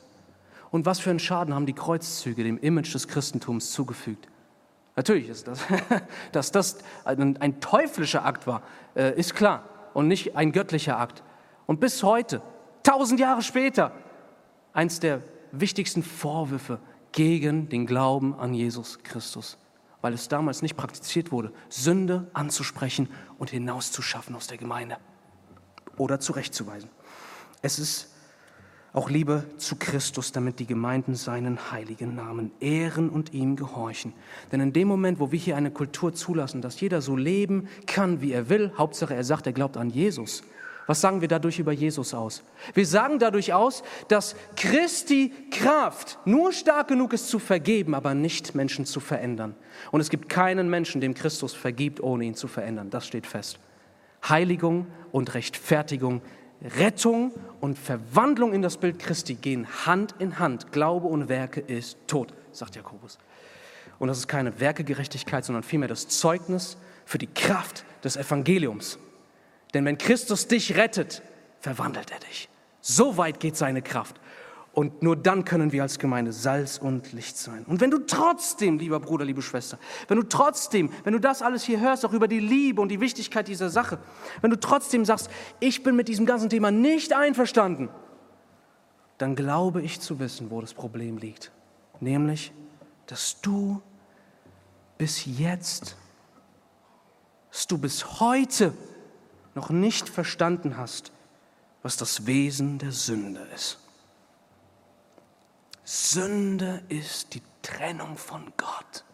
Und 0.71 0.85
was 0.85 1.01
für 1.01 1.09
einen 1.09 1.19
Schaden 1.19 1.53
haben 1.53 1.65
die 1.65 1.73
Kreuzzüge 1.73 2.45
dem 2.45 2.57
Image 2.57 2.93
des 2.93 3.09
Christentums 3.09 3.73
zugefügt? 3.73 4.29
Natürlich 4.97 5.29
ist 5.29 5.47
das, 5.47 5.59
dass 6.33 6.51
das 6.51 6.79
ein, 7.05 7.61
teuflischer 7.61 8.25
Akt 8.25 8.47
war, 8.47 8.63
äh, 8.95 9.17
ist 9.17 9.35
klar 9.35 9.63
und 9.93 10.07
nicht 10.07 10.35
ein 10.35 10.51
göttlicher 10.51 10.99
Akt. 10.99 11.23
Und 11.67 11.79
bis 11.79 12.01
heute, 12.01 12.41
tausend 12.81 13.19
Jahre 13.19 13.43
später, 13.43 13.91
eins 14.73 14.99
der 14.99 15.21
wichtigsten 15.51 16.01
Vorwürfe 16.01 16.79
gegen 17.11 17.69
den 17.69 17.85
Glauben 17.85 18.37
an 18.39 18.55
Jesus 18.55 19.03
Christus, 19.03 19.59
weil 20.01 20.13
es 20.13 20.29
damals 20.29 20.63
nicht 20.63 20.75
praktiziert 20.75 21.31
wurde, 21.31 21.53
Sünde 21.69 22.27
anzusprechen 22.33 23.07
und 23.37 23.51
hinauszuschaffen 23.51 24.35
aus 24.35 24.47
der 24.47 24.57
Gemeinde 24.57 24.97
oder 25.97 26.19
zurechtzuweisen. 26.19 26.89
Es 27.61 27.77
ist 27.77 28.15
auch 28.93 29.09
Liebe 29.09 29.43
zu 29.57 29.75
Christus, 29.75 30.31
damit 30.31 30.59
die 30.59 30.65
Gemeinden 30.65 31.15
seinen 31.15 31.71
heiligen 31.71 32.15
Namen 32.15 32.51
ehren 32.59 33.09
und 33.09 33.33
ihm 33.33 33.55
gehorchen. 33.55 34.13
Denn 34.51 34.59
in 34.59 34.73
dem 34.73 34.87
Moment, 34.87 35.19
wo 35.19 35.31
wir 35.31 35.39
hier 35.39 35.57
eine 35.57 35.71
Kultur 35.71 36.13
zulassen, 36.13 36.61
dass 36.61 36.79
jeder 36.79 37.01
so 37.01 37.15
leben 37.15 37.67
kann, 37.85 38.21
wie 38.21 38.31
er 38.31 38.49
will, 38.49 38.71
Hauptsache 38.77 39.13
er 39.13 39.23
sagt, 39.23 39.45
er 39.45 39.53
glaubt 39.53 39.77
an 39.77 39.89
Jesus, 39.89 40.43
was 40.87 41.01
sagen 41.01 41.19
wir 41.19 41.27
dadurch 41.27 41.59
über 41.59 41.73
Jesus 41.73 42.13
aus? 42.13 42.43
Wir 42.73 42.85
sagen 42.85 43.19
dadurch 43.19 43.53
aus, 43.53 43.83
dass 44.07 44.37
Christi 44.55 45.33
Kraft 45.51 46.17
nur 46.23 46.53
stark 46.53 46.87
genug 46.87 47.11
ist 47.11 47.27
zu 47.27 47.39
vergeben, 47.39 47.93
aber 47.93 48.13
nicht 48.13 48.55
Menschen 48.55 48.85
zu 48.85 49.01
verändern. 49.01 49.53
Und 49.91 49.99
es 49.99 50.09
gibt 50.09 50.29
keinen 50.29 50.69
Menschen, 50.69 51.01
dem 51.01 51.13
Christus 51.13 51.53
vergibt, 51.53 52.01
ohne 52.01 52.23
ihn 52.23 52.35
zu 52.35 52.47
verändern. 52.47 52.89
Das 52.89 53.05
steht 53.05 53.27
fest. 53.27 53.59
Heiligung 54.27 54.87
und 55.11 55.33
Rechtfertigung 55.33 56.21
Rettung 56.61 57.31
und 57.61 57.77
Verwandlung 57.77 58.53
in 58.53 58.61
das 58.61 58.77
Bild 58.77 58.99
Christi 58.99 59.35
gehen 59.35 59.67
Hand 59.85 60.15
in 60.19 60.39
Hand. 60.39 60.71
Glaube 60.71 61.07
ohne 61.07 61.29
Werke 61.29 61.59
ist 61.59 61.97
tot, 62.07 62.33
sagt 62.51 62.75
Jakobus. 62.75 63.17
Und 63.99 64.07
das 64.07 64.17
ist 64.17 64.27
keine 64.27 64.59
Werkegerechtigkeit, 64.59 65.45
sondern 65.45 65.63
vielmehr 65.63 65.89
das 65.89 66.07
Zeugnis 66.07 66.77
für 67.05 67.17
die 67.17 67.27
Kraft 67.27 67.85
des 68.03 68.15
Evangeliums. 68.15 68.99
Denn 69.73 69.85
wenn 69.85 69.97
Christus 69.97 70.47
dich 70.47 70.75
rettet, 70.77 71.21
verwandelt 71.59 72.11
er 72.11 72.19
dich. 72.19 72.49
So 72.81 73.17
weit 73.17 73.39
geht 73.39 73.57
seine 73.57 73.81
Kraft. 73.81 74.19
Und 74.77 75.01
nur 75.01 75.15
dann 75.15 75.43
können 75.43 75.71
wir 75.71 75.81
als 75.81 75.97
Gemeinde 75.97 76.31
Salz 76.31 76.77
und 76.77 77.11
Licht 77.11 77.35
sein. 77.35 77.65
Und 77.65 77.81
wenn 77.81 77.89
du 77.89 77.97
trotzdem, 77.97 78.77
lieber 78.77 78.99
Bruder, 78.99 79.25
liebe 79.25 79.41
Schwester, 79.41 79.79
wenn 80.07 80.17
du 80.17 80.23
trotzdem, 80.23 80.91
wenn 81.03 81.13
du 81.13 81.19
das 81.19 81.41
alles 81.41 81.63
hier 81.63 81.79
hörst, 81.79 82.05
auch 82.05 82.13
über 82.13 82.27
die 82.27 82.39
Liebe 82.39 82.79
und 82.79 82.89
die 82.89 82.99
Wichtigkeit 82.99 83.47
dieser 83.47 83.71
Sache, 83.71 83.97
wenn 84.41 84.51
du 84.51 84.59
trotzdem 84.59 85.03
sagst, 85.03 85.31
ich 85.59 85.81
bin 85.81 85.95
mit 85.95 86.07
diesem 86.07 86.27
ganzen 86.27 86.51
Thema 86.51 86.69
nicht 86.69 87.11
einverstanden, 87.11 87.89
dann 89.17 89.35
glaube 89.35 89.81
ich 89.81 89.99
zu 89.99 90.19
wissen, 90.19 90.51
wo 90.51 90.61
das 90.61 90.75
Problem 90.75 91.17
liegt. 91.17 91.51
Nämlich, 91.99 92.53
dass 93.07 93.41
du 93.41 93.81
bis 94.99 95.25
jetzt, 95.25 95.97
dass 97.49 97.65
du 97.65 97.79
bis 97.79 98.19
heute 98.19 98.73
noch 99.55 99.71
nicht 99.71 100.07
verstanden 100.07 100.77
hast, 100.77 101.11
was 101.81 101.97
das 101.97 102.27
Wesen 102.27 102.77
der 102.77 102.91
Sünde 102.91 103.41
ist. 103.55 103.79
Sünde 105.89 106.81
ist 106.89 107.33
die 107.33 107.41
Trennung 107.61 108.17
von 108.17 108.51
Gott. 108.57 109.05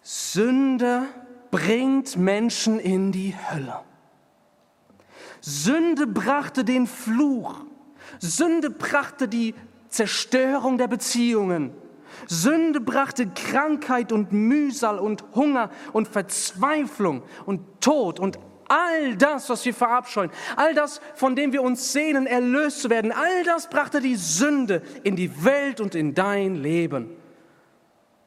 Sünde 0.00 1.02
bringt 1.50 2.16
Menschen 2.16 2.80
in 2.80 3.12
die 3.12 3.36
Hölle. 3.36 3.80
Sünde 5.42 6.06
brachte 6.06 6.64
den 6.64 6.86
Fluch. 6.86 7.56
Sünde 8.18 8.70
brachte 8.70 9.28
die 9.28 9.54
Zerstörung 9.90 10.78
der 10.78 10.88
Beziehungen. 10.88 11.74
Sünde 12.26 12.80
brachte 12.80 13.26
Krankheit 13.26 14.12
und 14.12 14.32
Mühsal 14.32 14.98
und 14.98 15.24
Hunger 15.34 15.70
und 15.92 16.08
Verzweiflung 16.08 17.22
und 17.44 17.82
Tod 17.82 18.18
und 18.18 18.38
All 18.68 19.16
das, 19.16 19.48
was 19.48 19.64
wir 19.64 19.74
verabscheuen, 19.74 20.30
all 20.56 20.74
das, 20.74 21.00
von 21.14 21.34
dem 21.34 21.52
wir 21.52 21.62
uns 21.62 21.92
sehnen, 21.92 22.26
erlöst 22.26 22.82
zu 22.82 22.90
werden, 22.90 23.12
all 23.12 23.44
das 23.44 23.68
brachte 23.68 24.00
die 24.00 24.16
Sünde 24.16 24.82
in 25.02 25.16
die 25.16 25.44
Welt 25.44 25.80
und 25.80 25.94
in 25.94 26.14
dein 26.14 26.54
Leben. 26.54 27.10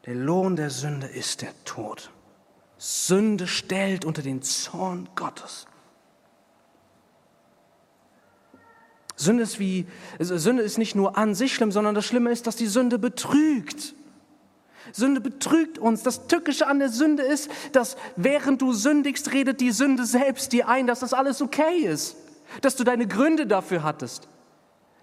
Der 0.06 0.16
Lohn 0.16 0.56
der 0.56 0.72
Sünde 0.72 1.08
ist 1.08 1.42
der 1.42 1.54
Tod. 1.64 2.12
Sünde 2.78 3.46
stellt 3.46 4.06
unter 4.06 4.24
den 4.24 4.42
Zorn 4.42 5.08
Gottes. 5.16 5.68
Sünde 9.16 9.44
ist, 9.44 9.60
wie, 9.60 9.86
Sünde 10.18 10.64
ist 10.64 10.80
nicht 10.80 10.96
nur 10.96 11.16
an 11.16 11.36
sich 11.36 11.54
schlimm, 11.54 11.72
sondern 11.72 11.94
das 11.94 12.06
Schlimme 12.06 12.32
ist, 12.32 12.48
dass 12.48 12.56
die 12.56 12.66
Sünde 12.66 12.98
betrügt. 12.98 13.94
Sünde 14.92 15.22
betrügt 15.22 15.78
uns. 15.78 16.04
Das 16.04 16.28
Tückische 16.28 16.68
an 16.68 16.80
der 16.80 16.90
Sünde 16.90 17.24
ist, 17.24 17.50
dass 17.72 17.98
während 18.16 18.62
du 18.62 18.74
sündigst, 18.74 19.32
redet 19.34 19.62
die 19.62 19.72
Sünde 19.72 20.06
selbst 20.06 20.52
dir 20.54 20.68
ein, 20.68 20.88
dass 20.88 21.00
das 21.00 21.14
alles 21.14 21.42
okay 21.42 21.80
ist. 21.80 22.16
Dass 22.62 22.76
du 22.76 22.84
deine 22.84 23.08
Gründe 23.08 23.48
dafür 23.48 23.84
hattest. 23.84 24.28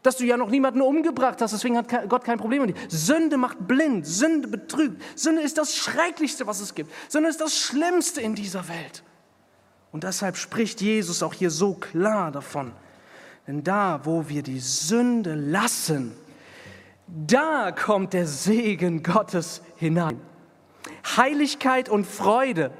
Dass 0.02 0.16
du 0.16 0.24
ja 0.24 0.36
noch 0.36 0.50
niemanden 0.50 0.80
umgebracht 0.80 1.40
hast, 1.42 1.52
deswegen 1.52 1.76
hat 1.76 2.08
Gott 2.08 2.24
kein 2.24 2.38
Problem 2.38 2.62
mit 2.62 2.76
dir. 2.76 2.80
Sünde 2.88 3.36
macht 3.36 3.66
blind, 3.66 4.06
Sünde 4.06 4.46
betrügt. 4.48 5.02
Sünde 5.16 5.42
ist 5.42 5.58
das 5.58 5.74
Schrecklichste, 5.74 6.46
was 6.46 6.60
es 6.60 6.74
gibt. 6.74 6.92
Sünde 7.08 7.28
ist 7.28 7.40
das 7.40 7.56
Schlimmste 7.58 8.20
in 8.20 8.34
dieser 8.34 8.68
Welt. 8.68 9.02
Und 9.90 10.04
deshalb 10.04 10.36
spricht 10.36 10.80
Jesus 10.80 11.22
auch 11.22 11.34
hier 11.34 11.50
so 11.50 11.74
klar 11.74 12.30
davon. 12.30 12.72
Denn 13.46 13.64
da, 13.64 14.00
wo 14.04 14.28
wir 14.28 14.42
die 14.42 14.60
Sünde 14.60 15.34
lassen, 15.34 16.12
da 17.08 17.72
kommt 17.72 18.12
der 18.12 18.26
Segen 18.26 19.02
Gottes 19.02 19.62
hinein. 19.76 20.20
Heiligkeit 21.16 21.88
und 21.88 22.06
Freude 22.06 22.70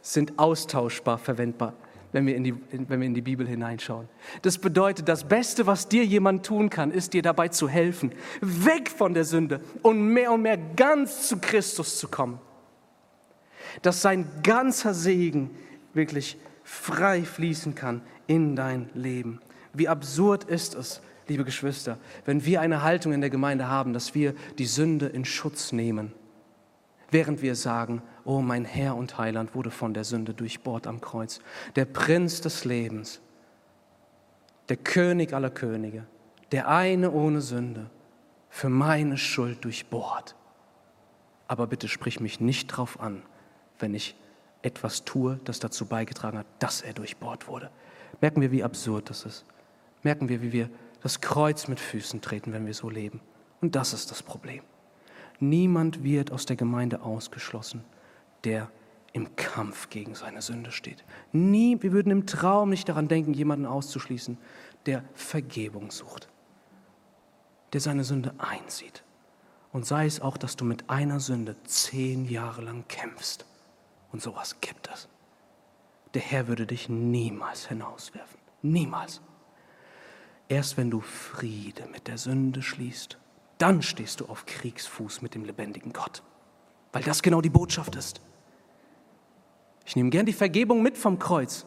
sind 0.00 0.38
austauschbar 0.38 1.18
verwendbar, 1.18 1.74
wenn 2.12 2.26
wir, 2.26 2.34
in 2.34 2.44
die, 2.44 2.54
wenn 2.70 3.00
wir 3.00 3.06
in 3.06 3.14
die 3.14 3.22
Bibel 3.22 3.46
hineinschauen. 3.46 4.08
Das 4.42 4.58
bedeutet, 4.58 5.08
das 5.08 5.24
Beste, 5.24 5.66
was 5.66 5.88
dir 5.88 6.04
jemand 6.04 6.44
tun 6.44 6.70
kann, 6.70 6.90
ist 6.90 7.12
dir 7.12 7.22
dabei 7.22 7.48
zu 7.48 7.68
helfen, 7.68 8.12
weg 8.40 8.90
von 8.90 9.14
der 9.14 9.24
Sünde 9.24 9.60
und 9.82 10.00
mehr 10.08 10.32
und 10.32 10.42
mehr 10.42 10.56
ganz 10.56 11.28
zu 11.28 11.38
Christus 11.38 11.98
zu 11.98 12.08
kommen. 12.08 12.40
Dass 13.82 14.02
sein 14.02 14.26
ganzer 14.42 14.94
Segen 14.94 15.50
wirklich 15.94 16.36
frei 16.64 17.22
fließen 17.22 17.74
kann 17.74 18.02
in 18.26 18.56
dein 18.56 18.90
Leben. 18.94 19.40
Wie 19.72 19.88
absurd 19.88 20.44
ist 20.44 20.74
es, 20.74 21.00
liebe 21.28 21.44
Geschwister, 21.44 21.98
wenn 22.24 22.44
wir 22.44 22.60
eine 22.60 22.82
Haltung 22.82 23.12
in 23.12 23.20
der 23.20 23.30
Gemeinde 23.30 23.68
haben, 23.68 23.92
dass 23.92 24.14
wir 24.14 24.34
die 24.58 24.66
Sünde 24.66 25.06
in 25.06 25.24
Schutz 25.24 25.72
nehmen, 25.72 26.12
während 27.10 27.42
wir 27.42 27.54
sagen, 27.54 28.02
oh 28.24 28.40
mein 28.40 28.64
Herr 28.64 28.96
und 28.96 29.18
Heiland 29.18 29.54
wurde 29.54 29.70
von 29.70 29.94
der 29.94 30.04
Sünde 30.04 30.34
durchbohrt 30.34 30.86
am 30.86 31.00
Kreuz, 31.00 31.40
der 31.76 31.84
Prinz 31.84 32.40
des 32.40 32.64
Lebens, 32.64 33.20
der 34.68 34.76
König 34.76 35.32
aller 35.32 35.50
Könige, 35.50 36.06
der 36.52 36.68
eine 36.68 37.10
ohne 37.10 37.40
Sünde, 37.40 37.90
für 38.50 38.68
meine 38.68 39.18
Schuld 39.18 39.64
durchbohrt. 39.64 40.34
Aber 41.46 41.66
bitte 41.66 41.88
sprich 41.88 42.20
mich 42.20 42.40
nicht 42.40 42.68
drauf 42.68 43.00
an, 43.00 43.22
wenn 43.78 43.94
ich 43.94 44.16
etwas 44.62 45.04
tue, 45.04 45.38
das 45.44 45.60
dazu 45.60 45.86
beigetragen 45.86 46.38
hat, 46.38 46.46
dass 46.58 46.82
er 46.82 46.92
durchbohrt 46.92 47.46
wurde. 47.46 47.70
Merken 48.20 48.40
wir, 48.40 48.50
wie 48.50 48.64
absurd 48.64 49.08
das 49.10 49.24
ist. 49.24 49.44
Merken 50.02 50.28
wir, 50.28 50.42
wie 50.42 50.52
wir 50.52 50.70
das 51.02 51.20
Kreuz 51.20 51.68
mit 51.68 51.80
Füßen 51.80 52.20
treten, 52.20 52.52
wenn 52.52 52.66
wir 52.66 52.74
so 52.74 52.90
leben. 52.90 53.20
Und 53.60 53.76
das 53.76 53.92
ist 53.92 54.10
das 54.10 54.22
Problem. 54.22 54.62
Niemand 55.40 56.02
wird 56.02 56.32
aus 56.32 56.46
der 56.46 56.56
Gemeinde 56.56 57.02
ausgeschlossen, 57.02 57.84
der 58.44 58.70
im 59.12 59.36
Kampf 59.36 59.88
gegen 59.88 60.14
seine 60.14 60.42
Sünde 60.42 60.72
steht. 60.72 61.04
Nie, 61.32 61.80
wir 61.80 61.92
würden 61.92 62.10
im 62.10 62.26
Traum 62.26 62.70
nicht 62.70 62.88
daran 62.88 63.08
denken, 63.08 63.32
jemanden 63.34 63.66
auszuschließen, 63.66 64.38
der 64.86 65.04
Vergebung 65.14 65.90
sucht, 65.90 66.28
der 67.72 67.80
seine 67.80 68.04
Sünde 68.04 68.34
einsieht. 68.38 69.04
Und 69.72 69.86
sei 69.86 70.06
es 70.06 70.20
auch, 70.20 70.36
dass 70.36 70.56
du 70.56 70.64
mit 70.64 70.88
einer 70.88 71.20
Sünde 71.20 71.56
zehn 71.64 72.28
Jahre 72.28 72.62
lang 72.62 72.84
kämpfst. 72.88 73.44
Und 74.12 74.22
sowas 74.22 74.60
gibt 74.60 74.88
es. 74.92 75.08
Der 76.14 76.22
Herr 76.22 76.48
würde 76.48 76.66
dich 76.66 76.88
niemals 76.88 77.68
hinauswerfen. 77.68 78.40
Niemals. 78.62 79.20
Erst 80.48 80.76
wenn 80.76 80.90
du 80.90 81.00
Friede 81.00 81.86
mit 81.92 82.08
der 82.08 82.16
Sünde 82.16 82.62
schließt, 82.62 83.18
dann 83.58 83.82
stehst 83.82 84.20
du 84.20 84.26
auf 84.26 84.46
Kriegsfuß 84.46 85.20
mit 85.20 85.34
dem 85.34 85.44
lebendigen 85.44 85.92
Gott. 85.92 86.22
Weil 86.92 87.02
das 87.02 87.22
genau 87.22 87.40
die 87.40 87.50
Botschaft 87.50 87.96
ist. 87.96 88.20
Ich 89.84 89.94
nehme 89.96 90.10
gern 90.10 90.26
die 90.26 90.32
Vergebung 90.32 90.82
mit 90.82 90.96
vom 90.96 91.18
Kreuz, 91.18 91.66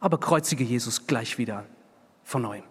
aber 0.00 0.18
kreuzige 0.18 0.64
Jesus 0.64 1.06
gleich 1.06 1.38
wieder 1.38 1.66
von 2.24 2.42
neuem. 2.42 2.64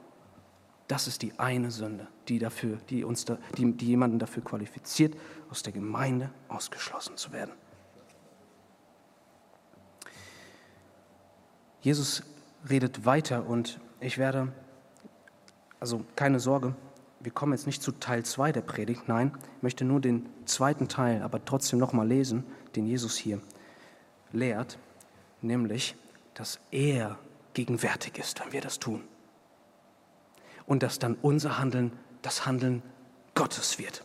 Das 0.88 1.08
ist 1.08 1.22
die 1.22 1.38
eine 1.39 1.72
Sünde, 1.72 2.08
die, 2.28 2.38
dafür, 2.38 2.78
die, 2.89 3.03
uns 3.03 3.26
da, 3.26 3.38
die, 3.58 3.72
die 3.74 3.88
jemanden 3.88 4.20
dafür 4.20 4.43
qualifiziert, 4.43 5.16
aus 5.49 5.64
der 5.64 5.74
Gemeinde 5.74 6.30
ausgeschlossen 6.47 7.18
zu 7.18 7.32
werden. 7.32 7.53
Jesus 11.82 12.24
redet 12.70 13.06
weiter 13.06 13.47
und 13.47 13.80
ich 13.99 14.18
werde 14.18 14.51
also 15.80 16.04
keine 16.16 16.40
Sorge, 16.40 16.76
wir 17.20 17.32
kommen 17.32 17.54
jetzt 17.54 17.66
nicht 17.66 17.82
zu 17.82 17.92
Teil 17.92 18.24
2 18.24 18.52
der 18.52 18.62
Predigt, 18.62 19.08
nein, 19.08 19.32
ich 19.58 19.64
möchte 19.64 19.84
nur 19.84 20.00
den 20.00 20.28
zweiten 20.46 20.88
Teil, 20.88 21.22
aber 21.22 21.44
trotzdem 21.44 21.80
nochmal 21.80 22.08
lesen, 22.08 22.44
den 22.76 22.86
Jesus 22.86 23.18
hier 23.18 23.42
lehrt, 24.32 24.78
nämlich, 25.42 25.96
dass 26.34 26.60
er 26.72 27.18
gegenwärtig 27.54 28.18
ist, 28.20 28.40
wenn 28.42 28.54
wir 28.54 28.62
das 28.62 28.80
tun. 28.80 29.02
Und 30.66 30.84
dass 30.84 31.00
dann 31.00 31.16
unser 31.22 31.58
Handeln 31.58 31.92
das 32.22 32.46
Handeln 32.46 32.82
Gottes 33.34 33.80
wird. 33.80 34.04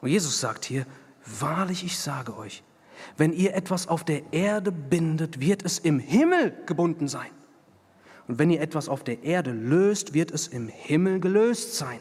Und 0.00 0.10
Jesus 0.10 0.40
sagt 0.40 0.64
hier, 0.64 0.86
wahrlich, 1.24 1.84
ich 1.84 1.98
sage 1.98 2.36
euch, 2.36 2.62
wenn 3.16 3.32
ihr 3.32 3.54
etwas 3.54 3.88
auf 3.88 4.04
der 4.04 4.32
Erde 4.32 4.72
bindet, 4.72 5.40
wird 5.40 5.64
es 5.64 5.78
im 5.78 5.98
Himmel 5.98 6.56
gebunden 6.66 7.08
sein. 7.08 7.30
Und 8.28 8.38
wenn 8.38 8.50
ihr 8.50 8.60
etwas 8.60 8.88
auf 8.88 9.04
der 9.04 9.22
Erde 9.24 9.52
löst, 9.52 10.14
wird 10.14 10.30
es 10.30 10.48
im 10.48 10.68
Himmel 10.68 11.20
gelöst 11.20 11.76
sein. 11.76 11.98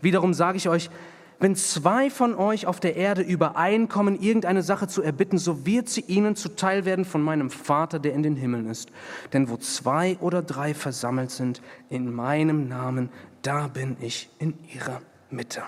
Wiederum 0.00 0.34
sage 0.34 0.56
ich 0.58 0.68
euch, 0.68 0.90
wenn 1.38 1.54
zwei 1.54 2.08
von 2.08 2.34
euch 2.34 2.66
auf 2.66 2.80
der 2.80 2.96
Erde 2.96 3.20
übereinkommen, 3.20 4.20
irgendeine 4.20 4.62
Sache 4.62 4.88
zu 4.88 5.02
erbitten, 5.02 5.36
so 5.36 5.66
wird 5.66 5.88
sie 5.88 6.00
ihnen 6.00 6.34
zuteil 6.34 6.86
werden 6.86 7.04
von 7.04 7.20
meinem 7.20 7.50
Vater, 7.50 7.98
der 7.98 8.14
in 8.14 8.22
den 8.22 8.36
Himmeln 8.36 8.66
ist. 8.68 8.90
Denn 9.32 9.50
wo 9.50 9.58
zwei 9.58 10.16
oder 10.20 10.42
drei 10.42 10.72
versammelt 10.72 11.30
sind 11.30 11.60
in 11.90 12.12
meinem 12.12 12.68
Namen, 12.68 13.10
da 13.42 13.68
bin 13.68 13.98
ich 14.00 14.30
in 14.38 14.54
ihrer 14.74 15.02
Mitte. 15.30 15.62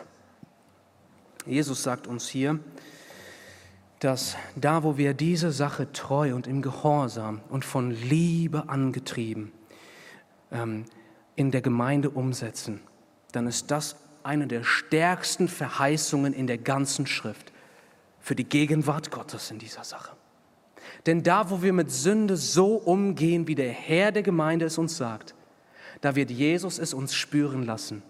Jesus 1.45 1.83
sagt 1.83 2.07
uns 2.07 2.29
hier, 2.29 2.59
dass 4.01 4.37
da, 4.57 4.85
wo 4.85 4.97
wir 4.97 5.13
diese 5.13 5.53
Sache 5.53 5.93
treu 5.93 6.35
und 6.35 6.47
im 6.47 6.63
Gehorsam 6.63 7.41
und 7.51 7.65
von 7.65 7.91
Liebe 7.91 8.69
angetrieben 8.69 9.53
ähm, 10.53 10.85
in 11.37 11.51
der 11.51 11.61
Gemeinde 11.61 12.11
umsetzen, 12.11 12.81
dann 13.33 13.47
ist 13.47 13.71
das 13.71 13.97
eine 14.23 14.47
der 14.47 14.65
stärksten 14.65 15.49
Verheißungen 15.49 16.33
in 16.33 16.47
der 16.47 16.59
ganzen 16.59 17.07
Schrift 17.07 17.53
für 18.21 18.35
die 18.35 18.45
Gegenwart 18.45 19.11
Gottes 19.11 19.51
in 19.51 19.59
dieser 19.59 19.85
Sache. 19.85 20.17
Denn 21.07 21.23
da, 21.23 21.51
wo 21.51 21.63
wir 21.63 21.73
mit 21.73 21.91
Sünde 21.91 22.37
so 22.37 22.75
umgehen, 22.75 23.47
wie 23.47 23.55
der 23.55 23.71
Herr 23.71 24.13
der 24.13 24.23
Gemeinde 24.23 24.67
es 24.67 24.79
uns 24.79 24.97
sagt, 24.97 25.35
da 26.01 26.15
wird 26.15 26.31
Jesus 26.31 26.79
es 26.79 26.95
uns 26.95 27.15
spüren 27.15 27.63
lassen, 27.63 28.03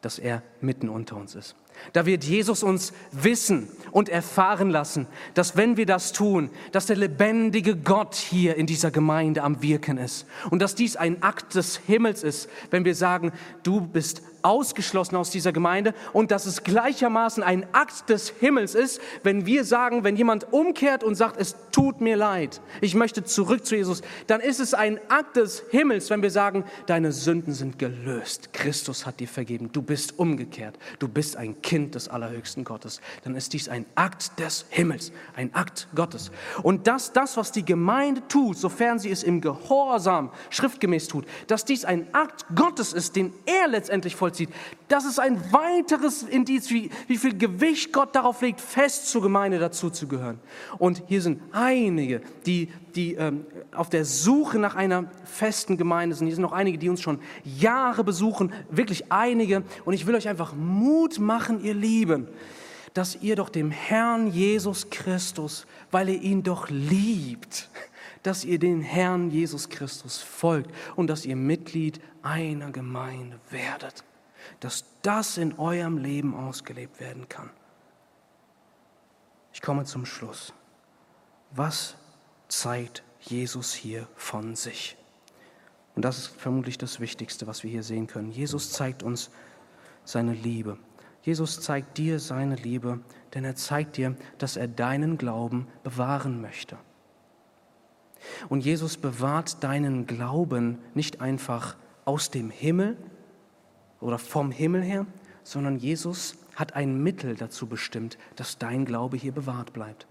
dass 0.00 0.18
er 0.18 0.42
mitten 0.60 0.88
unter 0.88 1.16
uns 1.16 1.34
ist. 1.34 1.56
Da 1.92 2.06
wird 2.06 2.24
Jesus 2.24 2.62
uns 2.62 2.92
wissen 3.12 3.68
und 3.90 4.08
erfahren 4.08 4.70
lassen, 4.70 5.06
dass 5.34 5.56
wenn 5.56 5.76
wir 5.76 5.86
das 5.86 6.12
tun, 6.12 6.50
dass 6.72 6.86
der 6.86 6.96
lebendige 6.96 7.76
Gott 7.76 8.14
hier 8.14 8.56
in 8.56 8.66
dieser 8.66 8.90
Gemeinde 8.90 9.42
am 9.42 9.62
Wirken 9.62 9.98
ist. 9.98 10.26
Und 10.50 10.60
dass 10.60 10.74
dies 10.74 10.96
ein 10.96 11.22
Akt 11.22 11.54
des 11.54 11.76
Himmels 11.86 12.22
ist, 12.22 12.48
wenn 12.70 12.84
wir 12.84 12.94
sagen, 12.94 13.32
du 13.62 13.80
bist 13.80 14.22
ausgeschlossen 14.44 15.16
aus 15.16 15.30
dieser 15.30 15.52
Gemeinde 15.52 15.94
und 16.12 16.30
dass 16.30 16.44
es 16.46 16.62
gleichermaßen 16.62 17.42
ein 17.42 17.66
Akt 17.72 18.10
des 18.10 18.28
Himmels 18.28 18.74
ist, 18.74 19.00
wenn 19.22 19.46
wir 19.46 19.64
sagen, 19.64 20.04
wenn 20.04 20.16
jemand 20.16 20.52
umkehrt 20.52 21.02
und 21.02 21.14
sagt, 21.14 21.40
es 21.40 21.56
tut 21.72 22.00
mir 22.00 22.16
leid, 22.16 22.60
ich 22.82 22.94
möchte 22.94 23.24
zurück 23.24 23.64
zu 23.64 23.74
Jesus, 23.74 24.02
dann 24.26 24.40
ist 24.40 24.60
es 24.60 24.74
ein 24.74 25.00
Akt 25.08 25.36
des 25.36 25.64
Himmels, 25.70 26.10
wenn 26.10 26.22
wir 26.22 26.30
sagen, 26.30 26.64
deine 26.86 27.12
Sünden 27.12 27.54
sind 27.54 27.78
gelöst, 27.78 28.52
Christus 28.52 29.06
hat 29.06 29.18
dir 29.18 29.28
vergeben, 29.28 29.70
du 29.72 29.80
bist 29.80 30.18
umgekehrt, 30.18 30.78
du 30.98 31.08
bist 31.08 31.36
ein 31.36 31.62
Kind 31.62 31.94
des 31.94 32.08
allerhöchsten 32.08 32.64
Gottes, 32.64 33.00
dann 33.24 33.34
ist 33.34 33.54
dies 33.54 33.70
ein 33.70 33.86
Akt 33.94 34.38
des 34.38 34.66
Himmels, 34.68 35.10
ein 35.36 35.54
Akt 35.54 35.88
Gottes. 35.94 36.30
Und 36.62 36.86
dass 36.86 37.12
das, 37.12 37.38
was 37.38 37.50
die 37.50 37.64
Gemeinde 37.64 38.22
tut, 38.28 38.58
sofern 38.58 38.98
sie 38.98 39.10
es 39.10 39.22
im 39.22 39.40
Gehorsam 39.40 40.30
schriftgemäß 40.50 41.08
tut, 41.08 41.24
dass 41.46 41.64
dies 41.64 41.86
ein 41.86 42.06
Akt 42.12 42.44
Gottes 42.54 42.92
ist, 42.92 43.16
den 43.16 43.32
er 43.46 43.68
letztendlich 43.68 44.16
vollzieht, 44.16 44.33
vollzieht. 44.34 44.50
Das 44.88 45.04
ist 45.04 45.18
ein 45.18 45.40
weiteres 45.52 46.22
Indiz, 46.22 46.70
wie, 46.70 46.90
wie 47.06 47.16
viel 47.16 47.36
Gewicht 47.36 47.92
Gott 47.92 48.14
darauf 48.14 48.42
legt, 48.42 48.60
fest 48.60 49.08
zur 49.08 49.22
Gemeinde 49.22 49.58
dazuzugehören. 49.58 50.38
Und 50.78 51.02
hier 51.06 51.22
sind 51.22 51.40
einige, 51.52 52.20
die, 52.44 52.68
die 52.94 53.14
ähm, 53.14 53.46
auf 53.74 53.88
der 53.88 54.04
Suche 54.04 54.58
nach 54.58 54.74
einer 54.74 55.10
festen 55.24 55.76
Gemeinde 55.76 56.14
sind. 56.14 56.26
Hier 56.26 56.36
sind 56.36 56.42
noch 56.42 56.52
einige, 56.52 56.78
die 56.78 56.88
uns 56.88 57.00
schon 57.00 57.20
Jahre 57.44 58.04
besuchen, 58.04 58.52
wirklich 58.70 59.10
einige. 59.10 59.62
Und 59.84 59.94
ich 59.94 60.06
will 60.06 60.14
euch 60.14 60.28
einfach 60.28 60.54
Mut 60.54 61.18
machen, 61.18 61.62
ihr 61.64 61.74
Lieben, 61.74 62.28
dass 62.92 63.16
ihr 63.22 63.36
doch 63.36 63.48
dem 63.48 63.70
Herrn 63.70 64.30
Jesus 64.30 64.90
Christus, 64.90 65.66
weil 65.90 66.08
ihr 66.08 66.20
ihn 66.20 66.42
doch 66.42 66.68
liebt, 66.68 67.70
dass 68.22 68.44
ihr 68.44 68.58
den 68.58 68.80
Herrn 68.80 69.30
Jesus 69.30 69.68
Christus 69.68 70.18
folgt 70.18 70.70
und 70.96 71.08
dass 71.08 71.26
ihr 71.26 71.36
Mitglied 71.36 72.00
einer 72.22 72.70
Gemeinde 72.70 73.38
werdet. 73.50 74.04
Dass 74.60 74.84
das 75.02 75.36
in 75.36 75.58
eurem 75.58 75.98
Leben 75.98 76.34
ausgelebt 76.34 77.00
werden 77.00 77.28
kann. 77.28 77.50
Ich 79.52 79.62
komme 79.62 79.84
zum 79.84 80.04
Schluss. 80.04 80.52
Was 81.52 81.96
zeigt 82.48 83.02
Jesus 83.20 83.72
hier 83.72 84.08
von 84.16 84.56
sich? 84.56 84.96
Und 85.94 86.04
das 86.04 86.18
ist 86.18 86.26
vermutlich 86.26 86.76
das 86.76 86.98
Wichtigste, 86.98 87.46
was 87.46 87.62
wir 87.62 87.70
hier 87.70 87.84
sehen 87.84 88.06
können. 88.06 88.30
Jesus 88.30 88.72
zeigt 88.72 89.02
uns 89.02 89.30
seine 90.04 90.32
Liebe. 90.32 90.76
Jesus 91.22 91.60
zeigt 91.60 91.96
dir 91.96 92.18
seine 92.18 92.56
Liebe, 92.56 93.00
denn 93.32 93.44
er 93.44 93.54
zeigt 93.54 93.96
dir, 93.96 94.16
dass 94.38 94.56
er 94.56 94.68
deinen 94.68 95.16
Glauben 95.16 95.68
bewahren 95.82 96.40
möchte. 96.40 96.76
Und 98.48 98.64
Jesus 98.64 98.96
bewahrt 98.96 99.62
deinen 99.62 100.06
Glauben 100.06 100.78
nicht 100.94 101.20
einfach 101.20 101.76
aus 102.04 102.30
dem 102.30 102.50
Himmel 102.50 102.96
oder 104.04 104.18
vom 104.18 104.50
Himmel 104.50 104.82
her, 104.82 105.06
sondern 105.44 105.76
Jesus 105.76 106.36
hat 106.54 106.74
ein 106.76 107.02
Mittel 107.02 107.36
dazu 107.36 107.66
bestimmt, 107.66 108.18
dass 108.36 108.58
dein 108.58 108.84
Glaube 108.84 109.16
hier 109.16 109.32
bewahrt 109.32 109.72
bleibt, 109.72 110.06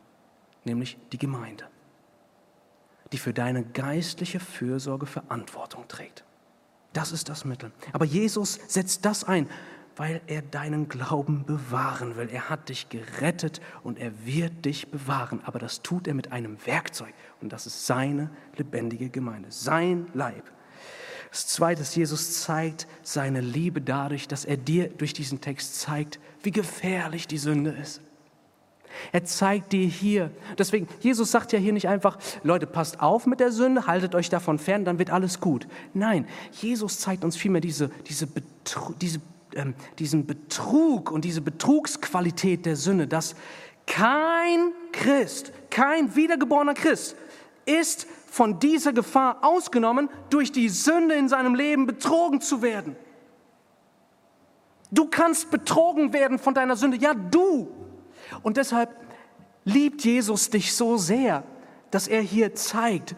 nämlich 0.66 0.98
die 1.12 1.20
Gemeinde, 1.20 1.66
die 3.12 3.20
für 3.20 3.34
deine 3.34 3.64
geistliche 3.64 4.40
Fürsorge 4.40 5.06
Verantwortung 5.06 5.88
trägt. 5.88 6.26
Das 6.92 7.12
ist 7.12 7.30
das 7.30 7.46
Mittel. 7.46 7.72
Aber 7.92 8.06
Jesus 8.06 8.60
setzt 8.68 9.06
das 9.06 9.24
ein, 9.24 9.48
weil 9.96 10.22
er 10.26 10.42
deinen 10.42 10.90
Glauben 10.90 11.46
bewahren 11.46 12.16
will. 12.16 12.30
Er 12.32 12.50
hat 12.50 12.70
dich 12.70 12.90
gerettet 12.90 13.62
und 13.84 14.00
er 14.00 14.26
wird 14.26 14.66
dich 14.66 14.90
bewahren. 14.90 15.40
Aber 15.46 15.60
das 15.60 15.84
tut 15.84 16.08
er 16.08 16.16
mit 16.16 16.32
einem 16.32 16.58
Werkzeug 16.66 17.14
und 17.42 17.54
das 17.54 17.68
ist 17.68 17.86
seine 17.86 18.32
lebendige 18.58 19.10
Gemeinde, 19.10 19.52
sein 19.52 20.08
Leib. 20.16 20.52
Das 21.34 21.48
Zweite 21.48 21.82
ist, 21.82 21.96
Jesus 21.96 22.44
zeigt 22.44 22.86
seine 23.02 23.42
Liebe 23.42 23.82
dadurch, 23.82 24.28
dass 24.28 24.46
er 24.46 24.56
dir 24.56 24.88
durch 24.90 25.14
diesen 25.14 25.42
Text 25.42 25.80
zeigt, 25.80 26.20
wie 26.44 26.52
gefährlich 26.52 27.28
die 27.28 27.40
Sünde 27.40 27.72
ist. 27.72 28.02
Er 29.12 29.26
zeigt 29.26 29.72
dir 29.74 29.88
hier, 29.88 30.30
deswegen, 30.60 30.88
Jesus 31.00 31.32
sagt 31.32 31.52
ja 31.52 31.58
hier 31.58 31.74
nicht 31.74 31.88
einfach, 31.88 32.20
Leute, 32.44 32.68
passt 32.68 33.00
auf 33.00 33.26
mit 33.26 33.40
der 33.40 33.52
Sünde, 33.52 33.88
haltet 33.88 34.14
euch 34.14 34.30
davon 34.30 34.60
fern, 34.60 34.86
dann 34.86 35.00
wird 35.00 35.10
alles 35.10 35.40
gut. 35.40 35.68
Nein, 35.96 36.28
Jesus 36.52 37.00
zeigt 37.00 37.24
uns 37.24 37.36
vielmehr 37.36 37.62
diese, 37.62 37.90
diese, 38.06 38.28
Betru 38.28 38.94
diese 39.02 39.20
ähm, 39.56 39.74
diesen 39.98 40.28
Betrug 40.28 41.10
und 41.10 41.26
diese 41.26 41.42
Betrugsqualität 41.42 42.68
der 42.68 42.76
Sünde, 42.76 43.08
dass 43.08 43.36
kein 43.88 44.72
Christ, 44.92 45.52
kein 45.72 46.16
wiedergeborener 46.16 46.76
Christ 46.76 47.16
ist 47.66 48.06
von 48.34 48.58
dieser 48.58 48.94
Gefahr 48.94 49.44
ausgenommen, 49.44 50.10
durch 50.32 50.52
die 50.52 50.68
Sünde 50.68 51.14
in 51.14 51.30
seinem 51.30 51.54
Leben 51.54 51.86
betrogen 51.86 52.42
zu 52.42 52.64
werden. 52.64 52.96
Du 54.90 55.06
kannst 55.06 55.52
betrogen 55.52 56.14
werden 56.14 56.40
von 56.40 56.56
deiner 56.56 56.76
Sünde, 56.76 56.98
ja 56.98 57.14
du. 57.14 57.68
Und 58.42 58.58
deshalb 58.58 58.90
liebt 59.66 60.04
Jesus 60.04 60.50
dich 60.50 60.74
so 60.74 60.98
sehr, 60.98 61.44
dass 61.92 62.08
er 62.08 62.22
hier 62.22 62.56
zeigt, 62.56 63.16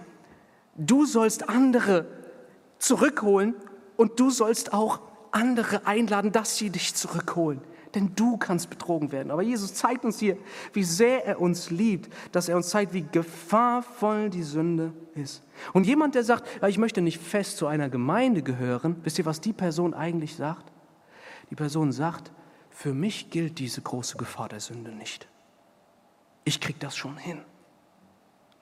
du 0.76 1.05
sollst 1.05 1.47
andere 1.47 2.07
zurückholen 2.78 3.55
und 3.95 4.20
du 4.20 4.30
sollst 4.30 4.74
auch 4.74 4.99
andere 5.32 5.88
einladen, 5.88 6.34
dass 6.34 6.57
sie 6.57 6.72
dich 6.72 6.93
zurückholen. 6.93 7.61
Denn 7.96 8.12
du 8.14 8.36
kannst 8.38 8.70
betrogen 8.70 9.12
werden. 9.14 9.32
Aber 9.32 9.41
Jesus 9.41 9.74
zeigt 9.74 10.04
uns 10.04 10.20
hier, 10.20 10.38
wie 10.74 10.84
sehr 10.84 11.26
er 11.26 11.39
uns 11.39 11.72
liebt, 11.72 12.14
dass 12.34 12.50
er 12.50 12.58
uns 12.58 12.68
zeigt, 12.70 12.93
wie 12.93 13.06
gefahrvoll 13.10 14.30
die 14.30 14.43
Sünde 14.43 14.93
ist. 15.16 15.41
Und 15.72 15.88
jemand, 15.88 16.14
der 16.14 16.26
sagt, 16.26 16.48
ich 16.68 16.78
möchte 16.78 17.02
nicht 17.02 17.22
fest 17.22 17.56
zu 17.56 17.68
einer 17.68 17.89
Gemeinde 17.89 18.43
gehören, 18.43 18.98
wisst 19.04 19.18
ihr, 19.18 19.26
was 19.26 19.39
die 19.39 19.54
Person 19.54 19.93
eigentlich 19.93 20.36
sagt? 20.36 20.72
Die 21.50 21.56
Person 21.56 21.93
sagt, 21.93 22.32
für 22.70 22.93
mich 22.93 23.30
gilt 23.30 23.60
diese 23.60 23.82
große 23.82 24.18
Gefahr 24.18 24.50
der 24.50 24.60
Sünde 24.60 24.91
nicht. 24.91 25.30
Ich 26.43 26.60
krieg 26.60 26.78
das 26.80 26.98
schon 26.98 27.16
hin. 27.16 27.39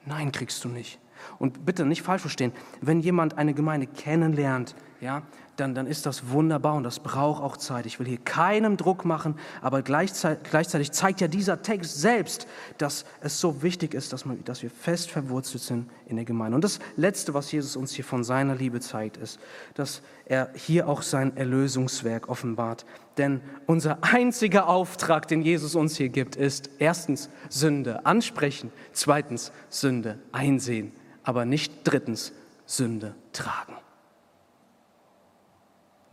Nein, 0.06 0.30
kriegst 0.30 0.64
du 0.64 0.68
nicht. 0.68 1.00
Und 1.38 1.66
bitte 1.66 1.84
nicht 1.84 2.02
falsch 2.02 2.22
verstehen, 2.22 2.52
wenn 2.80 3.00
jemand 3.00 3.36
eine 3.36 3.54
Gemeinde 3.54 3.86
kennenlernt, 3.86 4.76
ja, 5.04 5.22
dann, 5.56 5.74
dann 5.74 5.86
ist 5.86 6.06
das 6.06 6.30
wunderbar 6.30 6.74
und 6.74 6.82
das 6.82 6.98
braucht 6.98 7.42
auch 7.42 7.58
Zeit. 7.58 7.84
Ich 7.84 8.00
will 8.00 8.06
hier 8.06 8.18
keinem 8.18 8.78
Druck 8.78 9.04
machen, 9.04 9.38
aber 9.60 9.82
gleichzeitig, 9.82 10.50
gleichzeitig 10.50 10.92
zeigt 10.92 11.20
ja 11.20 11.28
dieser 11.28 11.60
Text 11.60 12.00
selbst, 12.00 12.46
dass 12.78 13.04
es 13.20 13.38
so 13.38 13.62
wichtig 13.62 13.92
ist, 13.92 14.14
dass, 14.14 14.24
man, 14.24 14.42
dass 14.44 14.62
wir 14.62 14.70
fest 14.70 15.10
verwurzelt 15.10 15.62
sind 15.62 15.90
in 16.06 16.16
der 16.16 16.24
Gemeinde. 16.24 16.54
Und 16.54 16.64
das 16.64 16.80
Letzte, 16.96 17.34
was 17.34 17.52
Jesus 17.52 17.76
uns 17.76 17.92
hier 17.92 18.04
von 18.04 18.24
seiner 18.24 18.54
Liebe 18.54 18.80
zeigt, 18.80 19.18
ist, 19.18 19.38
dass 19.74 20.00
er 20.24 20.48
hier 20.54 20.88
auch 20.88 21.02
sein 21.02 21.36
Erlösungswerk 21.36 22.30
offenbart. 22.30 22.86
Denn 23.18 23.42
unser 23.66 23.98
einziger 24.00 24.68
Auftrag, 24.68 25.28
den 25.28 25.42
Jesus 25.42 25.74
uns 25.74 25.98
hier 25.98 26.08
gibt, 26.08 26.34
ist 26.34 26.70
erstens 26.78 27.28
Sünde 27.50 28.06
ansprechen, 28.06 28.72
zweitens 28.92 29.52
Sünde 29.68 30.18
einsehen, 30.32 30.92
aber 31.22 31.44
nicht 31.44 31.72
drittens 31.84 32.32
Sünde 32.64 33.14
tragen 33.34 33.74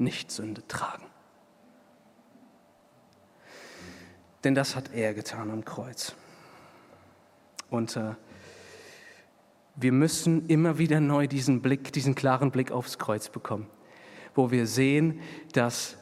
nicht 0.01 0.31
Sünde 0.31 0.67
tragen. 0.67 1.05
Denn 4.43 4.55
das 4.55 4.75
hat 4.75 4.93
er 4.93 5.13
getan 5.13 5.51
am 5.51 5.63
Kreuz. 5.63 6.15
Und 7.69 7.95
äh, 7.95 8.15
wir 9.75 9.91
müssen 9.91 10.47
immer 10.47 10.77
wieder 10.77 10.99
neu 10.99 11.27
diesen 11.27 11.61
Blick, 11.61 11.93
diesen 11.93 12.15
klaren 12.15 12.51
Blick 12.51 12.71
aufs 12.71 12.97
Kreuz 12.97 13.29
bekommen, 13.29 13.67
wo 14.35 14.51
wir 14.51 14.67
sehen, 14.67 15.21
dass 15.53 15.97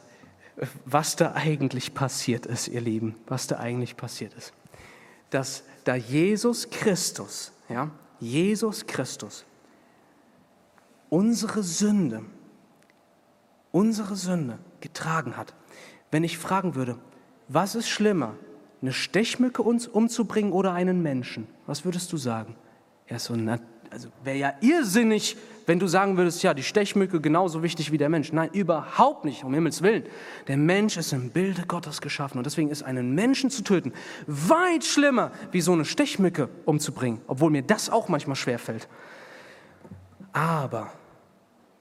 was 0.84 1.16
da 1.16 1.32
eigentlich 1.32 1.94
passiert 1.94 2.44
ist, 2.44 2.68
ihr 2.68 2.80
Lieben, 2.80 3.14
was 3.26 3.46
da 3.46 3.58
eigentlich 3.58 3.96
passiert 3.96 4.34
ist. 4.34 4.52
Dass 5.30 5.62
da 5.84 5.94
Jesus 5.94 6.68
Christus, 6.68 7.52
ja, 7.68 7.90
Jesus 8.18 8.86
Christus, 8.86 9.46
unsere 11.08 11.62
Sünde, 11.62 12.24
unsere 13.72 14.16
Sünde 14.16 14.58
getragen 14.80 15.36
hat. 15.36 15.54
Wenn 16.10 16.24
ich 16.24 16.38
fragen 16.38 16.74
würde, 16.74 16.96
was 17.48 17.74
ist 17.74 17.88
schlimmer, 17.88 18.34
eine 18.82 18.92
Stechmücke 18.92 19.62
uns 19.62 19.86
umzubringen 19.86 20.52
oder 20.52 20.72
einen 20.72 21.02
Menschen? 21.02 21.46
Was 21.66 21.84
würdest 21.84 22.12
du 22.12 22.16
sagen? 22.16 22.56
Ja, 23.08 23.18
so, 23.18 23.34
also 23.90 24.08
wäre 24.22 24.36
ja 24.36 24.54
irrsinnig, 24.60 25.36
wenn 25.66 25.78
du 25.78 25.86
sagen 25.86 26.16
würdest, 26.16 26.42
ja, 26.42 26.54
die 26.54 26.62
Stechmücke 26.62 27.20
genauso 27.20 27.62
wichtig 27.62 27.90
wie 27.90 27.98
der 27.98 28.08
Mensch. 28.08 28.32
Nein, 28.32 28.50
überhaupt 28.52 29.24
nicht, 29.24 29.44
um 29.44 29.52
Himmels 29.52 29.82
Willen. 29.82 30.04
Der 30.46 30.56
Mensch 30.56 30.96
ist 30.96 31.12
im 31.12 31.30
Bilde 31.30 31.64
Gottes 31.66 32.00
geschaffen 32.00 32.38
und 32.38 32.44
deswegen 32.44 32.70
ist 32.70 32.82
einen 32.82 33.14
Menschen 33.14 33.50
zu 33.50 33.62
töten 33.62 33.92
weit 34.26 34.84
schlimmer, 34.84 35.32
wie 35.50 35.60
so 35.60 35.72
eine 35.72 35.84
Stechmücke 35.84 36.48
umzubringen, 36.64 37.20
obwohl 37.26 37.50
mir 37.50 37.62
das 37.62 37.90
auch 37.90 38.08
manchmal 38.08 38.36
schwerfällt. 38.36 38.88
Aber 40.32 40.92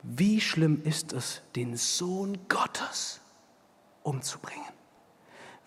wie 0.03 0.39
schlimm 0.39 0.81
ist 0.83 1.13
es, 1.13 1.41
den 1.55 1.75
Sohn 1.75 2.37
Gottes 2.47 3.19
umzubringen? 4.03 4.63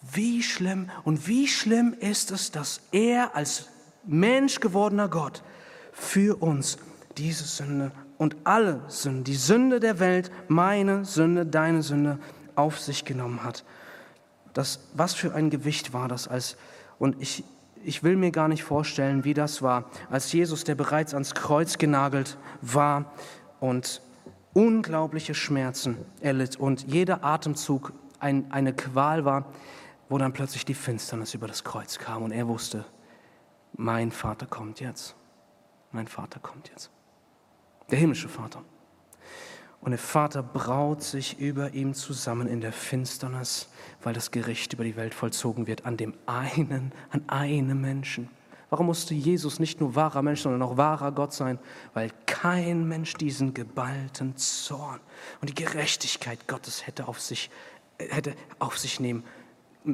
Wie 0.00 0.42
schlimm 0.42 0.90
und 1.04 1.28
wie 1.28 1.46
schlimm 1.46 1.94
ist 1.98 2.30
es, 2.30 2.50
dass 2.50 2.80
er 2.90 3.36
als 3.36 3.68
Mensch 4.04 4.58
gewordener 4.60 5.08
Gott 5.08 5.42
für 5.92 6.42
uns 6.42 6.78
diese 7.16 7.44
Sünde 7.44 7.92
und 8.18 8.36
alle 8.44 8.82
Sünden, 8.88 9.24
die 9.24 9.36
Sünde 9.36 9.80
der 9.80 10.00
Welt, 10.00 10.30
meine 10.48 11.04
Sünde, 11.04 11.46
deine 11.46 11.82
Sünde 11.82 12.18
auf 12.54 12.80
sich 12.80 13.04
genommen 13.04 13.44
hat. 13.44 13.64
Das, 14.54 14.80
was 14.94 15.14
für 15.14 15.34
ein 15.34 15.50
Gewicht 15.50 15.92
war 15.92 16.08
das 16.08 16.26
als, 16.26 16.56
und 16.98 17.20
ich, 17.20 17.44
ich 17.84 18.02
will 18.02 18.16
mir 18.16 18.30
gar 18.30 18.48
nicht 18.48 18.64
vorstellen, 18.64 19.24
wie 19.24 19.34
das 19.34 19.62
war, 19.62 19.90
als 20.10 20.32
Jesus, 20.32 20.64
der 20.64 20.74
bereits 20.74 21.14
ans 21.14 21.34
Kreuz 21.34 21.78
genagelt 21.78 22.38
war 22.60 23.12
und 23.60 24.00
unglaubliche 24.54 25.34
Schmerzen 25.34 25.96
erlitt 26.20 26.56
und 26.56 26.86
jeder 26.86 27.24
Atemzug 27.24 27.92
ein, 28.18 28.50
eine 28.50 28.72
Qual 28.72 29.24
war, 29.24 29.46
wo 30.08 30.18
dann 30.18 30.32
plötzlich 30.32 30.64
die 30.64 30.74
Finsternis 30.74 31.34
über 31.34 31.46
das 31.46 31.64
Kreuz 31.64 31.98
kam 31.98 32.22
und 32.22 32.32
er 32.32 32.46
wusste, 32.48 32.84
mein 33.74 34.10
Vater 34.10 34.46
kommt 34.46 34.80
jetzt. 34.80 35.16
Mein 35.90 36.06
Vater 36.06 36.40
kommt 36.40 36.68
jetzt. 36.68 36.90
Der 37.90 37.98
himmlische 37.98 38.28
Vater. 38.28 38.62
Und 39.80 39.90
der 39.90 39.98
Vater 39.98 40.42
braut 40.42 41.02
sich 41.02 41.40
über 41.40 41.74
ihm 41.74 41.92
zusammen 41.92 42.46
in 42.46 42.60
der 42.60 42.72
Finsternis, 42.72 43.68
weil 44.02 44.14
das 44.14 44.30
Gericht 44.30 44.72
über 44.72 44.84
die 44.84 44.96
Welt 44.96 45.12
vollzogen 45.12 45.66
wird 45.66 45.84
an 45.84 45.96
dem 45.96 46.14
einen, 46.26 46.92
an 47.10 47.28
einem 47.28 47.80
Menschen. 47.80 48.28
Warum 48.70 48.86
musste 48.86 49.12
Jesus 49.12 49.58
nicht 49.58 49.80
nur 49.80 49.96
wahrer 49.96 50.22
Mensch, 50.22 50.40
sondern 50.40 50.62
auch 50.62 50.76
wahrer 50.76 51.12
Gott 51.12 51.32
sein? 51.34 51.58
Weil 51.92 52.10
kein 52.42 52.88
Mensch 52.88 53.14
diesen 53.14 53.54
geballten 53.54 54.36
Zorn 54.36 54.98
und 55.40 55.48
die 55.48 55.54
Gerechtigkeit 55.54 56.48
Gottes 56.48 56.88
hätte 56.88 57.06
auf 57.06 57.20
sich, 57.20 57.50
hätte 57.98 58.34
auf 58.58 58.78
sich 58.78 58.98
nehmen 58.98 59.22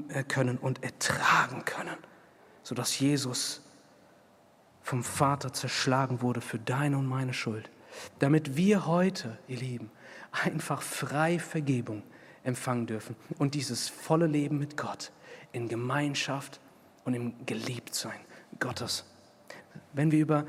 äh, 0.08 0.22
können 0.22 0.56
und 0.56 0.82
ertragen 0.82 1.66
können, 1.66 1.98
sodass 2.62 2.98
Jesus 2.98 3.60
vom 4.80 5.04
Vater 5.04 5.52
zerschlagen 5.52 6.22
wurde 6.22 6.40
für 6.40 6.58
deine 6.58 6.96
und 6.96 7.06
meine 7.06 7.34
Schuld, 7.34 7.68
damit 8.18 8.56
wir 8.56 8.86
heute, 8.86 9.36
ihr 9.46 9.58
Lieben, 9.58 9.90
einfach 10.32 10.80
frei 10.80 11.38
Vergebung 11.38 12.02
empfangen 12.44 12.86
dürfen. 12.86 13.14
Und 13.36 13.56
dieses 13.56 13.90
volle 13.90 14.26
Leben 14.26 14.56
mit 14.56 14.78
Gott 14.78 15.12
in 15.52 15.68
Gemeinschaft 15.68 16.60
und 17.04 17.12
im 17.12 17.44
Geliebtsein 17.44 18.20
Gottes. 18.58 19.04
Wenn 19.92 20.12
wir 20.12 20.20
über 20.20 20.46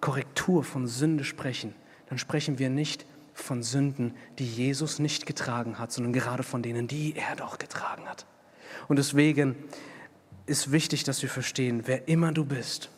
Korrektur 0.00 0.64
von 0.64 0.86
Sünde 0.86 1.24
sprechen, 1.24 1.74
dann 2.08 2.18
sprechen 2.18 2.58
wir 2.58 2.70
nicht 2.70 3.04
von 3.34 3.62
Sünden, 3.62 4.14
die 4.38 4.46
Jesus 4.46 4.98
nicht 4.98 5.26
getragen 5.26 5.78
hat, 5.78 5.92
sondern 5.92 6.12
gerade 6.12 6.42
von 6.42 6.62
denen, 6.62 6.88
die 6.88 7.14
er 7.16 7.36
doch 7.36 7.58
getragen 7.58 8.08
hat. 8.08 8.26
Und 8.88 8.98
deswegen 8.98 9.56
ist 10.46 10.72
wichtig, 10.72 11.04
dass 11.04 11.22
wir 11.22 11.28
verstehen, 11.28 11.82
wer 11.86 12.08
immer 12.08 12.32
du 12.32 12.44
bist. 12.44 12.90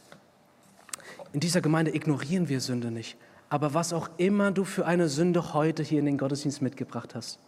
In 1.32 1.40
dieser 1.40 1.60
Gemeinde 1.60 1.94
ignorieren 1.94 2.48
wir 2.48 2.60
Sünde 2.60 2.90
nicht. 2.90 3.16
Aber 3.48 3.74
was 3.74 3.92
auch 3.92 4.08
immer 4.16 4.52
du 4.52 4.64
für 4.64 4.86
eine 4.86 5.08
Sünde 5.08 5.52
heute 5.54 5.82
hier 5.82 5.98
in 5.98 6.06
den 6.06 6.18
Gottesdienst 6.18 6.62
mitgebracht 6.62 7.14
hast, 7.14 7.40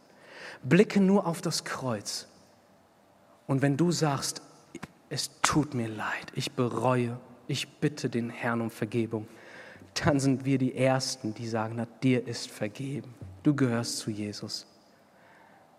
blicke 0.62 1.00
nur 1.00 1.26
auf 1.26 1.40
das 1.40 1.64
Kreuz. 1.64 2.26
Und 3.46 3.62
wenn 3.62 3.76
du 3.76 3.92
sagst, 3.92 4.42
es 5.09 5.30
tut 5.42 5.74
mir 5.74 5.88
leid, 5.88 6.32
ich 6.34 6.53
bereue, 6.53 7.18
ich 7.46 7.68
bitte 7.78 8.09
den 8.09 8.30
Herrn 8.30 8.61
um 8.61 8.70
Vergebung, 8.70 9.28
dann 9.95 10.20
sind 10.20 10.45
wir 10.45 10.59
die 10.59 10.74
Ersten, 10.74 11.34
die 11.34 11.47
sagen, 11.47 11.74
na, 11.76 11.86
dir 12.03 12.26
ist 12.26 12.51
vergeben. 12.51 13.14
Du 13.43 13.55
gehörst 13.55 13.99
zu 13.99 14.11
Jesus. 14.11 14.66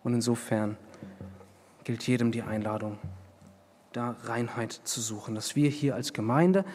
Und 0.04 0.14
insofern 0.14 0.78
gilt 1.84 2.06
jedem 2.06 2.32
die 2.32 2.42
Einladung, 2.42 2.98
da 3.94 4.16
Reinheit 4.24 4.74
zu 4.74 5.02
suchen, 5.02 5.36
dass 5.36 5.56
wir 5.56 5.70
hier 5.70 5.96
als 5.96 6.14
Gemeinde 6.14 6.66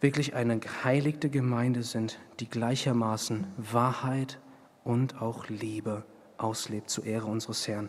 wirklich 0.00 0.34
eine 0.34 0.58
geheiligte 0.58 1.30
Gemeinde 1.30 1.82
sind, 1.82 2.18
die 2.40 2.48
gleichermaßen 2.48 3.46
Wahrheit 3.56 4.38
und 4.84 5.20
auch 5.20 5.48
Liebe 5.48 6.04
auslebt 6.38 6.90
zur 6.90 7.04
Ehre 7.04 7.26
unseres 7.26 7.68
Herrn. 7.68 7.88